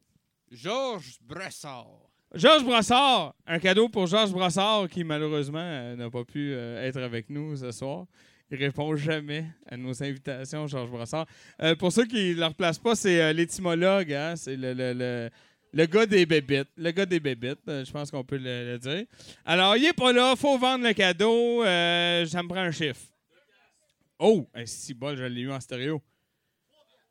[0.50, 1.88] Georges Brassard.
[2.34, 3.34] Georges Brassard!
[3.46, 7.56] Un cadeau pour Georges Brassard qui, malheureusement, euh, n'a pas pu euh, être avec nous
[7.56, 8.06] ce soir.
[8.52, 11.26] Il répond jamais à nos invitations, Georges Brassard.
[11.62, 14.34] Euh, pour ceux qui ne le replacent pas, c'est euh, l'étymologue, hein?
[14.36, 15.30] c'est le, le, le,
[15.72, 16.68] le gars des bébites.
[16.76, 19.04] Le gars des bébites, euh, je pense qu'on peut le, dire.
[19.44, 21.64] Alors, il est pas là, faut vendre le cadeau.
[21.64, 23.00] euh, ça me prend un chiffre.
[24.18, 26.02] Oh, un si bol, je l'ai eu en stéréo.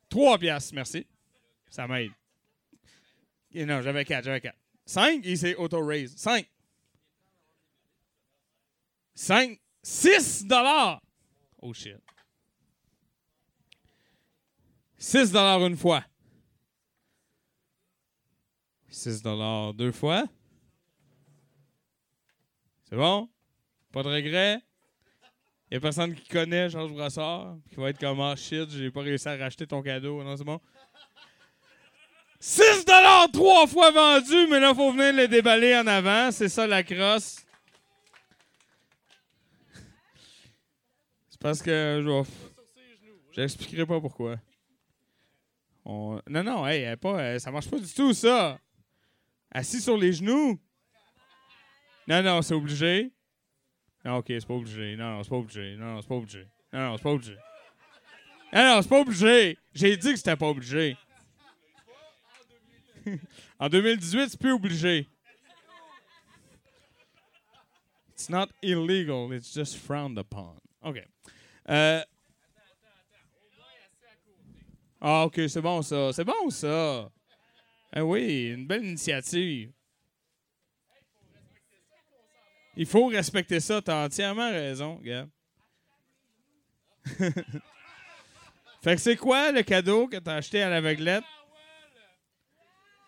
[0.08, 1.06] Trois piastres, merci.
[1.68, 2.10] Ça m'aide.
[3.54, 4.58] Non, j'avais quatre, j'avais quatre.
[4.86, 6.14] 5, il s'est auto-raise.
[6.16, 6.46] 5.
[9.14, 9.58] 5.
[9.82, 11.00] 6 dollars.
[11.58, 11.96] Oh shit.
[14.98, 16.04] 6 dollars une fois.
[18.90, 20.24] 6 dollars deux fois.
[22.88, 23.28] C'est bon?
[23.92, 24.60] Pas de regret?
[25.70, 29.02] Il a personne qui connaît Georges Brassard qui va être comme Ah shit, j'ai pas
[29.02, 30.22] réussi à racheter ton cadeau.
[30.24, 30.60] Non, c'est bon?
[32.40, 32.84] 6
[33.32, 36.32] trois fois vendu, mais là, faut venir le déballer en avant.
[36.32, 37.44] C'est ça la crosse.
[41.28, 42.30] C'est parce que je vais-
[43.32, 44.36] J'expliquerai pas pourquoi.
[45.84, 48.58] On- Non, non, hey, pas, euh, ça marche pas du tout, ça.
[49.52, 50.58] Assis sur les genoux.
[52.06, 53.12] Non, non, c'est obligé.
[54.04, 54.96] Non, ok, c'est pas obligé.
[54.96, 55.76] Non, non, c'est pas obligé.
[55.76, 56.46] Non, non, c'est pas obligé.
[56.72, 57.36] Non, non, c'est pas obligé.
[58.52, 59.58] Non, non, c'est pas obligé.
[59.74, 60.96] J'ai dit que c'était pas obligé.
[63.58, 65.08] en 2018, c'est plus obligé.
[68.12, 70.60] It's not illegal, it's just frowned upon.
[70.82, 71.02] OK.
[71.68, 72.02] Euh...
[75.00, 76.12] Ah, OK, c'est bon ça.
[76.12, 77.10] C'est bon ça.
[77.92, 79.72] Ah oui, une belle initiative.
[82.76, 85.28] Il faut respecter ça, t'as entièrement raison, Gab.
[88.82, 91.24] fait que c'est quoi le cadeau que t'as acheté à l'aveuglette?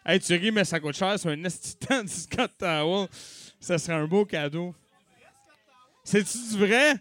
[0.05, 3.09] Hey, tu ris, mais ça coûte cher sur un estitant du Scott Towel.
[3.61, 4.75] Ça serait un beau cadeau.
[6.03, 6.97] C'est-tu du vrai?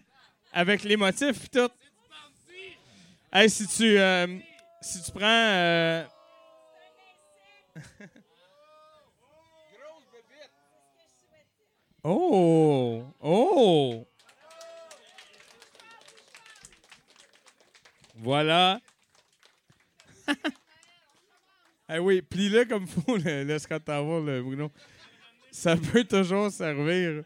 [0.52, 1.70] Avec les motifs et tout?
[3.32, 4.38] Hey, si tu, euh,
[4.80, 5.20] si tu prends...
[5.24, 6.04] euh,
[12.04, 13.04] Oh!
[13.20, 14.06] Oh!
[18.16, 18.80] Voilà.
[21.88, 24.72] ah oui, plie-le comme faut, le, le Scott Bruno.
[25.50, 27.24] Ça peut toujours servir.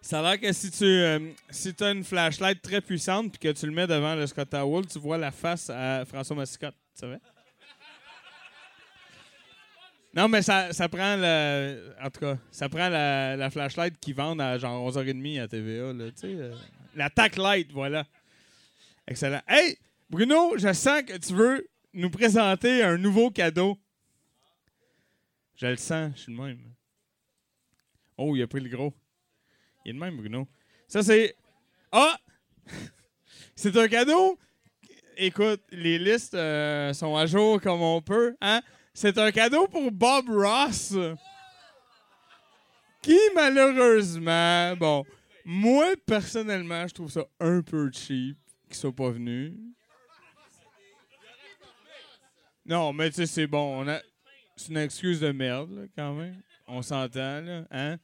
[0.00, 1.32] Ça a l'air que si tu euh,
[1.80, 4.54] as une flashlight très puissante puis que tu le mets devant le Scott
[4.90, 7.20] tu vois la face à François Mascotte, tu savais?
[10.14, 11.92] Non, mais ça, ça prend le.
[12.00, 15.92] En tout cas, ça prend la, la flashlight qu'ils vendent à genre 11h30 à TVA,
[15.92, 16.54] là, euh,
[16.94, 18.06] la TAC Light, voilà.
[19.08, 19.40] Excellent.
[19.48, 19.76] Hey,
[20.08, 23.76] Bruno, je sens que tu veux nous présenter un nouveau cadeau.
[25.56, 26.58] Je le sens, je suis le même.
[28.16, 28.94] Oh, il a pris le gros.
[29.84, 30.46] Il est le même, Bruno.
[30.86, 31.34] Ça, c'est.
[31.90, 32.16] Ah!
[33.56, 34.38] c'est un cadeau.
[35.16, 38.36] Écoute, les listes euh, sont à jour comme on peut.
[38.40, 38.62] Hein?
[38.94, 40.94] C'est un cadeau pour Bob Ross.
[43.02, 45.04] Qui, malheureusement, bon,
[45.44, 48.38] moi, personnellement, je trouve ça un peu cheap
[48.68, 49.52] qu'ils soient pas venus.
[52.64, 53.82] Non, mais tu sais, c'est bon.
[53.84, 54.00] on a-
[54.56, 56.40] C'est une excuse de merde, là, quand même.
[56.68, 57.64] On s'entend, là.
[57.72, 57.98] Hein?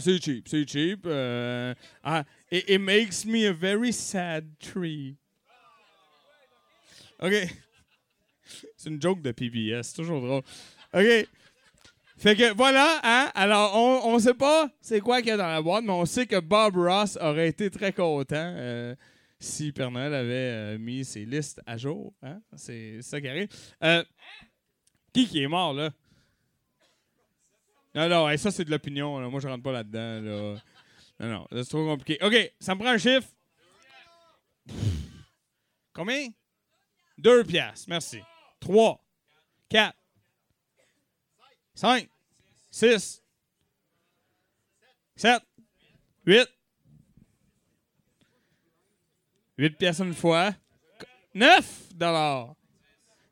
[0.00, 1.04] C'est cheap, c'est cheap.
[1.06, 1.74] euh,
[2.04, 5.16] ah, it, it makes me a very sad tree.
[7.20, 7.32] OK.
[8.82, 10.42] C'est une joke de PBS, toujours drôle.
[10.92, 11.28] OK.
[12.18, 13.30] Fait que voilà, hein?
[13.32, 16.04] Alors, on, on sait pas c'est quoi qu'il y a dans la boîte, mais on
[16.04, 18.96] sait que Bob Ross aurait été très content euh,
[19.38, 22.12] si Père avait euh, mis ses listes à jour.
[22.24, 22.40] Hein?
[22.56, 23.48] C'est ça qui arrive.
[23.84, 24.02] Euh,
[25.12, 25.90] qui qui est mort, là?
[27.94, 29.30] Non, non, hey, ça, c'est de l'opinion.
[29.30, 30.22] Moi, je rentre pas là-dedans.
[30.22, 30.62] Là.
[31.20, 32.18] Non, non, c'est trop compliqué.
[32.24, 33.28] OK, ça me prend un chiffre.
[35.92, 36.30] Combien?
[37.16, 38.18] Deux piastres, merci.
[38.62, 39.04] Trois,
[39.68, 39.98] quatre,
[41.74, 42.08] cinq,
[42.70, 43.20] six,
[45.16, 45.42] sept,
[46.24, 46.48] huit.
[49.58, 50.52] Huit piastres une fois.
[51.34, 52.54] Neuf dollars.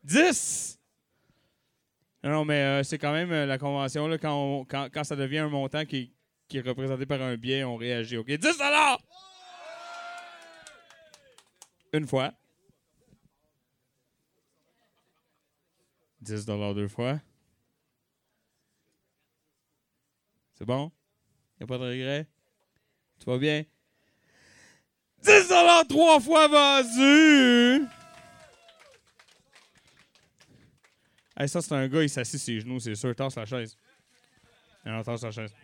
[0.02, 0.76] Dix.
[2.24, 5.04] Non, non, mais euh, c'est quand même euh, la convention, là, quand, on- quand, quand
[5.04, 6.12] ça devient un montant qui,
[6.48, 8.16] qui est représenté par un biais, on réagit.
[8.16, 8.26] OK?
[8.26, 9.00] 10 dollars!
[11.92, 12.32] Une fois.
[16.20, 17.20] 10 dollars deux fois.
[20.54, 20.92] C'est bon?
[21.58, 22.26] Y a pas de regret?
[23.18, 23.64] Tout va bien?
[25.22, 27.86] 10 dollars trois fois vendu!
[31.36, 33.14] Hey, ça, c'est un gars, il s'assit sur ses genoux, c'est sûr.
[33.16, 33.74] Tasse la chaise.
[34.84, 35.54] Non, tasse la chaise.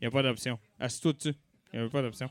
[0.00, 0.58] Il a pas d'option.
[0.80, 1.34] Assis-toi dessus.
[1.72, 2.28] Il n'y a pas d'option.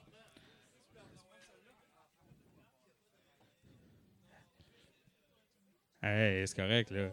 [6.03, 7.11] Hey, c'est correct, là.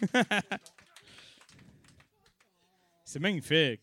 [3.04, 3.80] c'est magnifique.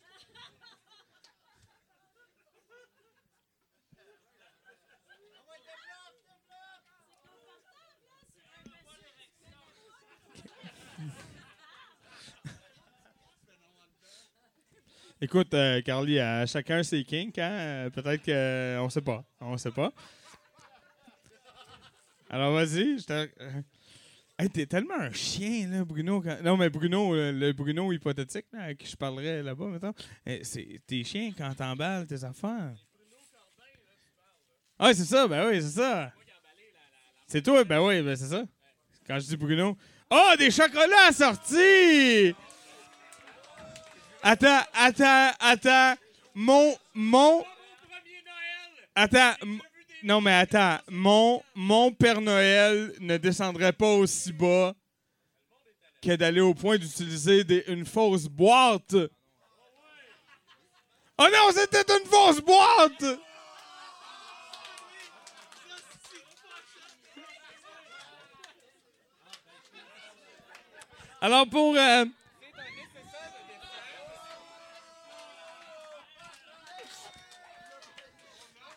[15.24, 17.52] Écoute, euh, Carly, à chacun ses kinks, hein?
[17.52, 18.78] Euh, Peut-être que.
[18.80, 19.24] on sait pas.
[19.40, 19.94] On sait pas.
[22.30, 23.00] Alors, vas-y.
[23.00, 23.30] Je te...
[24.50, 26.24] t'es tellement un chien, là, Bruno.
[26.44, 29.94] Non, mais Bruno, le Bruno hypothétique, là, à qui je parlerais là-bas, mettons.
[30.26, 32.74] Eh, c'est- T'es chien quand t'emballes tes affaires.
[34.80, 36.12] Ah, c'est ça, ben oui, c'est ça.
[37.28, 38.44] C'est toi, ben oui, ben c'est ça.
[39.08, 39.78] Quand je dis Bruno.
[40.10, 42.36] Oh, des chocolats assortis!
[44.22, 45.96] Attends, attends, attends.
[46.36, 47.44] Mon, mon.
[48.96, 49.34] Attends,
[50.04, 50.80] non mais attends.
[50.90, 54.74] Mon, mon Père Noël ne descendrait pas aussi bas
[56.02, 58.96] que d'aller au point d'utiliser une fausse boîte.
[61.18, 63.20] Oh non, c'était une fausse boîte!
[71.22, 71.78] Alors pour...
[71.78, 72.06] euh,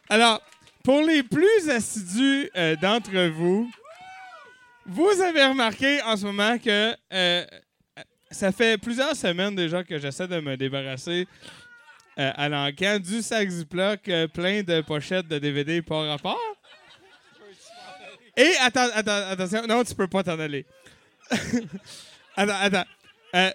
[0.09, 0.41] Alors,
[0.87, 3.69] pour les plus assidus euh, d'entre vous,
[4.87, 7.45] vous avez remarqué en ce moment que euh,
[8.31, 11.27] ça fait plusieurs semaines déjà que j'essaie de me débarrasser
[12.21, 16.39] euh, à l'encan du sac Ziploc euh, plein de pochettes de DVD par rapport.
[18.37, 20.65] Et attends, attends, attention, non, tu peux pas t'en aller.
[22.37, 22.85] attends, attends.
[23.35, 23.51] Euh,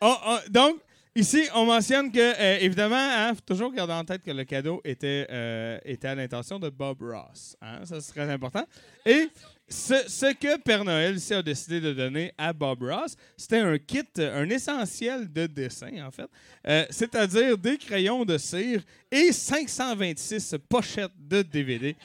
[0.00, 0.76] on- on- donc,
[1.18, 4.80] ici, on mentionne que, euh, évidemment, hein, faut toujours garder en tête que le cadeau
[4.84, 7.56] était, euh, à l'intention de Bob Ross.
[7.60, 8.64] Hein, ça, c'est très important.
[9.04, 9.28] Et
[9.68, 13.76] ce, ce que Père Noël ici a décidé de donner à Bob Ross, c'était un
[13.78, 16.28] kit, un essentiel de dessin, en fait.
[16.66, 21.96] Euh, C'est-à-dire des crayons de cire et 526 pochettes de DVD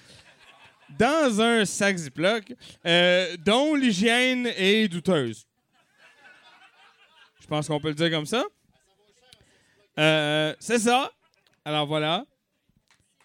[0.97, 2.53] dans un sac Ziploc
[2.85, 5.45] euh, dont l'hygiène est douteuse.
[7.41, 8.43] Je pense qu'on peut le dire comme ça.
[9.99, 11.11] Euh, c'est ça.
[11.65, 12.25] Alors voilà.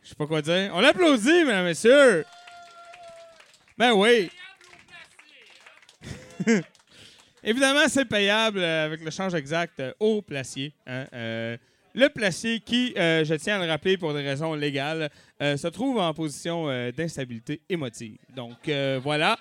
[0.03, 0.71] Je sais pas quoi dire.
[0.75, 2.25] On l'applaudit, mesdames et messieurs.
[3.77, 4.31] Ben oui.
[7.45, 10.75] Évidemment, c'est payable euh, avec le change exact euh, au placier.
[10.87, 11.57] hein.
[11.95, 16.15] Le placier qui, je tiens à le rappeler pour des raisons légales, se trouve en
[16.15, 18.19] position d'instabilité émotive.
[18.37, 18.69] Donc
[19.03, 19.37] voilà.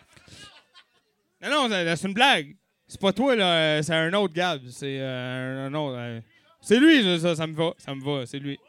[1.43, 2.55] Non, non, c'est une blague.
[2.87, 3.83] C'est pas toi, là.
[3.83, 4.61] C'est un autre Gab.
[4.69, 6.23] C'est un autre.
[6.67, 7.73] C'est lui, ça, ça, me va.
[7.77, 8.59] Ça me va, c'est lui.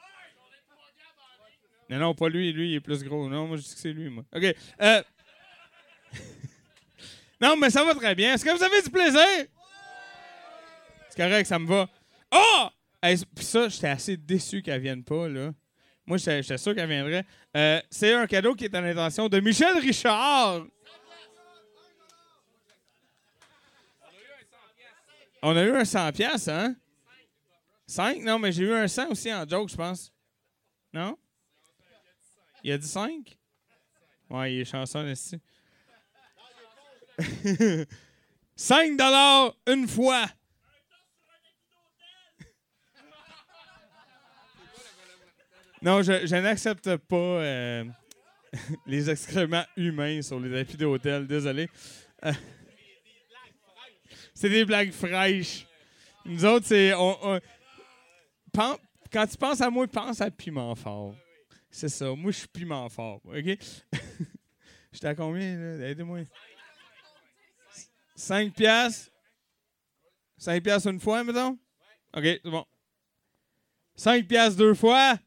[1.91, 2.53] Non, non, pas lui.
[2.53, 3.29] Lui, il est plus gros.
[3.29, 4.23] Non, moi, je dis que c'est lui, moi.
[4.33, 4.55] OK.
[4.83, 5.03] Euh...
[7.41, 8.35] non, mais ça va très bien.
[8.35, 9.47] Est-ce que vous avez du plaisir?
[11.09, 11.89] C'est correct, ça me va.
[12.31, 12.69] Oh!
[13.03, 15.51] Puis ça, j'étais assez déçu qu'elle vienne pas, là.
[16.07, 17.27] Moi, j'étais sûr qu'elle viendrait.
[17.57, 20.67] Euh, c'est un cadeau qui est à l'intention de Michel Richard.
[25.43, 26.77] On a eu un 100 pièces, hein?
[27.89, 28.23] 5?
[28.23, 30.13] Non, mais j'ai eu un 100 aussi en joke, je pense.
[30.93, 31.17] Non?
[32.63, 33.37] Il a dit 5?
[34.31, 35.41] Ouais, il est chanceux, ici.
[38.57, 40.27] 5 dollars une fois.
[45.81, 47.85] Non, je, je n'accepte pas euh,
[48.87, 51.27] les excréments humains sur les tapis d'hôtel.
[51.27, 51.69] Désolé.
[54.35, 55.67] C'est des blagues fraîches.
[56.25, 56.93] Nous autres, c'est.
[56.95, 57.41] on- on-
[59.13, 61.15] quand tu penses à moi, pense à piment fort.
[61.71, 62.15] C'est ça.
[62.15, 63.21] Moi, je suis piment fort.
[63.25, 63.35] OK?
[64.93, 65.81] J'étais à combien?
[65.81, 66.21] Aidez-moi.
[68.17, 69.11] 5 piastres?
[70.39, 71.59] 5 piastres une fois, mettons?
[72.17, 72.65] OK, c'est bon.
[73.97, 75.19] 5 piastres deux fois?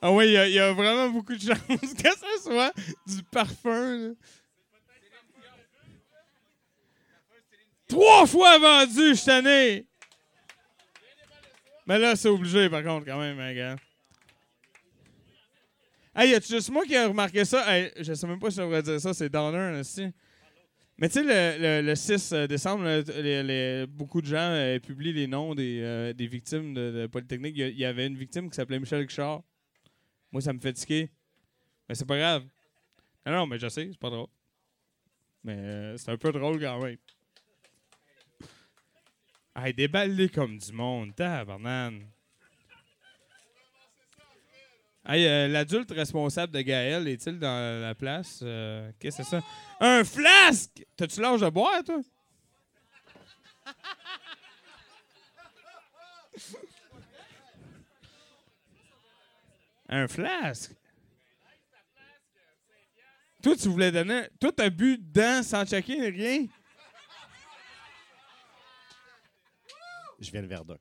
[0.00, 1.58] Ah oui, il y a- il y, a vraiment beaucoup de chances
[1.94, 2.72] que ce soit
[3.06, 4.14] du parfum.
[7.88, 9.86] Trois fois vendu, cette année.
[11.86, 13.76] Mais là, c'est obligé, par contre, quand même, hein, gars.
[16.14, 17.64] Hey, y a juste moi qui ai remarqué ça?
[17.74, 20.06] Hey, je sais même pas si je devrais dire ça, c'est Downer, aussi.
[20.98, 24.80] Mais tu sais, le, le- le 6 décembre, là, t- les- beaucoup de gens euh,
[24.80, 27.54] publient les noms des, euh, des victimes de, Polytechnique.
[27.56, 29.42] Il y avait une victime qui s'appelait Michel Richard.
[30.32, 31.08] Moi, ça me fait tiquer.
[31.88, 32.44] Mais c'est pas grave.
[33.24, 34.26] Non, non, mais je sais, c'est pas drôle.
[35.44, 36.96] Mais euh, c'est un peu drôle quand même.
[39.60, 42.06] Hey, comme du monde, tabarnane.
[45.04, 48.40] Hey, euh, l'adulte responsable de Gaël est-il dans la place?
[48.42, 49.42] Euh, Qu'est-ce que c'est ça?
[49.80, 50.86] Un flasque!
[50.96, 52.00] T'as-tu l'âge de boire, toi?
[59.88, 60.72] Un flasque?
[63.42, 64.28] Toi, tu voulais donner.
[64.38, 66.46] Toi, t'as bu dedans sans checker rien?
[70.20, 70.76] Je viens de Verdun.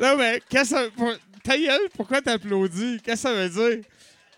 [0.00, 3.00] Non, mais qu'est-ce que pour- Ta gueule, pourquoi t'applaudis?
[3.02, 3.84] Qu'est-ce que ça veut dire?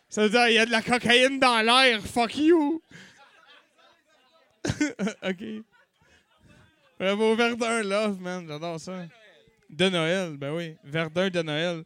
[0.09, 2.81] Ça veut dire il y a de la cocaïne dans l'air, fuck you!
[5.23, 5.45] OK.
[6.99, 8.47] Bravo, Verdun Love, man.
[8.47, 9.07] J'adore ça.
[9.71, 10.77] De Noël, ben oui.
[10.85, 11.85] Verdun de Noël.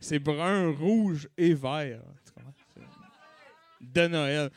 [0.00, 2.00] C'est brun, rouge et vert.
[3.80, 4.50] De Noël.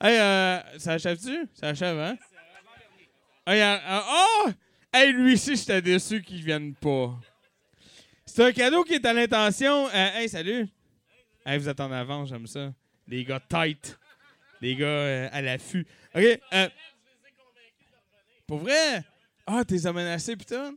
[0.00, 1.48] Hey, euh, ça achève-tu?
[1.54, 2.16] Ça achève, hein?
[3.46, 4.50] Hey, euh, euh, oh!
[4.92, 7.14] Hey, lui aussi, j'étais déçu qu'il vienne pas.
[8.26, 9.86] C'est un cadeau qui est à l'intention.
[9.88, 10.68] euh, hey, salut!
[11.46, 12.72] Hey, vous êtes en avance, j'aime ça.
[13.06, 13.98] Les gars tight.
[14.60, 15.86] Les gars euh, à l'affût.
[16.14, 16.22] OK.
[18.46, 19.04] pour vrai?
[19.46, 20.74] Ah, t'es menacé, putain?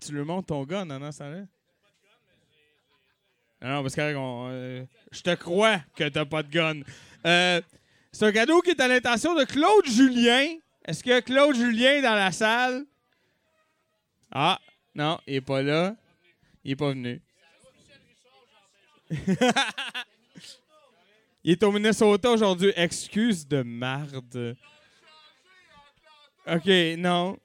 [0.00, 1.40] Tu lui montres ton gun en ce temps-là?
[3.60, 6.80] Non, non, parce que je te crois que t'as pas de gun.
[7.26, 7.60] Euh,
[8.14, 10.56] c'est un cadeau qui est à l'intention de Claude Julien.
[10.86, 12.84] Est-ce que Claude Julien est dans la salle?
[14.30, 14.58] Ah,
[14.94, 15.94] non, il est pas là.
[16.64, 17.20] Il est pas venu.
[21.44, 22.72] il est au Minnesota aujourd'hui.
[22.76, 24.56] Excuse de marde.
[26.46, 26.66] OK,
[26.98, 27.36] non.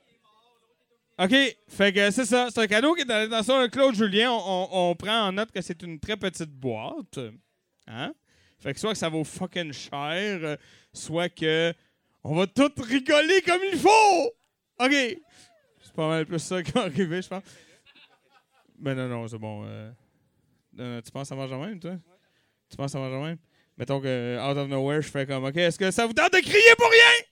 [1.17, 1.35] OK,
[1.67, 2.47] fait que c'est ça.
[2.49, 4.31] C'est un cadeau qui est à l'intention de Claude Julien.
[4.31, 7.19] On- on prend en note que c'est une très petite boîte.
[7.87, 8.13] Hein?
[8.59, 10.57] Fait que soit que ça vaut fucking cher, euh,
[10.93, 11.73] soit que
[12.23, 14.25] on va tout rigoler comme il faut.
[14.79, 14.91] OK.
[14.91, 17.43] C'est pas mal plus ça arriver, je pense.
[18.77, 19.63] Ben non, non, c'est bon.
[19.65, 19.91] euh.
[20.79, 21.97] Euh, tu penses que ça marche de même, toi?
[22.69, 23.37] Tu penses que ça marche de même?
[23.77, 26.39] Mettons que out of nowhere, je fais comme OK, est-ce que ça vous tente de
[26.39, 27.25] crier pour rien?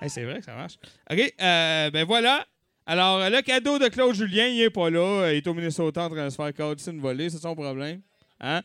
[0.00, 0.74] Hey, c'est vrai que ça marche.
[1.10, 2.46] OK, euh, ben voilà.
[2.86, 5.00] Alors, euh, le cadeau de Claude Julien, il est pas là.
[5.24, 7.28] Euh, Il est au Minnesota en train de se faire une volée.
[7.30, 8.00] C'est son problème.
[8.40, 8.62] Hein?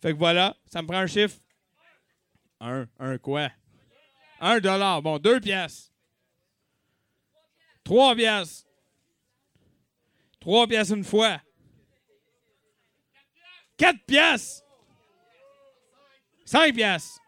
[0.00, 1.36] Fait que voilà, ça me prend un chiffre.
[2.60, 2.86] Un.
[2.98, 3.50] Un quoi?
[4.40, 5.02] Un dollar.
[5.02, 5.92] Bon, deux piastres.
[7.84, 8.66] Trois piastres.
[10.40, 11.40] Trois piastres une fois.
[13.76, 14.64] Quatre piastres.
[16.44, 17.20] Cinq piastres.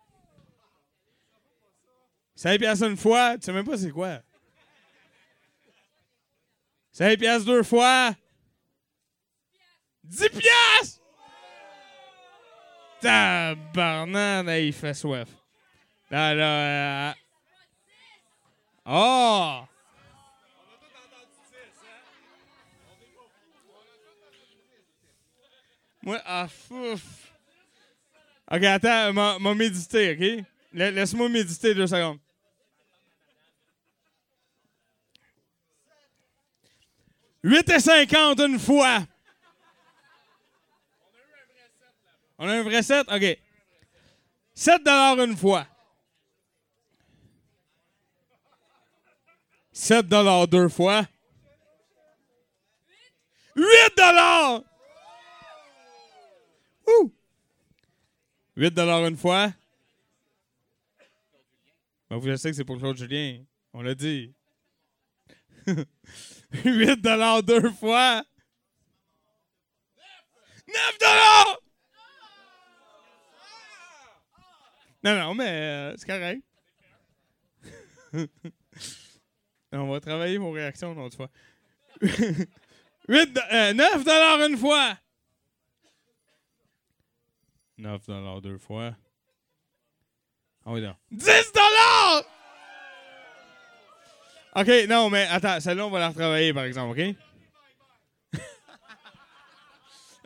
[2.34, 4.20] Cinq piastres une fois, tu sais même pas c'est quoi.
[6.90, 8.14] Cinq piastres deux fois.
[10.02, 11.01] Dix piastres!
[13.02, 15.28] Tabarnane, hey, il fait soif.
[16.10, 17.12] Là, là, euh,
[18.86, 19.62] Oh!
[26.02, 27.02] Moi, ah, fouf.
[28.50, 30.44] Ok, attends, m'a médité, ok?
[30.72, 32.18] La- Laisse-moi méditer deux secondes.
[37.44, 39.00] Huit et cinquante une fois.
[42.44, 43.06] On a un vrai 7?
[43.08, 43.38] OK.
[44.52, 45.64] 7 une fois.
[49.70, 50.08] 7
[50.50, 51.06] deux fois.
[53.54, 53.64] 8
[56.88, 57.12] Ouh!
[58.56, 59.52] 8 une fois.
[62.10, 63.44] Vous le savez que c'est pour Claude Julien.
[63.72, 64.34] On l'a dit.
[65.68, 67.00] 8
[67.44, 68.24] deux fois.
[70.66, 71.61] 9
[75.04, 76.42] Non, non, mais euh, c'est correct.
[79.72, 81.28] On va travailler vos réactions une fois.
[83.08, 84.96] 8, euh, 9 dollars une fois.
[87.78, 88.94] 9 dollars deux fois.
[90.64, 90.94] Ah oui, non.
[91.10, 92.22] 10 dollars!
[94.54, 97.16] OK, non, mais attends, celle-là, on va la retravailler, par exemple, OK?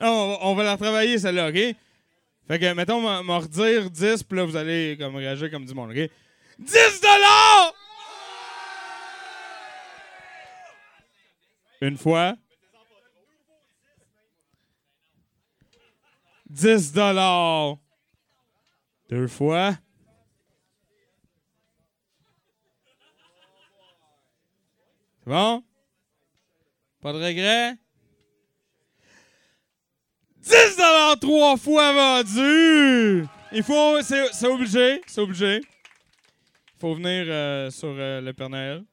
[0.00, 1.76] On, on va la retravailler, celle-là, OK?
[2.46, 5.90] Fait que, mettons, m'a redire 10, puis là, vous allez comme réagir comme du monde,
[5.90, 6.10] OK?
[6.58, 7.74] 10 dollars!
[11.80, 12.36] Une fois.
[16.48, 17.78] 10 dollars.
[19.10, 19.76] Deux fois.
[25.24, 25.64] C'est bon?
[27.02, 27.76] Pas de regret?
[30.46, 33.26] 10 dollars trois fois vendu!
[33.52, 35.56] Il faut, c'est obligé, c'est obligé.
[35.58, 38.84] Il faut venir euh, sur euh, le Père Noël.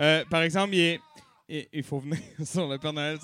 [0.00, 3.18] Euh, par exemple, il, faut venir sur le Père Noël.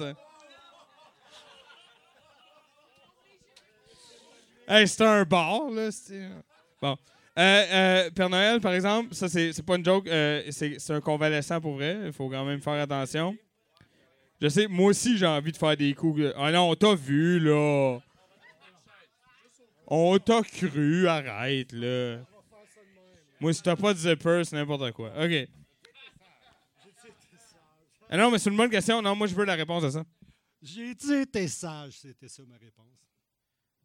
[4.87, 5.91] C'est un bar, là.
[5.91, 6.29] c'est-
[6.81, 6.97] Bon.
[7.39, 10.07] Euh, euh, Père Noël, par exemple, ça, c'est pas une joke.
[10.09, 11.99] euh, c'est un convalescent pour vrai.
[12.07, 13.37] Il faut quand même faire attention.
[14.43, 16.21] Je sais, moi aussi, j'ai envie de faire des coups.
[16.37, 18.01] Ah non, on t'a vu, là.
[19.87, 22.19] On t'a cru, arrête, là.
[23.39, 25.13] Moi, si t'as pas de zipper, c'est n'importe quoi.
[25.17, 25.49] OK.
[28.11, 29.01] Ah non, mais c'est une bonne question.
[29.01, 30.05] Non, moi, je veux la réponse à ça.
[30.61, 32.87] J'ai été sage, c'était ça ma réponse.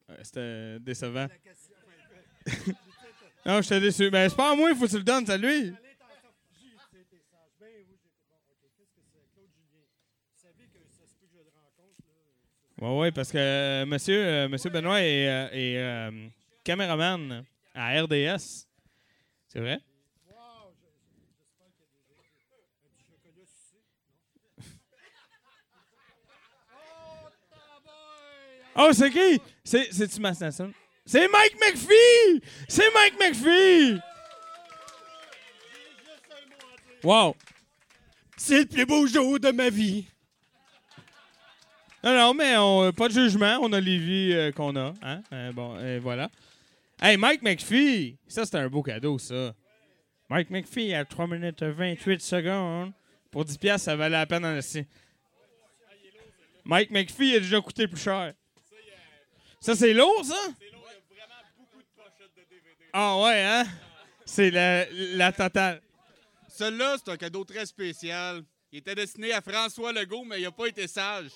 [0.09, 1.27] Ouais, C'était décevant.
[3.45, 4.09] Non, j'étais déçu.
[4.09, 5.73] Ben, c'est pas à moi, il faut que tu le donnes, c'est à lui.
[12.79, 16.27] Ouais, ouais, parce que euh, monsieur, euh, monsieur Benoît est, euh, est, euh,
[16.63, 17.43] caméraman
[17.73, 18.67] à RDS.
[19.47, 19.79] C'est vrai?
[28.79, 29.41] Oh, c'est qui?
[29.63, 30.71] C'est, c'est-tu ma station?
[31.03, 32.41] C'est Mike McPhee!
[32.67, 33.99] C'est Mike McPhee!
[37.03, 37.35] Wow!
[38.37, 40.05] C'est le plus beau jour de ma vie.
[42.03, 43.57] Non, non, mais on, pas de jugement.
[43.61, 44.93] On a les vies euh, qu'on a.
[45.01, 45.21] Hein?
[45.33, 46.29] Euh, bon, et voilà.
[47.01, 48.17] Hey, Mike McPhee!
[48.27, 49.53] Ça, c'est un beau cadeau, ça.
[50.29, 52.91] Mike McPhee à 3 minutes 28 secondes.
[53.31, 54.87] Pour 10 piastres, ça valait la peine en essayer.
[56.65, 58.33] Mike McPhee a déjà coûté plus cher.
[59.59, 60.35] Ça, c'est lourd, ça?
[62.93, 63.65] Ah ouais, hein?
[64.25, 65.81] C'est la, la totale.
[66.49, 68.43] Celui-là, c'est un cadeau très spécial.
[68.71, 71.31] Il était destiné à François Legault, mais il n'a pas été sage.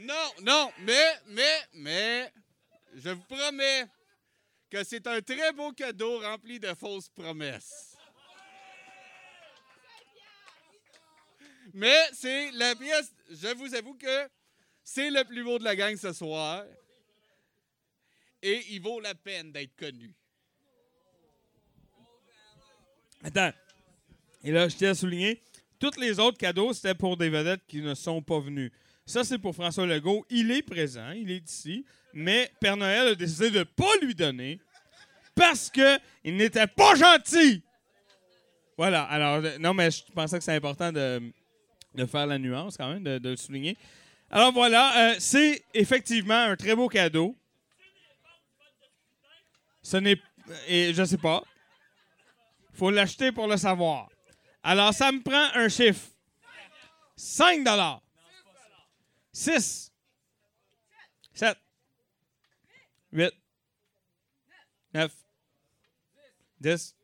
[0.00, 2.32] Non, non, mais, mais, mais,
[2.94, 3.86] je vous promets
[4.70, 7.98] que c'est un très beau cadeau rempli de fausses promesses.
[11.74, 14.28] Mais c'est la pièce, je vous avoue que
[14.82, 16.64] c'est le plus beau de la gang ce soir.
[18.42, 20.14] Et il vaut la peine d'être connu.
[23.22, 23.52] Attends.
[24.42, 25.42] Et là, je tiens à souligner,
[25.78, 28.72] tous les autres cadeaux, c'était pour des vedettes qui ne sont pas venues.
[29.10, 30.24] Ça, c'est pour François Legault.
[30.30, 31.84] Il est présent, il est ici,
[32.14, 34.60] mais Père Noël a décidé de ne pas lui donner
[35.34, 37.64] parce qu'il n'était pas gentil.
[38.78, 39.02] Voilà.
[39.02, 41.32] Alors, euh, non, mais je pensais que c'est important de,
[42.06, 43.76] faire la nuance quand même, de, de le souligner.
[44.30, 47.36] Alors voilà, euh, c'est effectivement un très beau cadeau.
[49.82, 50.20] Ce n'est.
[50.68, 51.42] Et je sais pas.
[52.74, 54.08] faut l'acheter pour le savoir.
[54.62, 56.06] Alors, ça me prend un chiffre
[57.16, 57.64] 5
[59.32, 59.92] 6
[61.34, 61.56] 7
[63.12, 63.32] 8
[64.94, 65.12] 9
[66.60, 66.96] 10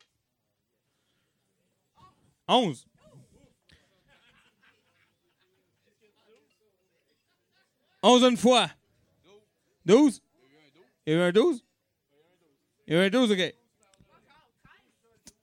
[2.49, 2.87] 11
[8.07, 8.71] 11 une fois.
[9.85, 10.23] 12
[11.07, 11.65] Il y a eu un 12
[12.87, 13.55] Il y a eu un 12, OK.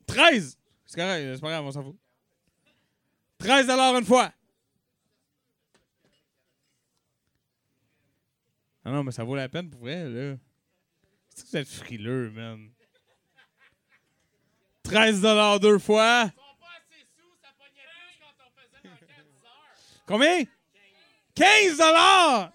[0.08, 1.98] 13 C'est correct, c'est pas grave, on s'en fout.
[3.40, 4.32] 13 une fois.
[8.86, 10.36] Ah non, mais ça vaut la peine pour vrai, là.
[11.34, 12.70] C'est que vous êtes frileux, man.
[14.84, 15.22] 13
[15.62, 16.30] deux fois.
[20.06, 20.44] Combien?
[21.36, 22.52] 15 dollars!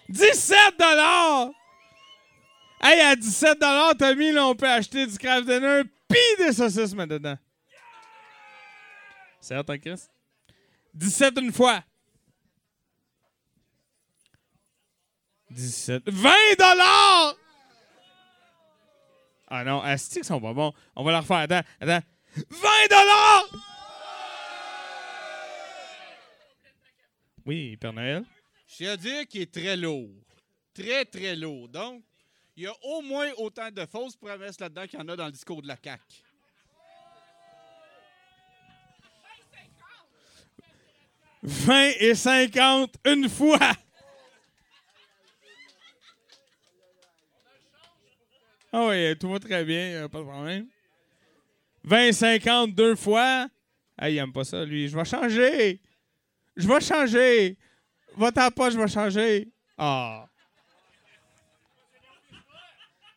[0.08, 1.50] «17 dollars!
[2.82, 6.94] Hey, à 17 dollars, Tommy, là, on peut acheter du craft dinner pis des saucisses
[6.94, 7.36] mais dedans.
[9.40, 10.08] Certes, hein, Chris?
[10.94, 11.82] 17 une fois.
[15.50, 16.02] 17.
[16.06, 17.36] 20 dollars!
[19.48, 20.72] Ah non, Asti, ils sont pas bons.
[20.94, 21.38] On va la refaire.
[21.38, 22.06] Attends, attends.
[22.36, 23.44] 20 dollars!
[27.44, 28.24] Oui, Père Noël?
[28.68, 30.10] Je tiens à dire qu'il est très lourd.
[30.72, 31.68] Très, très lourd.
[31.68, 32.04] Donc,
[32.56, 35.26] il y a au moins autant de fausses promesses là-dedans qu'il y en a dans
[35.26, 36.22] le discours de la CAQ.
[41.42, 43.58] «20 et 50 une fois.
[48.72, 50.66] Ah oui, tout va très bien, euh, pas de problème.
[51.84, 53.48] 20 et 50 deux fois.
[53.98, 54.88] Ah, il aime pas ça, lui.
[54.88, 55.80] Je vais changer.
[56.56, 57.58] Je vais changer.
[58.16, 59.48] Va-t'en pas, je vais changer.
[59.76, 60.26] Ah.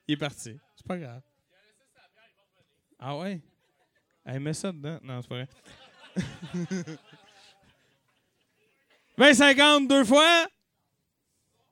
[0.07, 0.57] Il est parti.
[0.75, 1.21] C'est pas grave.
[2.99, 3.41] Ah ouais?
[4.25, 4.97] Elle met ça dedans.
[5.03, 5.47] Non, c'est pas vrai.
[9.23, 10.47] 20 50 deux fois?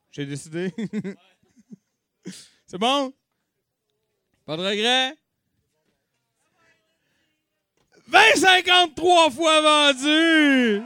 [0.10, 0.74] J'ai décidé.
[2.66, 3.14] c'est bon?
[4.46, 5.18] Pas de regret?
[8.08, 10.82] 20 53 fois vendu!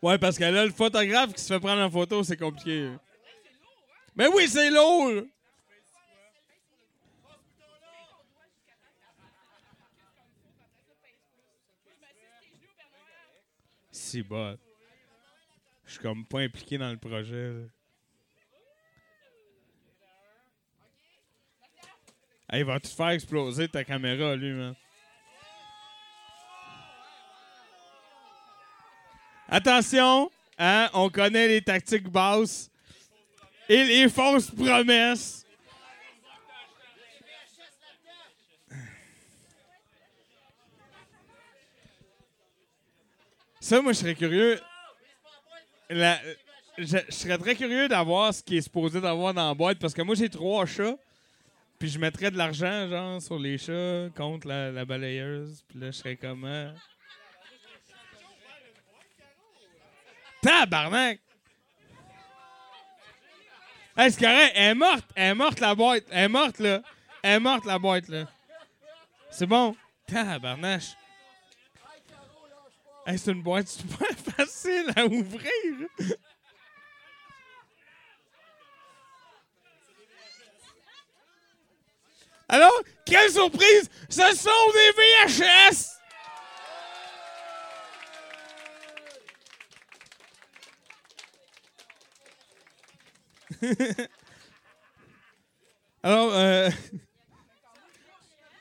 [0.00, 2.92] Ouais, parce que là, le photographe qui se fait prendre en photo, c'est compliqué.
[4.14, 5.24] Mais oui, c'est lourd!
[14.06, 14.56] si bon.
[15.84, 17.52] Je suis comme pas impliqué dans le projet.
[22.52, 24.74] Il va tout faire exploser ta caméra, lui, man.
[29.48, 32.70] Attention, hein, on connaît les tactiques basses.
[33.68, 35.45] Il fausses promesses!
[43.66, 44.60] Ça, moi, je serais curieux.
[45.90, 46.20] La-
[46.78, 50.02] je, serais très curieux d'avoir ce qui est supposé d'avoir dans la boîte parce que
[50.02, 50.94] moi, j'ai trois chats.
[51.76, 55.64] Puis je mettrais de l'argent, genre, sur les chats contre la, la balayeuse.
[55.66, 56.72] Puis là, je serais comment?
[60.42, 61.18] Tabarnak!
[63.96, 64.52] Hey, c'est correct.
[64.54, 65.06] Elle est morte.
[65.16, 66.04] Elle est morte, la boîte.
[66.12, 66.82] Elle est morte, là.
[67.20, 68.28] Elle est morte, la boîte, là.
[69.28, 69.74] C'est bon.
[70.06, 70.92] Tabarnache.
[73.08, 75.88] Hey, c'est une boîte super facile à ouvrir.
[82.48, 83.88] Alors, quelle surprise!
[84.08, 84.90] Ce sont des
[85.30, 85.92] VHS!
[96.02, 96.70] Alors, euh,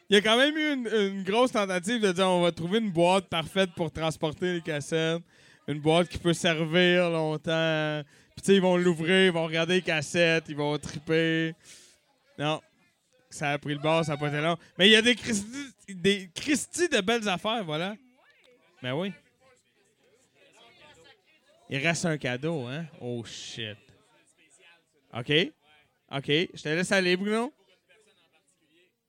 [0.09, 2.91] il y a quand même eu une, grosse tentative de dire on va trouver une
[2.91, 5.23] boîte parfaite pour transporter les cassettes,
[5.67, 8.03] une boîte qui peut servir longtemps.
[8.35, 11.55] Puis tu sais, ils vont l'ouvrir, ils vont regarder les cassettes, ils vont triper.
[12.37, 12.61] Non,
[13.29, 14.57] ça a pris le bord, ça n'a pas été long.
[14.77, 17.95] Mais il y a des Christi, des Christi de belles affaires, voilà.
[18.83, 19.11] Ben oui.
[21.69, 22.85] Il reste un cadeau, hein?
[23.01, 23.77] Oh shit.
[25.13, 25.31] OK.
[26.11, 26.27] OK.
[26.27, 27.51] Je te laisse aller, Bruno.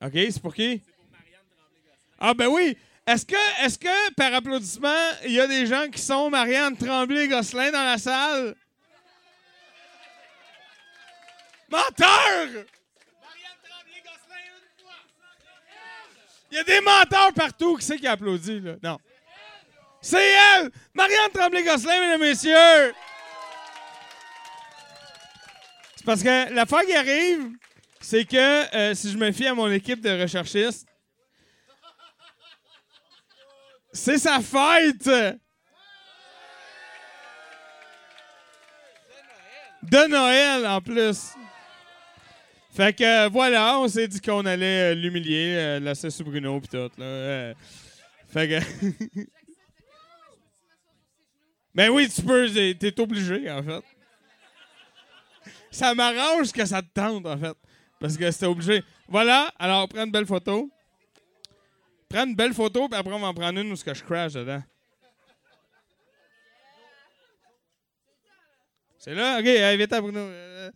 [0.02, 0.82] OK, c'est pour qui?
[2.18, 2.76] Ah ben oui!
[3.06, 7.70] Est-ce que, est-ce que, par applaudissement, il y a des gens qui sont Marianne Tremblay-Gosselin
[7.70, 8.56] dans la salle?
[11.70, 12.64] Menteur!
[16.50, 17.76] Il y a des menteurs partout.
[17.76, 18.74] Qui c'est qui applaudit, là?
[18.82, 18.98] Non.
[20.00, 20.70] C'est elle!
[20.94, 22.94] Marianne Tremblay-Gosselin, mesdames et messieurs!
[25.96, 27.50] C'est parce que l'affaire qui arrive,
[28.08, 30.86] c'est que euh, si je me fie à mon équipe de recherchistes,
[33.92, 35.10] c'est sa fête!
[39.82, 41.32] De Noël, en plus.
[42.70, 46.60] Fait que euh, voilà, on s'est dit qu'on allait euh, l'humilier, euh, laisser sous Bruno
[46.60, 46.90] pis tout.
[46.98, 47.54] Là,
[48.28, 48.60] fait que.
[51.74, 53.84] ben oui, tu peux, t'es obligé, en fait.
[55.72, 57.56] Ça m'arrange que ça te tente, en fait.
[58.00, 58.84] Parce que c'était obligé.
[59.08, 60.70] Voilà, alors prends une belle photo.
[62.08, 64.04] Prends une belle photo, puis après on va en prendre une où ce que je
[64.04, 64.62] crash dedans.
[68.98, 69.38] C'est là?
[69.38, 70.20] Ok, vite à Bruno.
[70.20, 70.70] Euh,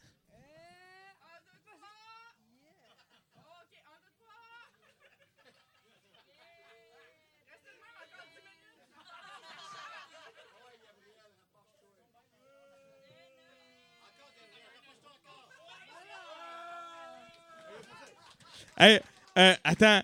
[18.83, 18.99] Hey,
[19.37, 20.01] euh, attends.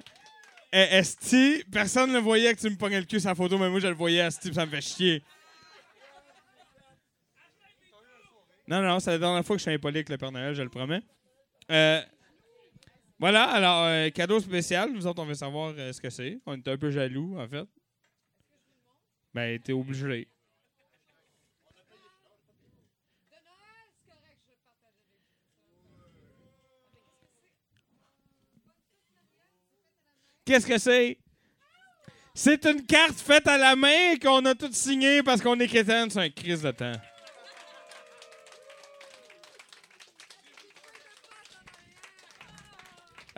[0.75, 3.81] Euh, Esti, personne ne voyait que tu me pognais le cul la photo, mais moi
[3.81, 5.23] je le voyais, Esti, ça me fait chier.
[8.69, 10.61] Non, non, c'est la dernière fois que je suis impoli avec le Père Noël, je
[10.61, 11.01] le promets.
[11.71, 12.03] Euh,
[13.19, 14.93] voilà, alors, euh, cadeau spécial.
[14.93, 16.39] Nous autres, on veut savoir euh, ce que c'est.
[16.45, 17.67] On était un peu jaloux, en fait.
[19.33, 20.29] Ben, t'es obligé.
[30.47, 31.19] Qu'est-ce que c'est?
[32.35, 36.09] C'est une carte faite à la main qu'on a toutes signée parce qu'on est crétin.
[36.09, 36.93] C'est un crise de temps.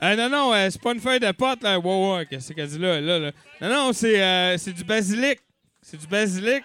[0.02, 1.78] Euh, non, non, euh, c'est pas une feuille de pote, là.
[1.78, 3.32] Wow, wow, qu'est-ce qu'elle dit là, là, là?
[3.60, 5.40] Non, non, c'est euh, c'est du basilic.
[5.82, 6.62] C'est du basilic.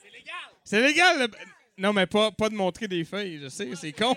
[0.00, 0.34] C'est légal.
[0.62, 1.18] C'est légal.
[1.20, 1.28] le-
[1.82, 3.68] Non, mais pas, pas de montrer des feuilles, je sais.
[3.74, 4.14] C'est con,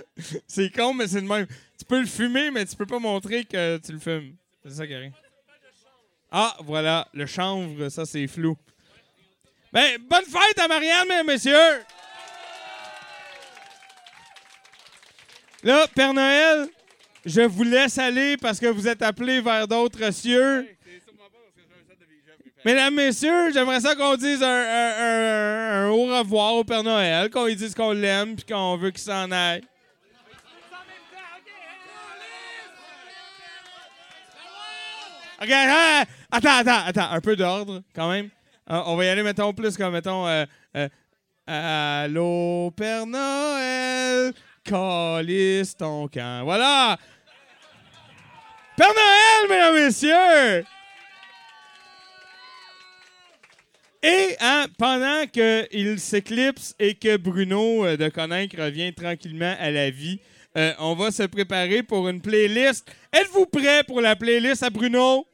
[0.46, 1.46] c'est con, mais c'est le même.
[1.78, 4.36] Tu peux le fumer, mais tu peux pas montrer que tu le fumes.
[4.64, 4.94] C'est ça qui.
[6.30, 8.56] Ah, voilà, le chanvre, ça, c'est flou.
[9.72, 11.82] Ben, bonne fête à Marianne, messieurs!
[15.62, 16.68] Là, Père Noël,
[17.24, 20.68] je vous laisse aller parce que vous êtes appelés vers d'autres cieux.
[22.64, 27.56] Mesdames, messieurs, j'aimerais ça qu'on dise un- un au revoir au Père Noël, qu'on lui
[27.56, 29.62] dise qu'on l'aime puis qu'on veut qu'il s'en aille.
[35.50, 38.30] Ah, attends, attends, attends, un peu d'ordre quand même.
[38.70, 40.44] Euh, on va y aller, mettons, plus comme, mettons, euh,
[40.76, 40.88] euh,
[41.46, 44.32] Allô, Père Noël,
[44.64, 46.44] calisse ton camp.
[46.44, 46.96] Voilà!
[48.76, 50.64] Père Noël, mesdames et messieurs!
[54.04, 59.90] Et hein, pendant qu'il s'éclipse et que Bruno euh, de Coninck revient tranquillement à la
[59.90, 60.18] vie,
[60.56, 62.90] euh, on va se préparer pour une playlist.
[63.12, 65.26] Êtes-vous prêts pour la playlist à Bruno?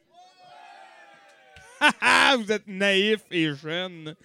[2.37, 4.15] Vous êtes naïf et jeune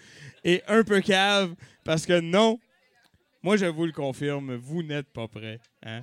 [0.45, 1.55] et un peu cave
[1.85, 2.59] parce que non,
[3.43, 5.61] moi je vous le confirme, vous n'êtes pas prêts.
[5.83, 6.03] Hein?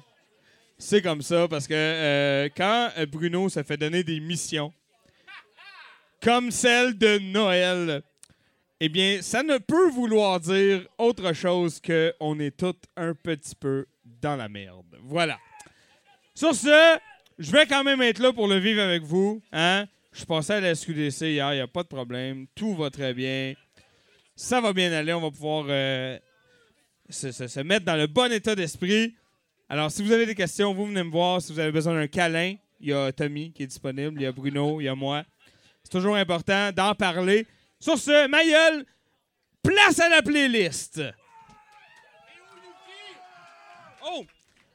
[0.77, 4.73] C'est comme ça parce que euh, quand euh, Bruno se fait donner des missions,
[6.21, 8.01] comme celle de Noël,
[8.79, 13.55] eh bien, ça ne peut vouloir dire autre chose que on est tous un petit
[13.55, 14.97] peu dans la merde.
[15.03, 15.37] Voilà.
[16.33, 16.97] Sur ce,
[17.37, 19.39] je vais quand même être là pour le vivre avec vous.
[19.51, 19.85] Hein?
[20.11, 22.45] Je suis passé à la SQDC hier, il n'y a pas de problème.
[22.53, 23.53] Tout va très bien.
[24.35, 25.13] Ça va bien aller.
[25.13, 26.19] On va pouvoir euh,
[27.09, 29.15] se, mettre dans le bon état d'esprit.
[29.69, 31.41] Alors, si vous avez des questions, vous venez me voir.
[31.41, 34.25] Si vous avez besoin d'un câlin, il y a Tommy qui est disponible, il y
[34.25, 35.23] a Bruno, il y a moi.
[35.83, 37.47] C'est toujours important d'en parler.
[37.79, 38.85] Sur ce, ma gueule,
[39.63, 41.01] place à la playlist.
[44.03, 44.25] Oh!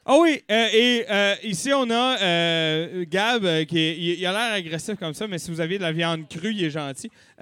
[0.09, 4.95] Ah oui, euh, et euh, ici on a euh, Gab qui il, a l'air agressif
[4.95, 7.11] comme ça, mais si vous aviez de la viande crue, il est gentil.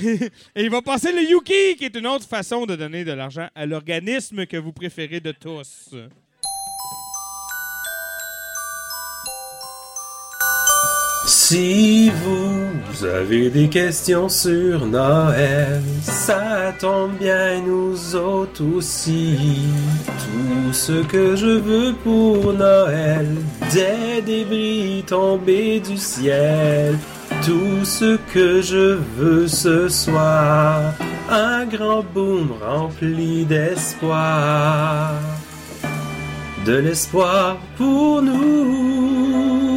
[0.00, 3.48] Et il va passer le Yuki, qui est une autre façon de donner de l'argent
[3.54, 5.94] à l'organisme que vous préférez de tous.
[11.46, 19.36] Si vous avez des questions sur Noël, ça tombe bien nous autres aussi.
[20.06, 23.26] Tout ce que je veux pour Noël,
[23.74, 26.96] des débris tombés du ciel.
[27.44, 30.94] Tout ce que je veux ce soir,
[31.28, 35.12] un grand boom rempli d'espoir.
[36.64, 39.73] De l'espoir pour nous,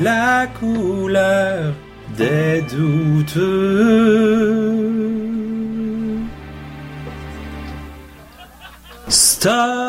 [0.00, 1.74] la couleur
[2.16, 3.40] des douteux.
[9.08, 9.80] Star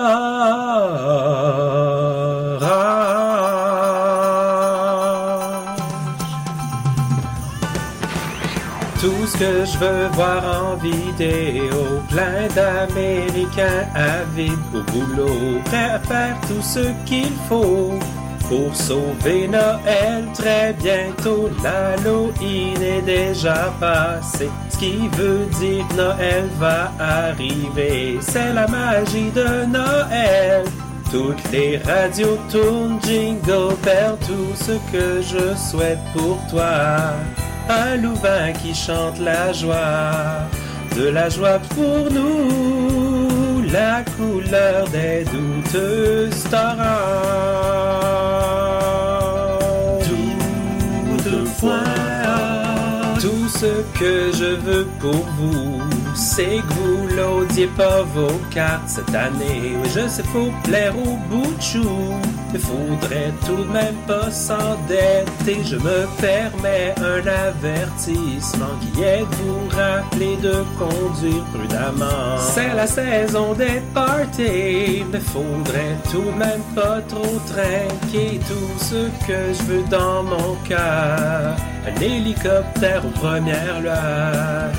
[8.99, 15.99] Tout ce que je veux voir en vidéo, plein d'Américains avides au boulot, prêts à
[15.99, 17.97] faire tout ce qu'il faut
[18.51, 21.49] pour sauver Noël très bientôt.
[21.63, 28.17] L'Halloween est déjà passé, ce qui veut dire Noël va arriver.
[28.19, 30.65] C'est la magie de Noël.
[31.09, 37.13] Toutes les radios tournent, jingle bell, tout ce que je souhaite pour toi.
[37.69, 40.43] Un louvain qui chante la joie,
[40.97, 43.29] de la joie pour nous,
[43.71, 46.77] la couleur des douteux stars.
[51.23, 51.83] Tout point,
[53.19, 55.81] tout ce que je veux pour vous,
[56.15, 59.75] c'est que vous l'audiez pas vos cartes cette année.
[59.81, 61.89] Oui, je sais, faut plaire au bout de chou.
[62.53, 65.57] Mais faudrait tout de même pas s'endetter.
[65.63, 72.37] Je me permets un avertissement qui est de vous rappeler de conduire prudemment.
[72.39, 79.07] C'est la saison des parties, mais faudrait tout de même pas trop trinquer tout ce
[79.25, 81.55] que je veux dans mon cœur.
[81.87, 84.71] Un hélicoptère aux premières lueurs.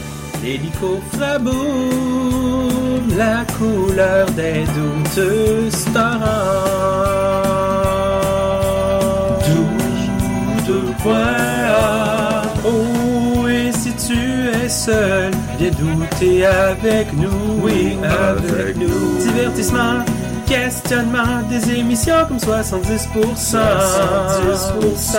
[0.43, 7.42] L'hélico fera boum, la couleur des douteux stars.
[11.03, 12.43] Point.
[12.65, 19.19] Oh, et si tu es seul, viens douter avec nous, oui, avec nous.
[19.19, 20.05] Divertissement,
[20.47, 23.35] questionnement, des émissions comme 70%.
[23.35, 25.19] 70%.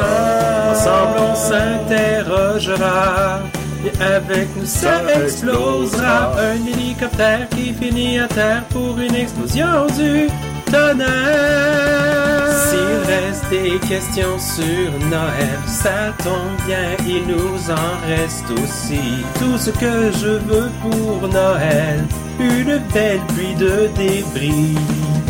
[0.71, 3.41] Ensemble, on s'interrogera.
[3.85, 6.31] Et avec nous, ça explosera.
[6.39, 10.29] Un hélicoptère qui finit à terre pour une explosion du
[10.71, 12.32] tonnerre.
[12.73, 19.23] S'il reste des questions sur Noël, ça tombe bien, il nous en reste aussi.
[19.39, 22.03] Tout ce que je veux pour Noël,
[22.39, 24.75] une belle pluie de débris.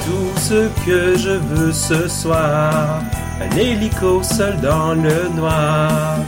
[0.06, 3.02] Tout ce que je veux ce soir,
[3.42, 6.20] un hélico seul dans le noir.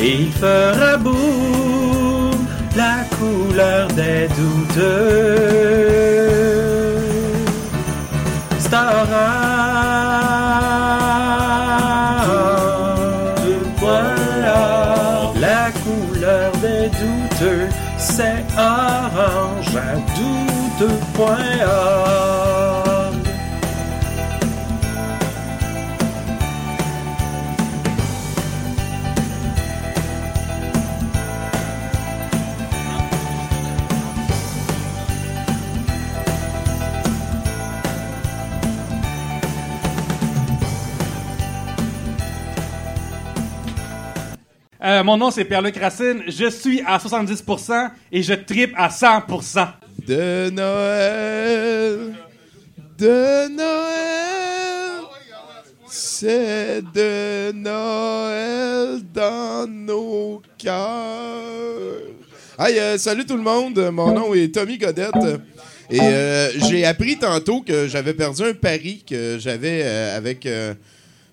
[0.00, 5.40] Et il fera boum la couleur des douteux.
[8.60, 9.49] Stara,
[18.20, 19.94] c'est orange à
[20.78, 22.39] doute.org.
[44.82, 45.76] euh, mon nom c'est Pierre-Luc.
[46.28, 49.68] Je suis à 70% et je tripe à 100%.
[50.06, 52.14] De Noël,
[52.98, 55.04] de Noël,
[55.86, 62.10] c'est de Noël dans nos cœurs.
[62.58, 65.14] Hey, euh, salut tout le monde, mon nom est Tommy Godette.
[65.90, 70.46] Et euh, j'ai appris tantôt que j'avais perdu un pari que j'avais euh, avec.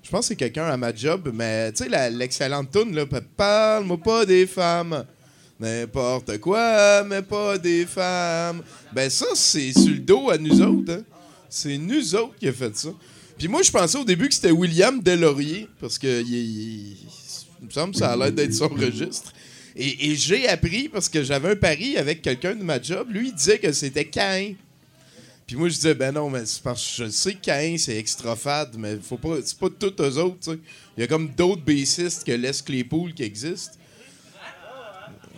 [0.08, 3.06] Je pense que c'est quelqu'un à ma job, mais tu sais, l'excellente toune, là,
[3.36, 5.04] Parle-moi pas des femmes.
[5.60, 8.62] N'importe quoi, mais pas des femmes.
[8.94, 10.94] Ben ça, c'est sur le dos à nous autres.
[10.94, 11.04] Hein?
[11.50, 12.88] C'est nous autres qui a fait ça.
[13.38, 16.96] Puis moi, je pensais au début que c'était William Delaurier, parce que il,
[17.62, 19.34] me semble que ça a l'air d'être son registre.
[19.76, 23.28] Et, et j'ai appris, parce que j'avais un pari avec quelqu'un de ma job, lui,
[23.28, 24.54] il disait que c'était Cain.
[25.48, 27.98] Puis moi, je disais, ben non, mais c'est parce que je sais que Cain, c'est
[27.98, 30.60] extra fade, mais faut pas, c'est pas tous eux autres, tu sais.
[30.98, 33.78] Il y a comme d'autres bassistes que Les Claypool qui existent.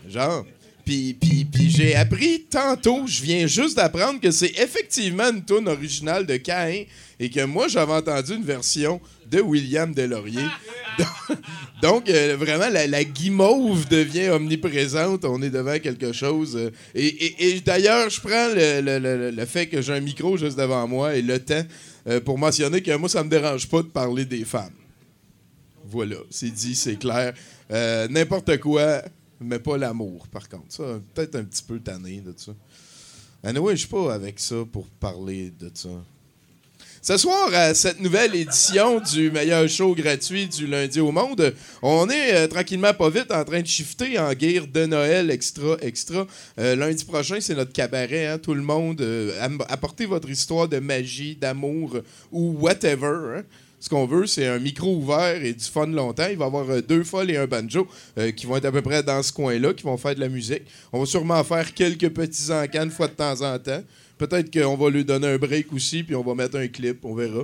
[0.08, 0.46] Genre.
[0.84, 1.16] Puis,
[1.68, 6.86] j'ai appris tantôt, je viens juste d'apprendre que c'est effectivement une tune originale de Cain
[7.20, 9.00] et que moi, j'avais entendu une version
[9.30, 10.48] de William Delaurier.
[11.82, 15.24] Donc, euh, vraiment, la, guimauve devient omniprésente.
[15.26, 16.56] On est devant quelque chose.
[16.58, 21.22] euh, et d'ailleurs, je prends le, fait que j'ai un micro juste devant moi et
[21.22, 21.64] le temps
[22.08, 24.74] euh, pour mentionner que moi, ça me dérange pas de parler des femmes.
[25.86, 27.34] Voilà, c'est dit, c'est clair.
[28.10, 29.02] N'importe quoi,
[29.40, 30.66] mais pas l'amour, par contre.
[30.70, 32.52] Ça, peut-être un petit peu tanné de ça.
[33.44, 35.90] Anyway, je suis pas avec ça pour parler de ça.
[37.02, 42.10] Ce soir, à cette nouvelle édition du meilleur show gratuit du lundi au monde, on
[42.10, 46.28] est euh, tranquillement pas vite en train de shifter en guerre de Noël extra, extra.
[46.60, 48.28] Euh, lundi prochain, c'est notre cabaret.
[48.28, 49.32] hein, tout le monde, euh,
[49.70, 51.98] apportez votre histoire de magie, d'amour
[52.34, 53.38] ou whatever.
[53.38, 53.44] hein.
[53.80, 56.28] Ce qu'on veut, c'est un micro ouvert et du fun longtemps.
[56.30, 57.88] Il va y avoir euh, deux folles et un banjo
[58.36, 60.64] qui vont être à peu près dans ce coin-là, qui vont faire de la musique.
[60.92, 63.82] On va sûrement faire quelques petits encans une fois de temps en temps.
[64.20, 67.16] Peut-être qu'on va lui donner un break aussi, puis on va mettre un clip, on
[67.16, 67.44] verra.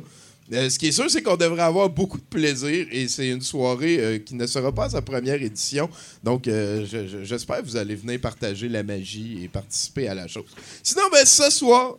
[0.54, 3.42] Euh, ce qui est sûr, c'est qu'on devrait avoir beaucoup de plaisir et c'est une
[3.42, 5.90] soirée euh, qui ne sera pas sa première édition.
[6.24, 10.14] Donc, euh, je- je- j'espère que vous allez venir partager la magie et participer à
[10.14, 10.46] la chose.
[10.84, 11.98] Sinon, ben, ce soir,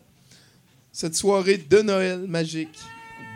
[0.93, 2.69] cette soirée de Noël magique.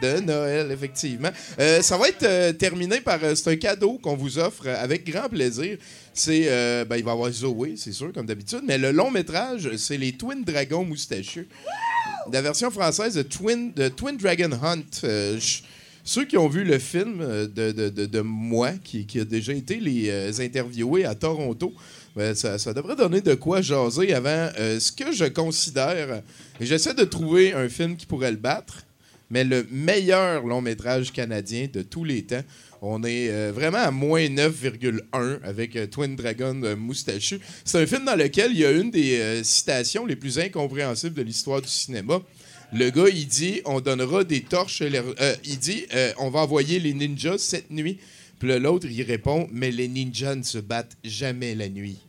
[0.01, 1.29] De Noël, effectivement.
[1.59, 3.19] Euh, ça va être euh, terminé par.
[3.23, 5.77] euh, c'est un cadeau qu'on vous offre avec grand plaisir.
[6.13, 6.45] C'est.
[6.89, 8.61] ben, il va y avoir Zoé, c'est sûr, comme d'habitude.
[8.67, 11.47] Mais le long métrage, c'est les Twin Dragons moustachieux.
[12.31, 14.83] La version française de Twin, de Twin Dragon Hunt.
[16.03, 17.19] ceux qui ont vu le film
[17.53, 21.73] de, de- de- moi, qui, qui a déjà été les interviewés à Toronto,
[22.15, 26.21] ben, ça, ça devrait donner de quoi jaser avant ce que je considère.
[26.59, 28.83] J'essaie de trouver un film qui pourrait le battre,
[29.31, 32.43] mais le meilleur long métrage canadien de tous les temps.
[32.81, 37.39] On est euh, vraiment à moins 9,1 avec euh, Twin Dragon euh, moustachu.
[37.63, 41.21] C'est un film dans lequel il y a une des citations les plus incompréhensibles de
[41.21, 42.21] l'histoire du cinéma.
[42.73, 44.81] Le gars, il dit on donnera des torches.
[44.81, 45.85] il dit
[46.17, 47.99] on va envoyer les ninjas cette nuit.
[48.39, 51.99] Puis l'autre, il répond mais les ninjas ne se battent jamais la nuit.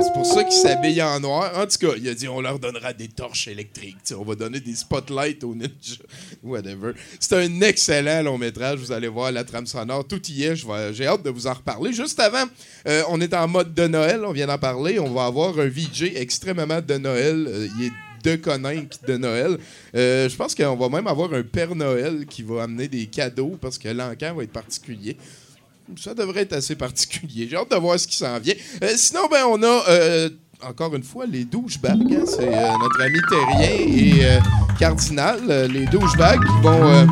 [0.00, 1.52] C'est pour ça qu'il s'habille en noir.
[1.56, 3.96] En tout cas, il a dit on leur donnera des torches électriques.
[4.16, 5.98] On va donner des spotlights aux ninjas.
[6.42, 6.92] Whatever.
[7.18, 8.78] C'est un excellent long métrage.
[8.78, 10.06] Vous allez voir la trame sonore.
[10.06, 10.54] Tout y est.
[10.92, 11.92] J'ai hâte de vous en reparler.
[11.92, 12.44] Juste avant,
[12.86, 14.24] euh, on est en mode de Noël.
[14.24, 15.00] On vient d'en parler.
[15.00, 17.46] On va avoir un VJ extrêmement de Noël.
[17.48, 17.92] Euh, il est
[18.22, 19.58] de Coninck de Noël.
[19.94, 23.58] Euh, je pense qu'on va même avoir un Père Noël qui va amener des cadeaux
[23.60, 25.16] parce que l'encan va être particulier.
[25.96, 27.48] Ça devrait être assez particulier.
[27.50, 28.54] J'ai hâte de voir ce qui s'en vient.
[28.82, 30.30] Euh, sinon, ben, on a euh,
[30.62, 32.12] encore une fois les douchebags.
[32.12, 32.24] hein.
[32.26, 34.38] C'est euh, notre ami Terrien et
[34.78, 35.70] Cardinal.
[35.72, 37.06] Les douchebags qui vont.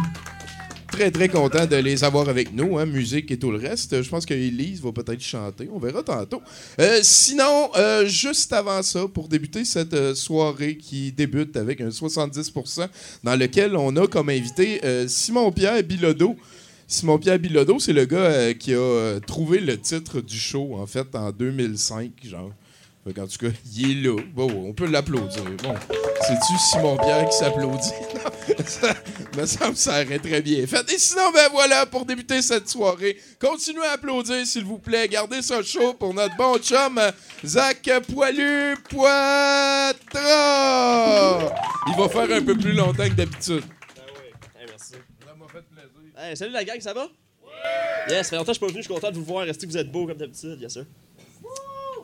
[0.92, 4.00] très très content de les avoir avec nous, hein, musique et tout le reste.
[4.02, 4.34] Je pense que
[4.82, 6.40] va peut-être chanter, on verra tantôt.
[7.02, 7.70] Sinon,
[8.06, 12.88] juste avant ça, pour débuter cette soirée qui débute avec un 70%,
[13.24, 16.36] dans lequel on a comme invité Simon-Pierre Bilodeau.
[16.88, 20.86] Simon-Pierre Bilodeau, c'est le gars euh, qui a euh, trouvé le titre du show, en
[20.86, 22.52] fait, en 2005, genre.
[23.14, 24.16] Qu'en tout cas, il est là.
[24.34, 25.44] Bon, on peut l'applaudir.
[25.62, 25.74] Bon,
[26.22, 27.92] c'est-tu Simon-Pierre qui s'applaudit?
[28.66, 28.94] Ça
[29.36, 30.92] me semble très bien fait.
[30.92, 35.06] Et sinon, ben voilà, pour débuter cette soirée, continuez à applaudir, s'il vous plaît.
[35.08, 37.00] Gardez ça chaud pour notre bon chum,
[37.44, 39.94] Zach Poilu Poitras.
[41.88, 43.62] Il va faire un peu plus longtemps que d'habitude.
[46.18, 47.08] Hey, salut la gang, ça va?
[48.08, 49.44] Yes, ça fait longtemps que je suis pas venu, je suis content de vous voir.
[49.44, 50.86] Restez que vous êtes beaux comme d'habitude, bien sûr.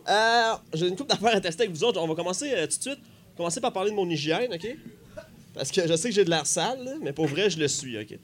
[0.08, 1.98] Euh, J'ai une couple d'affaires à tester avec vous autres.
[2.00, 2.98] On va commencer euh, tout de suite.
[3.36, 4.76] Commencer par parler de mon hygiène, ok?
[5.54, 7.68] Parce que je sais que j'ai de l'air sale, là, mais pour vrai, je le
[7.68, 8.18] suis, ok?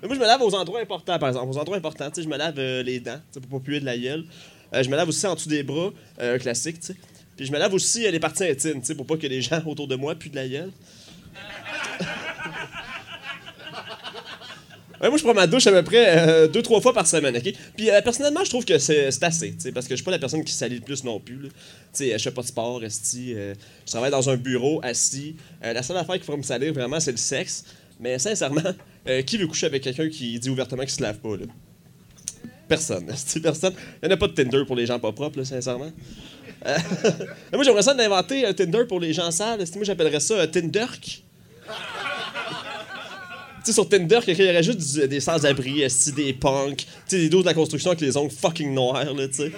[0.00, 1.50] Mais moi, je me lave aux endroits importants, par exemple.
[1.50, 3.64] Aux endroits importants, tu sais, je me lave euh, les dents, tu sais, pour pas
[3.64, 4.24] puer de la gueule.
[4.72, 6.96] Euh, je me lave aussi en dessous des bras, un classique, tu sais.
[7.36, 9.60] Puis je me lave aussi les parties intimes, tu sais, pour pas que les gens
[9.66, 10.70] autour de moi puent de la gueule.
[15.08, 17.52] Moi, je prends ma douche à peu près euh, deux, trois fois par semaine, OK?
[17.76, 20.20] Puis, euh, personnellement, je trouve que c'est assez, tu parce que je suis pas la
[20.20, 21.38] personne qui salit le plus non plus.
[21.38, 21.50] Tu
[21.92, 25.34] sais, je fais pas de sport, euh, je travaille dans un bureau, assis.
[25.64, 27.64] Euh, la seule affaire qui pourrait me salir, vraiment, c'est le sexe.
[27.98, 28.62] Mais sincèrement,
[29.26, 31.46] qui veut coucher avec quelqu'un qui dit ouvertement qu'il se lave pas, là?
[32.68, 33.06] Personne,
[33.42, 33.74] personne.
[34.02, 35.90] Il n'y en a pas de Tinder pour les gens pas propres, là, sincèrement.
[37.52, 39.64] Moi, j'aimerais ça d'inventer un Tinder pour les gens sales.
[39.74, 41.22] Moi, j'appellerais ça Tinderk.
[43.64, 45.84] Sais, sur Tinder, quelqu'un il y aurait juste des sans-abri,
[46.16, 49.34] des punks, tu des dos de la construction avec les ongles fucking noirs, là, tu
[49.34, 49.52] sais.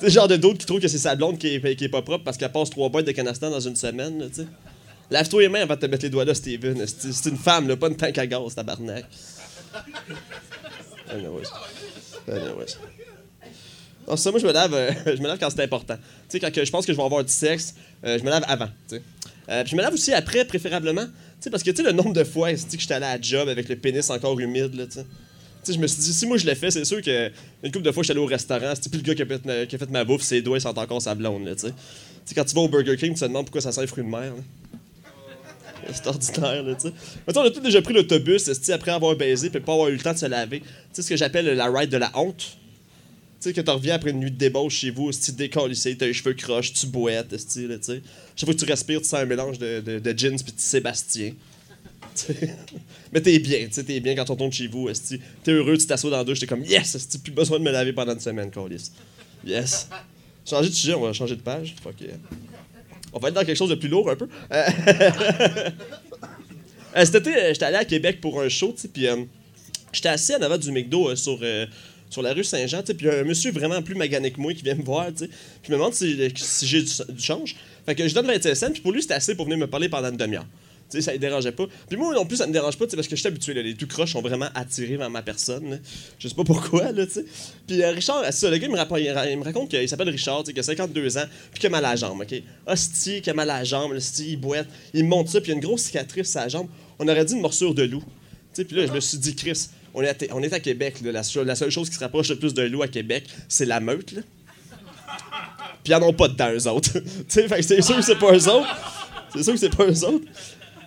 [0.00, 1.88] Tu sais, genre de d'autres qui trouvent que c'est sa blonde qui est, qui est
[1.88, 4.46] pas propre parce qu'elle passe trois boîtes de canastan dans une semaine, là, tu sais.
[5.10, 6.84] Lave-toi les mains avant de te mettre les doigts là, Steven.
[6.86, 9.04] C'est une femme, là, pas une tank à gaz, tabarnak.
[11.10, 11.48] Anyways.
[12.30, 12.76] Anyways.
[14.06, 15.96] Non, ça, moi, je me lave, euh, je me lave quand c'est important.
[16.28, 17.74] Tu sais, quand je pense que je vais avoir du sexe,
[18.04, 19.02] euh, je me lave avant, tu sais.
[19.50, 21.06] Euh, puis je me lave aussi après, préférablement.
[21.38, 23.20] Tu sais, parce que, tu sais, le nombre de fois, que j'étais allé à la
[23.20, 25.72] job avec le pénis encore humide, là, tu sais?
[25.72, 27.30] Je me suis dit, si moi je l'ai fait, c'est sûr que
[27.62, 29.68] une couple de fois, je suis allé au restaurant, c'est le gars qui a, fait,
[29.68, 32.34] qui a fait ma bouffe, ses doigts sentent encore sa blonde, là, tu sais?
[32.34, 34.08] Quand tu vas au Burger King, tu te demandes pourquoi ça sent les fruits de
[34.08, 34.42] mer, là.
[35.92, 36.94] C'est ordinaire, là, tu sais.
[37.26, 40.12] On a tous déjà pris l'autobus, après avoir baisé, puis pas avoir eu le temps
[40.12, 40.60] de se laver.
[40.60, 42.58] Tu sais, ce que j'appelle la ride de la honte.
[43.40, 45.96] Tu sais, que tu reviens après une nuit de débauche chez vous, si tu ici,
[45.96, 48.02] t'as les cheveux croches, tu boites, tu sais.
[48.34, 51.34] Chaque fois que tu respires, tu sens un mélange de, de, jeans puis de Sébastien.
[53.12, 55.20] Mais t'es bien, tu sais, t'es bien quand on tombe chez vous, esti.
[55.44, 57.70] T'es heureux, tu t'assois dans la douche, t'es comme yes, esti, plus besoin de me
[57.70, 58.90] laver pendant une semaine, Colis.
[59.46, 59.88] Yes.
[60.44, 61.76] Changer de sujet, on va changer de page.
[61.80, 61.94] Fuck.
[63.12, 64.28] On va être dans quelque chose de plus lourd un peu.
[64.52, 64.68] Euh,
[66.96, 69.24] euh, cet été, euh, j'étais allé à Québec pour un show, tu euh,
[69.92, 71.38] j'étais assis en avant du McDo sur,
[72.10, 74.54] sur la rue Saint-Jean, puis il y a un monsieur vraiment plus magané que moi
[74.54, 75.28] qui vient me voir, puis
[75.68, 76.16] me demande si,
[76.62, 77.56] j'ai du, change.
[77.86, 79.88] Fait que je donne 25 cents, puis pour lui, c'était assez pour venir me parler
[79.88, 80.46] pendant une demi-heure.
[80.90, 81.66] Tu sais, ça ne dérangeait pas.
[81.86, 83.74] Puis moi non plus, ça me dérange pas, parce que je suis habitué, là, les
[83.74, 85.80] tout croches sont vraiment attirés vers ma personne.
[86.18, 87.24] Je sais pas pourquoi, là, tu sais.
[87.66, 90.08] Puis euh, Richard, c'est ça, le gars, il me, raconte, il me raconte qu'il s'appelle
[90.08, 92.42] Richard, qu'il a 52 ans, puis qu'il a mal à la jambe, OK?
[92.66, 94.66] Hostie, qu'il a mal à la jambe, hostie, il boite.
[94.94, 96.68] Il me montre ça, puis il y a une grosse cicatrice sur la jambe.
[96.98, 98.02] On aurait dit une morsure de loup.
[98.54, 99.68] Tu sais, puis là, je me suis dit, Chris,
[99.98, 102.00] on est à, on est à Québec, là, la, seule- la seule chose qui se
[102.00, 104.20] rapproche le plus d'un loup à Québec, c'est la meute, là.
[105.82, 106.90] Puis ils en ont pas dedans, eux autres.
[107.28, 108.68] c'est sûr que c'est pas eux autres.
[109.34, 110.24] C'est sûr que c'est pas eux autres.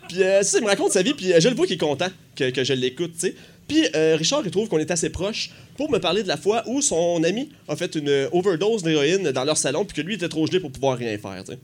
[0.08, 1.80] Puis euh, ça, il me raconte sa vie, puis euh, je le vois qu'il est
[1.80, 3.36] content que, que je l'écoute, tu sais.
[3.68, 6.64] Puis euh, Richard, il trouve qu'on est assez proches pour me parler de la fois
[6.68, 10.16] où son ami a fait une euh, overdose d'héroïne dans leur salon, puis que lui
[10.16, 11.60] était trop gelé pour pouvoir rien faire, tu sais.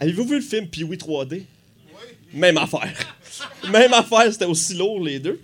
[0.00, 1.42] Avez-vous vu le film Pee-Wee 3D?
[2.32, 3.16] Même affaire.
[3.70, 5.40] Même affaire, c'était aussi lourd, les deux.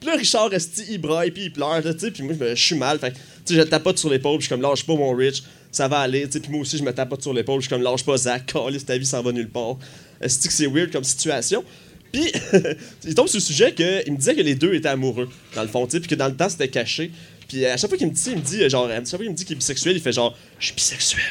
[0.00, 2.76] Puis là, Richard reste, il braille, puis il pleure, tu sais, puis moi, je suis
[2.76, 5.42] mal, fait tu sais, je tapote sur l'épaule, je suis comme, lâche pas, mon Rich,
[5.72, 7.70] ça va aller, tu sais, puis moi aussi, je me tapote sur l'épaule, je suis
[7.74, 9.78] comme, lâche pas, Zach, calisse, ta vie s'en va nulle part.
[10.20, 11.64] Est-ce que c'est weird comme situation?
[12.12, 12.30] Puis,
[13.04, 15.68] il tombe sur le sujet qu'il me disait que les deux étaient amoureux, dans le
[15.68, 17.10] fond, tu sais, puis que dans le temps, c'était caché.
[17.48, 19.18] Puis à chaque fois qu'il me dit, il me dit, euh, genre, à chaque fois
[19.20, 21.22] qu'il me dit qu'il est bisexuel, il fait genre, je suis bisexuel.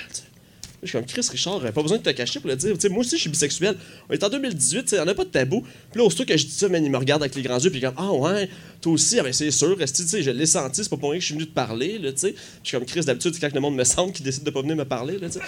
[0.81, 2.73] Je suis comme Chris Richard, euh, pas besoin de te cacher pour le dire.
[2.73, 3.75] Tu sais, moi aussi, je suis bisexuel.
[4.09, 5.61] On est en 2018, tu sais, on n'a pas de tabou.
[5.61, 7.69] Puis là, aussitôt que je dis ça, man, il me regarde avec les grands yeux,
[7.69, 8.49] puis il comme Ah ouais,
[8.81, 11.11] toi aussi, ah, ben, c'est sûr, reste, tu sais, je l'ai senti, c'est pas pour
[11.11, 12.35] rien que je suis venu te parler, là, tu sais.
[12.63, 14.75] Je suis comme Chris, d'habitude, quand le monde me sent qui décide de pas venir
[14.75, 15.45] me parler, là, tu sais.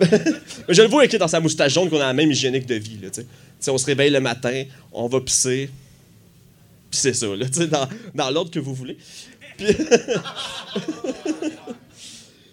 [0.00, 0.08] Mais
[0.74, 2.98] je le vois écrit dans sa moustache jaune qu'on a la même hygiénique de vie,
[3.02, 3.22] là, tu sais.
[3.22, 3.28] Tu
[3.60, 5.70] sais, on se réveille le matin, on va pisser,
[6.90, 8.96] puis c'est ça, là, dans, dans l'ordre que vous voulez.
[9.56, 9.66] Puis.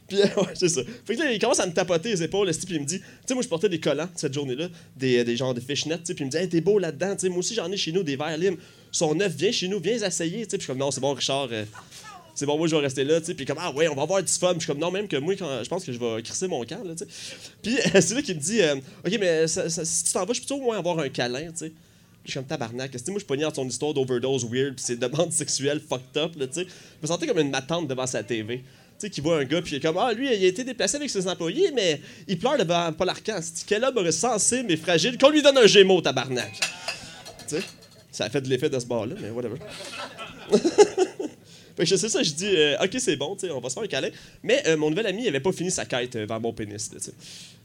[0.08, 0.82] Puis, euh, ouais, c'est ça.
[1.06, 3.00] Fait que là, il commence à me tapoter les épaules, esti, puis il me dit,
[3.00, 6.06] tu sais, moi, je portais des collants cette journée-là, des, des genres de fishnets, tu
[6.06, 7.78] sais, puis il me dit, hey, t'es beau là-dedans, tu sais, moi aussi, j'en ai
[7.78, 8.58] chez nous des verres limes.
[8.92, 11.02] Son neuf, viens chez nous, viens essayer, tu sais, puis je suis comme, non, c'est
[11.02, 11.66] bon, Richard, euh,
[12.36, 14.04] c'est bon, moi, je vais rester là, tu sais, puis comme, ah ouais, on va
[14.04, 15.98] avoir du fun, puis je suis comme, non, même que moi, je pense que je
[15.98, 17.08] vais crisser mon camp, là, tu sais.
[17.64, 20.42] Puis, euh, c'est là qu'il me dit, euh, ok, mais si tu t'en vas, je
[20.42, 21.72] peux au moins avoir un câlin, tu sais?
[22.26, 22.94] Je suis comme tabarnak.
[22.94, 26.32] Esti, moi, je pogné dans son histoire d'overdose weird, puis ses demandes sexuelles fucked up,
[26.34, 26.64] tu sais.
[26.64, 28.64] Je me sentais comme une matante devant sa TV.
[28.98, 30.64] Tu sais, qui voit un gars, puis il est comme, ah, lui, il a été
[30.64, 33.40] déplacé avec ses employés, mais il pleure devant Paul Arcand.
[33.68, 36.54] Quel homme sensé, mais fragile, qu'on lui donne un gémeau, tabarnak?
[37.48, 37.64] tu sais,
[38.12, 39.58] ça a fait de l'effet de ce bord-là, mais whatever.
[41.76, 43.84] Fait que je sais ça, je dis, euh, ok, c'est bon, on va se faire
[43.84, 44.10] un câlin.
[44.44, 46.92] Mais euh, mon nouvel ami, il avait pas fini sa quête euh, vers mon pénis,
[46.94, 47.00] là.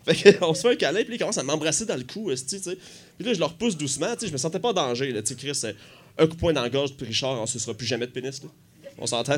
[0.05, 2.33] Fait qu'on se fait un câlin, puis il commence à m'embrasser dans le cou.
[2.35, 5.53] Puis là, je le repousse doucement, je me sentais pas en danger, là, Chris,
[6.19, 8.13] un coup de poing dans la gorge, puis Richard, on se sera plus jamais de
[8.13, 8.49] pénis, là.
[8.99, 9.37] On s'entend?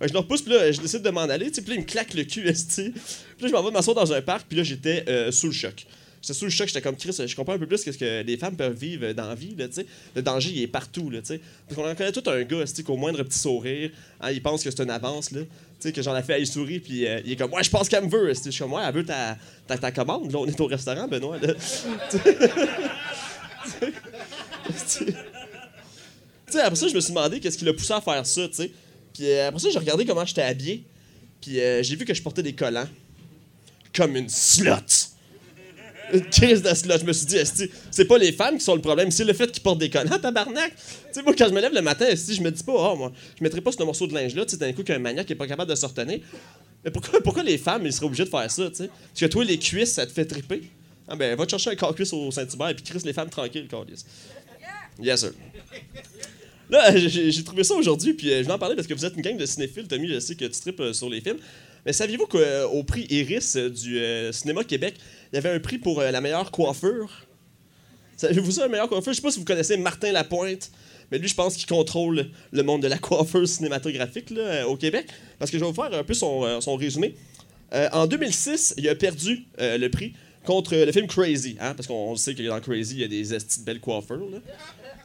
[0.00, 2.14] Je le repousse, puis là, je décide de m'en aller, puis là, il me claque
[2.14, 2.90] le cul, esti.
[2.90, 5.52] Puis là, je m'en vais m'asseoir dans un parc, puis là, j'étais euh, sous le
[5.52, 5.86] choc.
[6.20, 8.36] J'étais sous le choc, j'étais comme Chris, je comprends un peu plus ce que les
[8.36, 9.86] femmes peuvent vivre dans la vie, là, tu sais.
[10.14, 11.40] Le danger, il est partout, là, tu sais.
[11.66, 13.90] Parce qu'on en connaît tout un gars, qu'au moindre petit sourire,
[14.20, 15.40] hein, il pense que c'est une avance, là.
[15.42, 15.48] Tu
[15.78, 17.88] sais, que j'en ai fait, il sourit, puis euh, il est comme, ouais, je pense
[17.88, 18.34] qu'elle me veut.
[18.34, 21.38] Je suis comme, ouais, elle veut ta, ta, commande, là, on est au restaurant, Benoît,
[21.38, 21.54] là.
[23.70, 23.78] Tu
[24.78, 25.04] sais,
[26.46, 28.46] tu sais, après ça, je me suis demandé qu'est-ce qui l'a poussé à faire ça,
[28.48, 28.70] tu sais.
[29.16, 30.84] Puis euh, après ça, j'ai regardé comment j'étais habillé,
[31.40, 32.88] puis euh, j'ai vu que je portais des collants.
[33.94, 35.14] Comme une slot.
[36.12, 36.98] Une crise de slot.
[37.00, 37.38] Je me suis dit,
[37.90, 40.18] c'est pas les femmes qui sont le problème, c'est le fait qu'ils portent des collants,
[40.18, 40.74] tabarnak.
[40.76, 40.82] Tu
[41.12, 43.12] sais, moi, quand je me lève le matin, esti, je me dis pas, oh, moi,
[43.38, 45.46] je mettrais pas ce morceau de linge-là, tu sais, d'un coup, qu'un maniaque est pas
[45.46, 46.20] capable de se retenir.
[46.84, 48.88] Mais pourquoi, pourquoi les femmes, ils seraient obligés de faire ça, tu sais?
[48.88, 50.62] Parce que toi, les cuisses, ça te fait triper.
[51.08, 53.30] Ah ben, va te chercher un corps cuisse au Saint-Hubert et puis crisse les femmes
[53.30, 54.04] tranquilles, Carlis.
[55.00, 55.32] Yes, sir.
[56.68, 59.14] Là, j'ai trouvé ça aujourd'hui, puis euh, je vais en parler parce que vous êtes
[59.14, 59.86] une gang de cinéphiles.
[59.86, 61.38] Tommy, je sais que tu tripes euh, sur les films.
[61.86, 64.94] Mais saviez-vous qu'au prix Iris euh, du euh, Cinéma Québec,
[65.32, 67.26] il y avait un prix pour euh, la meilleure coiffure?
[68.16, 69.12] Savez-vous ça, la meilleure coiffure?
[69.12, 70.72] Je sais pas si vous connaissez Martin Lapointe,
[71.12, 75.06] mais lui, je pense qu'il contrôle le monde de la coiffure cinématographique euh, au Québec.
[75.38, 77.14] Parce que je vais vous faire un peu son, euh, résumé.
[77.72, 80.14] Euh, en 2006, il a perdu euh, le prix
[80.44, 81.56] contre le film Crazy.
[81.60, 84.28] Hein, parce qu'on sait que dans Crazy, il y a des de belles coiffures.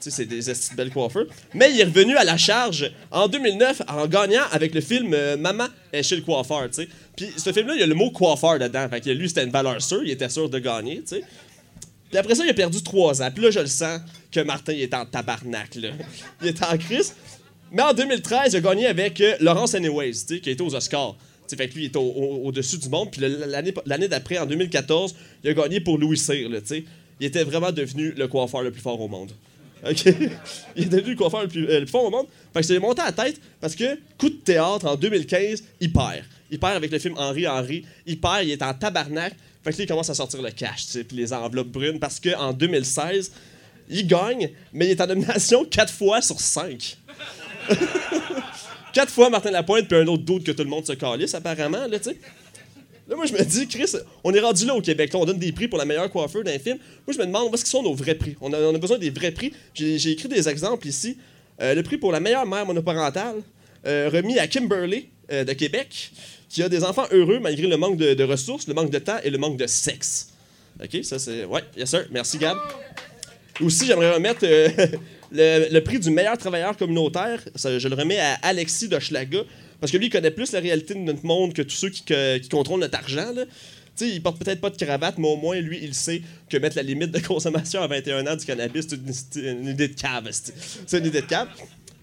[0.09, 0.41] C'est des
[0.75, 1.27] belles coiffures.
[1.53, 5.37] Mais il est revenu à la charge en 2009 en gagnant avec le film euh,
[5.37, 6.63] Maman est chez le coiffeur.
[6.69, 6.87] tu sais.
[7.15, 8.87] Puis ce film-là, il y a le mot coiffeur dedans.
[8.89, 10.01] Fait que lui, c'était une valeur sûre.
[10.03, 11.01] Il était sûr de gagner.
[11.01, 11.23] tu sais.
[12.09, 13.29] Puis après ça, il a perdu trois ans.
[13.33, 14.01] Puis là, je le sens
[14.31, 15.75] que Martin il est en tabarnak.
[15.75, 15.89] Là.
[16.41, 17.13] Il est en crise.
[17.71, 21.15] Mais en 2013, il a gagné avec euh, Laurence Anyways, qui été aux Oscars.
[21.55, 23.11] Fait que lui, il est au- au- au-dessus du monde.
[23.11, 23.21] Puis
[23.85, 25.13] l'année d'après, en 2014,
[25.43, 26.49] il a gagné pour Louis Cyr.
[27.19, 29.31] Il était vraiment devenu le coiffeur le plus fort au monde.
[29.87, 30.05] OK?
[30.75, 32.27] il est devenu le coiffeur le plus, euh, fort au monde.
[32.53, 35.91] Fait que c'est monté à la tête parce que coup de théâtre en 2015, il
[35.91, 36.23] perd.
[36.49, 37.85] Il perd avec le film Henri Henri.
[38.05, 39.33] Il perd, il est en tabarnak.
[39.63, 42.51] Fait que là, il commence à sortir le cash, puis les enveloppes brunes parce qu'en
[42.51, 43.31] 2016,
[43.89, 46.97] il gagne, mais il est en nomination 4 fois sur 5.
[48.93, 51.87] Quatre fois Martin Lapointe, puis un autre doute que tout le monde se calisse, apparemment,
[51.87, 52.17] là, tu sais.
[53.07, 53.91] Là, moi, je me dis, Chris,
[54.23, 55.11] on est rendu là au Québec.
[55.13, 56.77] On donne des prix pour la meilleure coiffeur d'un film.
[57.07, 58.35] Moi, je me demande où est-ce qu'ils sont nos vrais prix?
[58.41, 59.53] On a, besoin des vrais prix.
[59.73, 61.17] J'ai écrit des exemples ici.
[61.61, 63.35] Euh, le prix pour la meilleure mère monoparentale,
[63.85, 66.11] euh, remis à Kimberly euh, de Québec,
[66.49, 69.29] qui a des enfants heureux malgré le manque de, ressources, le manque de temps et
[69.29, 70.29] le manque de sexe.
[70.81, 71.45] OK, ça c'est.
[71.45, 72.05] Ouais, yes sir.
[72.11, 72.57] Merci, Gab.
[73.59, 74.45] Aussi, j'aimerais remettre
[75.31, 77.41] le, prix du meilleur travailleur communautaire.
[77.55, 79.43] Je le remets à Alexis d'Hochelaga.
[79.79, 82.03] Parce que lui, il connaît plus la réalité de notre monde que tous ceux qui,
[82.49, 83.33] contrôlent notre argent.
[83.33, 83.45] Là.
[83.97, 86.57] Tu sais, il porte peut-être pas de cravate, mais au moins, lui, il sait que
[86.57, 90.29] mettre la limite de consommation à 21 ans du cannabis, c'est une, idée de cave.
[90.31, 91.47] c'est- une idée de cave.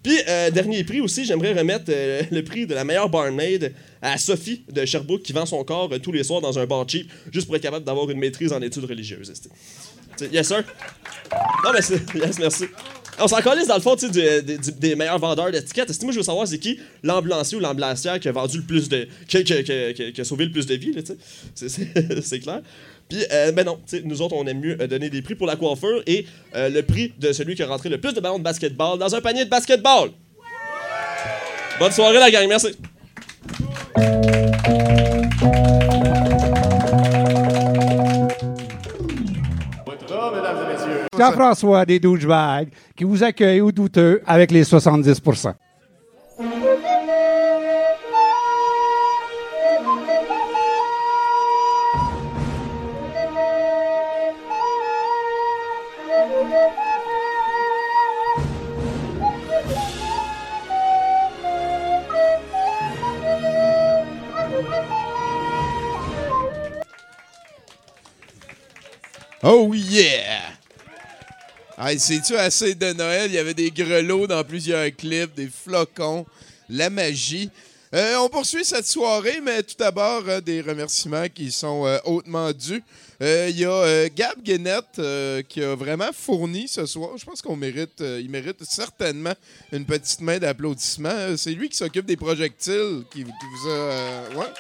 [0.03, 4.17] Puis, euh, dernier prix aussi, j'aimerais remettre euh, le prix de la meilleure barmaid à
[4.17, 7.11] Sophie de Sherbrooke qui vend son corps euh, tous les soirs dans un bar cheap
[7.33, 9.33] juste pour être capable d'avoir une maîtrise en études religieuses.
[10.33, 10.65] Yes, sir.
[11.65, 12.01] Non, mais c'est.
[12.15, 12.65] Yes, merci.
[13.21, 15.91] On s'en calisse dans le fond du- des- meilleurs vendeurs d'étiquettes.
[16.03, 19.09] Moi, je veux savoir c'est qui l'ambulancier ou l'ambulancière qui a vendu le plus de.
[19.27, 19.37] qui,
[20.21, 21.05] a sauvé le plus de vies, tu
[21.55, 21.69] sais?
[22.23, 22.61] C'est- clair.
[23.09, 25.57] Puis, euh, ben non, nous autres, on aime mieux euh, donner des prix pour la
[25.57, 28.45] coiffure et euh, le prix de celui qui a rentré le plus de ballons de
[28.45, 30.11] basketball dans un panier de basketball.
[31.79, 32.69] Bonne soirée, la gang, merci.
[41.19, 45.21] Jean-François des douchebags qui vous accueille au douteux avec les 70
[69.43, 70.38] Oh yeah!
[71.97, 73.31] C'est-tu assez de Noël?
[73.31, 76.27] Il y avait des grelots dans plusieurs clips, des flocons,
[76.69, 77.51] la magie.
[77.95, 82.53] Euh, on poursuit cette soirée, mais tout d'abord, euh, des remerciements qui sont euh, hautement
[82.53, 82.83] dus.
[83.21, 85.01] Il y a Gab Guénette
[85.49, 87.17] qui a vraiment fourni ce soir.
[87.17, 89.35] Je pense qu'on mérite, il mérite certainement
[89.73, 91.37] une petite main d'applaudissement.
[91.37, 94.29] C'est lui qui s'occupe des projectiles, qui, vous a...
[94.37, 94.53] ouais.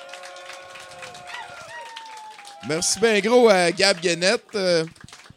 [2.68, 4.56] Merci bien gros à Gab Guénette.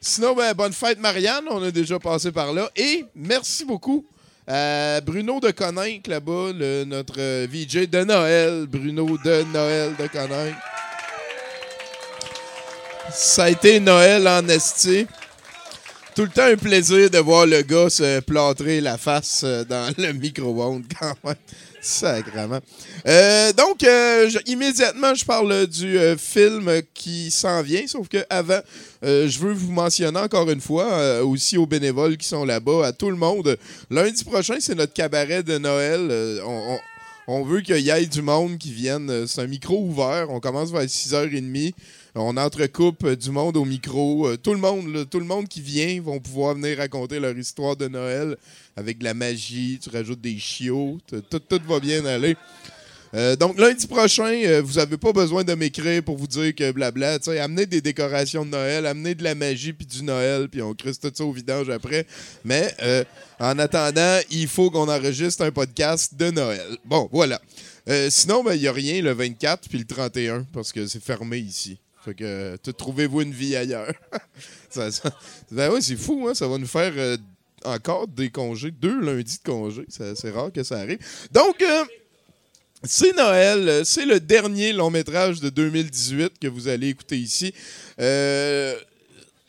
[0.01, 2.69] Euh, sinon, ben, bonne fête Marianne, on a déjà passé par là.
[2.75, 4.05] Et merci beaucoup
[4.47, 6.53] à Bruno de Coninck là-bas,
[6.85, 8.65] notre euh, VJ de Noël.
[8.67, 10.55] Bruno de Noël de Coninck.
[13.11, 15.05] Ça a été Noël en esti.
[16.15, 19.93] Tout le temps un plaisir de voir le gars se plâtrer la face euh, dans
[19.97, 21.35] le micro-ondes quand même.
[21.81, 22.59] Sacrement.
[23.07, 28.59] Euh, donc, euh, immédiatement, je parle du film qui s'en vient, sauf que avant,
[29.01, 33.09] je veux vous mentionner encore une fois, aussi aux bénévoles qui sont là-bas, à tout
[33.09, 33.57] le monde.
[33.89, 36.39] Lundi prochain, c'est notre cabaret de Noël.
[36.45, 36.77] On,
[37.27, 39.25] on- veut qu'il y ait du monde qui vienne.
[39.25, 40.27] C'est un micro ouvert.
[40.29, 41.73] On commence vers 6h30.
[42.13, 44.27] On entrecoupe euh, du monde au micro.
[44.27, 47.77] Euh, Tout le monde, tout le monde qui vient vont pouvoir venir raconter leur histoire
[47.77, 48.35] de Noël
[48.75, 49.79] avec de la magie.
[49.81, 50.97] Tu rajoutes des chiots.
[51.07, 52.35] Tout, va bien aller.
[53.13, 57.17] Euh, donc, lundi prochain, vous n'avez pas besoin de m'écrire pour vous dire que blabla.
[57.41, 60.99] Amenez des décorations de Noël, amenez de la magie puis du Noël, puis on crisse
[60.99, 62.05] tout ça au vidange après.
[62.43, 62.73] Mais
[63.39, 66.77] en attendant, il faut qu'on enregistre un podcast de Noël.
[66.83, 67.41] Bon, voilà.
[68.09, 71.77] Sinon, il n'y a rien le 24 puis le 31 parce que c'est fermé ici.
[72.03, 73.93] Fait que trouvez-vous une vie ailleurs.
[75.51, 76.33] Ben ouais, c'est fou, hein?
[76.33, 77.17] Ça va nous faire euh,
[77.65, 79.85] encore des congés, deux lundis de congés.
[79.89, 80.99] C'est rare que ça arrive.
[81.31, 81.83] Donc, euh,
[82.83, 87.53] c'est Noël, euh, c'est le dernier long métrage de 2018 que vous allez écouter ici.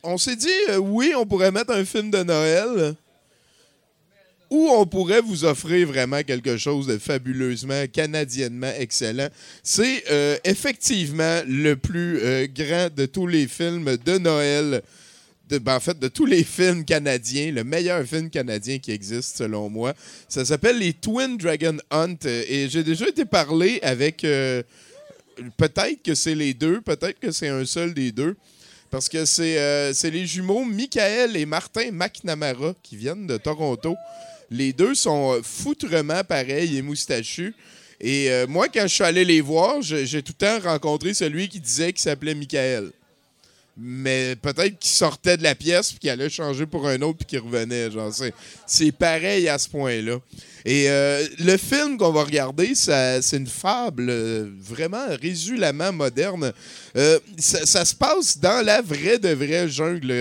[0.04, 0.48] On s'est dit,
[0.80, 2.96] oui, on pourrait mettre un film de Noël,
[4.52, 9.28] ou on pourrait vous offrir vraiment quelque chose de fabuleusement, canadiennement excellent.
[9.62, 14.82] C'est euh, effectivement le plus euh, grand de tous les films de Noël.
[15.48, 19.70] Ben, en fait, de tous les films canadiens, le meilleur film canadien qui existe, selon
[19.70, 19.94] moi.
[20.28, 22.16] Ça s'appelle les Twin Dragon Hunt.
[22.26, 24.20] euh, Et j'ai déjà été parler avec.
[25.56, 28.36] peut-être que c'est les deux, peut-être que c'est un seul des deux.
[28.90, 33.96] Parce que c'est les jumeaux Michael et Martin McNamara qui viennent de Toronto.
[34.52, 37.54] Les deux sont euh, foutrement pareils et moustachus.
[38.00, 41.48] Et euh, moi, quand je suis allé les voir, j'ai tout le temps rencontré celui
[41.48, 42.90] qui disait qu'il s'appelait Michael.
[43.78, 47.26] Mais peut-être qu'il sortait de la pièce puis qu'il allait changer pour un autre puis
[47.26, 47.88] qu'il revenait.
[48.12, 48.34] C'est,
[48.66, 50.18] c'est pareil à ce point-là.
[50.66, 54.12] Et euh, le film qu'on va regarder, c'est une fable
[54.60, 56.52] vraiment résulamment moderne.
[57.38, 60.12] Ça, se passe dans la vraie de vraie jungle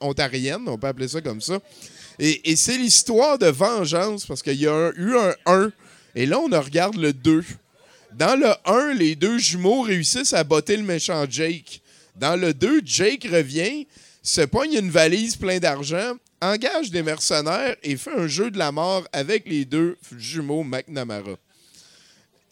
[0.00, 1.58] ontarienne, on peut appeler ça comme ça.
[2.18, 5.72] Et, c'est l'histoire de vengeance parce qu'il y a eu un 1
[6.14, 7.44] et là on regarde le 2.
[8.14, 11.82] Dans le 1, les deux jumeaux réussissent à botter le méchant Jake.
[12.14, 13.86] Dans le 2, Jake revient,
[14.22, 18.72] se pogne une valise pleine d'argent, engage des mercenaires et fait un jeu de la
[18.72, 21.36] mort avec les deux jumeaux McNamara.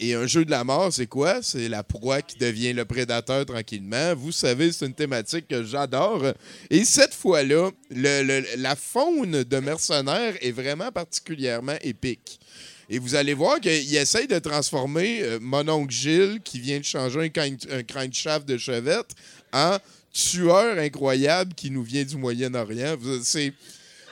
[0.04, 1.42] Et un jeu de la mort, c'est quoi?
[1.42, 4.14] C'est la proie qui devient le prédateur tranquillement.
[4.14, 6.22] Vous savez, c'est une thématique que j'adore.
[6.68, 12.38] Et cette fois-là, la faune de mercenaires est vraiment particulièrement épique.
[12.90, 16.84] Et vous allez voir qu'il essaye de transformer euh, mon oncle Gilles, qui vient de
[16.84, 19.06] changer un, crank- un de chevette,
[19.54, 19.78] en
[20.12, 22.96] tueur incroyable qui nous vient du Moyen-Orient.
[23.22, 23.54] C'est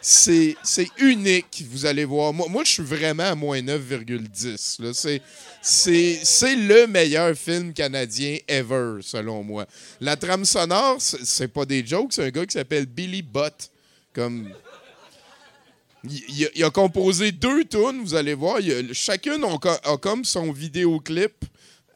[0.02, 0.56] c'est
[0.98, 2.32] unique, vous allez voir.
[2.32, 4.82] Moi, moi je suis vraiment à moins 9,10.
[4.82, 4.92] là.
[5.62, 9.64] C'est le meilleur film canadien ever, selon moi.
[10.00, 13.70] La trame sonore, c'est pas des jokes, c'est un gars qui s'appelle Billy Butt.
[16.04, 18.56] Il, a, composé deux tunes, vous allez voir.
[18.56, 21.44] A- chacune a, co- a comme son vidéoclip.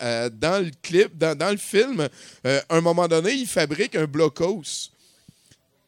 [0.02, 2.06] euh, dans le clip, dans, le film,
[2.46, 4.90] euh, à un moment donné, il fabrique un blocos.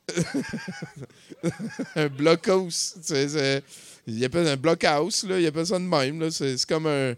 [1.97, 2.97] un blockhouse.
[4.07, 5.65] Il appelle un blockhouse, là.
[5.65, 6.31] Ça de même.
[6.31, 7.15] C'est comme un,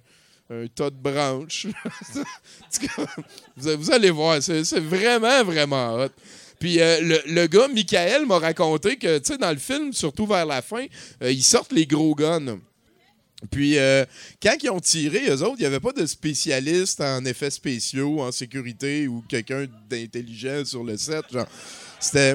[0.51, 1.67] un tas de branches.
[3.57, 6.11] Vous, allez voir, c'est vraiment, vraiment hot.
[6.59, 10.27] Puis euh, le, le gars, Michael, m'a raconté que, tu sais, dans le film, surtout
[10.27, 10.85] vers la fin,
[11.23, 12.59] euh, ils sortent les gros guns.
[13.51, 14.05] Puis, euh,
[14.43, 18.21] quand ils ont tiré, eux autres, il n'y avait pas de spécialiste en effets spéciaux,
[18.21, 21.25] en sécurité ou quelqu'un d'intelligent sur le set.
[21.33, 21.47] Genre,
[21.99, 22.35] c'était.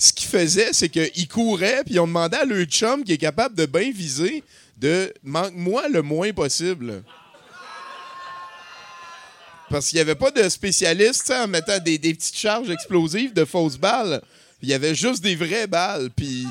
[0.00, 3.18] Ce qu'ils faisaient, c'est qu'ils couraient, puis ils ont demandé à leur chum qui est
[3.18, 4.42] capable de bien viser
[4.78, 7.02] de manque-moi le moins possible.
[9.68, 13.76] Parce qu'il n'y avait pas de spécialiste en mettant des, petites charges explosives de fausses
[13.76, 14.22] balles.
[14.62, 16.46] Il y avait juste des vraies balles, puis,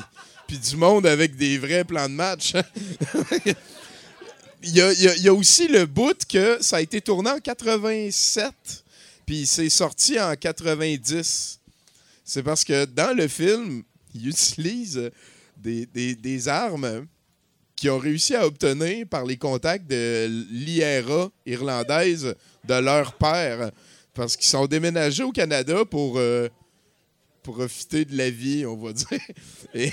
[0.46, 2.52] puis du monde avec des vrais plans de match.
[4.62, 8.52] Il y a aussi le bout que ça a été tourné en 87,
[9.26, 11.59] puis c'est sorti en 90.
[12.32, 13.82] C'est parce que dans le film,
[14.14, 15.10] ils utilisent
[15.56, 17.06] des, des- des armes
[17.74, 22.36] qu'ils ont réussi à obtenir par les contacts de l'IRA irlandaise
[22.68, 23.72] de leur père.
[24.14, 26.48] Parce qu'ils sont déménagés au Canada pour euh,
[27.42, 29.08] profiter de la vie, on va dire.
[29.74, 29.92] Et,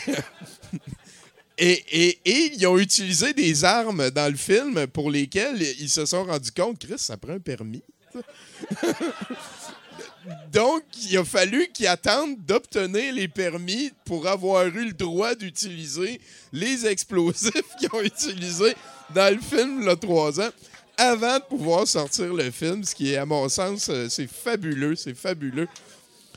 [1.57, 6.05] et, et- et ils ont utilisé des armes dans le film pour lesquelles ils se
[6.05, 7.81] sont rendus compte, Chris, ça prend un permis.
[10.51, 16.19] Donc, il a fallu qu'ils attendent d'obtenir les permis pour avoir eu le droit d'utiliser
[16.51, 18.75] les explosifs qu'ils ont utilisés
[19.13, 20.49] dans le film, a trois ans,
[20.97, 24.95] avant de pouvoir sortir le film, ce qui est, à mon sens, euh, c'est fabuleux,
[24.95, 25.67] c'est fabuleux.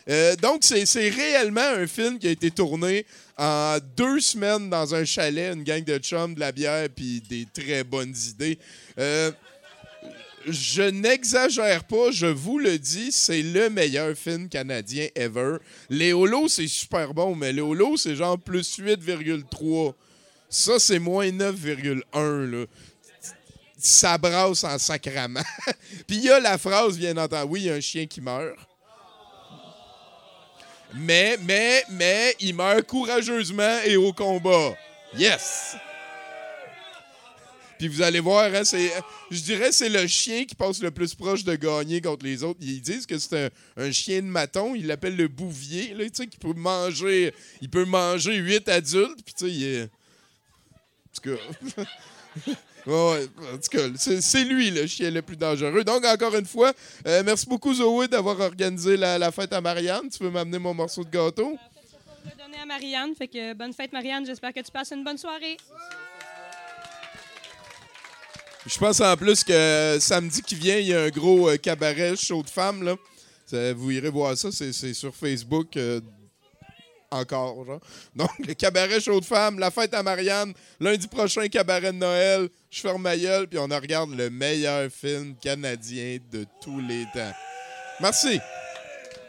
[0.08, 3.06] Euh, donc, c'est c'est réellement un film qui a été tourné
[3.38, 7.46] en deux semaines dans un chalet, une gang de chums, de la bière, puis des
[7.52, 8.58] très bonnes idées.
[8.98, 9.30] Euh,
[10.46, 15.56] je n'exagère pas, je vous le dis, c'est le meilleur film canadien ever.
[15.88, 16.14] Les
[16.48, 17.62] c'est super bon, mais les
[17.96, 19.94] c'est genre plus 8,3.
[20.48, 22.50] Ça, c'est moins 9,1.
[22.50, 22.66] là.
[23.78, 25.42] Ça brasse en sacrament.
[26.06, 28.20] Puis il y a la phrase, bien entendu, oui, il y a un chien qui
[28.20, 28.56] meurt.
[30.94, 34.74] Mais, mais, mais, il meurt courageusement et au combat.
[35.16, 35.76] Yes!
[37.80, 38.92] Puis vous allez voir, hein, c'est,
[39.30, 42.60] je dirais c'est le chien qui passe le plus proche de gagner contre les autres.
[42.60, 44.74] Ils disent que c'est un, un chien de maton.
[44.74, 47.32] Ils l'appellent le bouvier, là, tu sais, qui peut manger,
[47.62, 49.24] il peut manger huit adultes.
[49.24, 49.82] Puis tu sais, il est...
[49.84, 49.88] En
[51.14, 51.36] tout
[51.76, 52.52] cas...
[52.86, 55.84] Ouais, ouais, en tout cas, c'est, c'est lui le chien le plus dangereux.
[55.84, 56.72] Donc, encore une fois,
[57.06, 60.08] euh, merci beaucoup, Zoé, d'avoir organisé la, la fête à Marianne.
[60.08, 61.58] Tu veux m'amener mon morceau de gâteau?
[62.38, 63.14] donner à Marianne.
[63.14, 64.24] Fait que bonne fête, Marianne.
[64.24, 65.58] J'espère que tu passes une bonne soirée.
[68.66, 72.14] Je pense en plus que samedi qui vient, il y a un gros euh, cabaret
[72.16, 72.96] show de femmes.
[73.50, 75.76] Vous irez voir ça, c'est, sur Facebook.
[75.76, 76.00] euh,
[77.10, 77.80] encore.
[78.14, 82.48] Donc, le cabaret show de femmes, la fête à Marianne, lundi prochain, cabaret de Noël,
[82.70, 87.32] je ferme ma gueule, puis on regarde le meilleur film canadien de tous les temps.
[88.00, 88.40] Merci.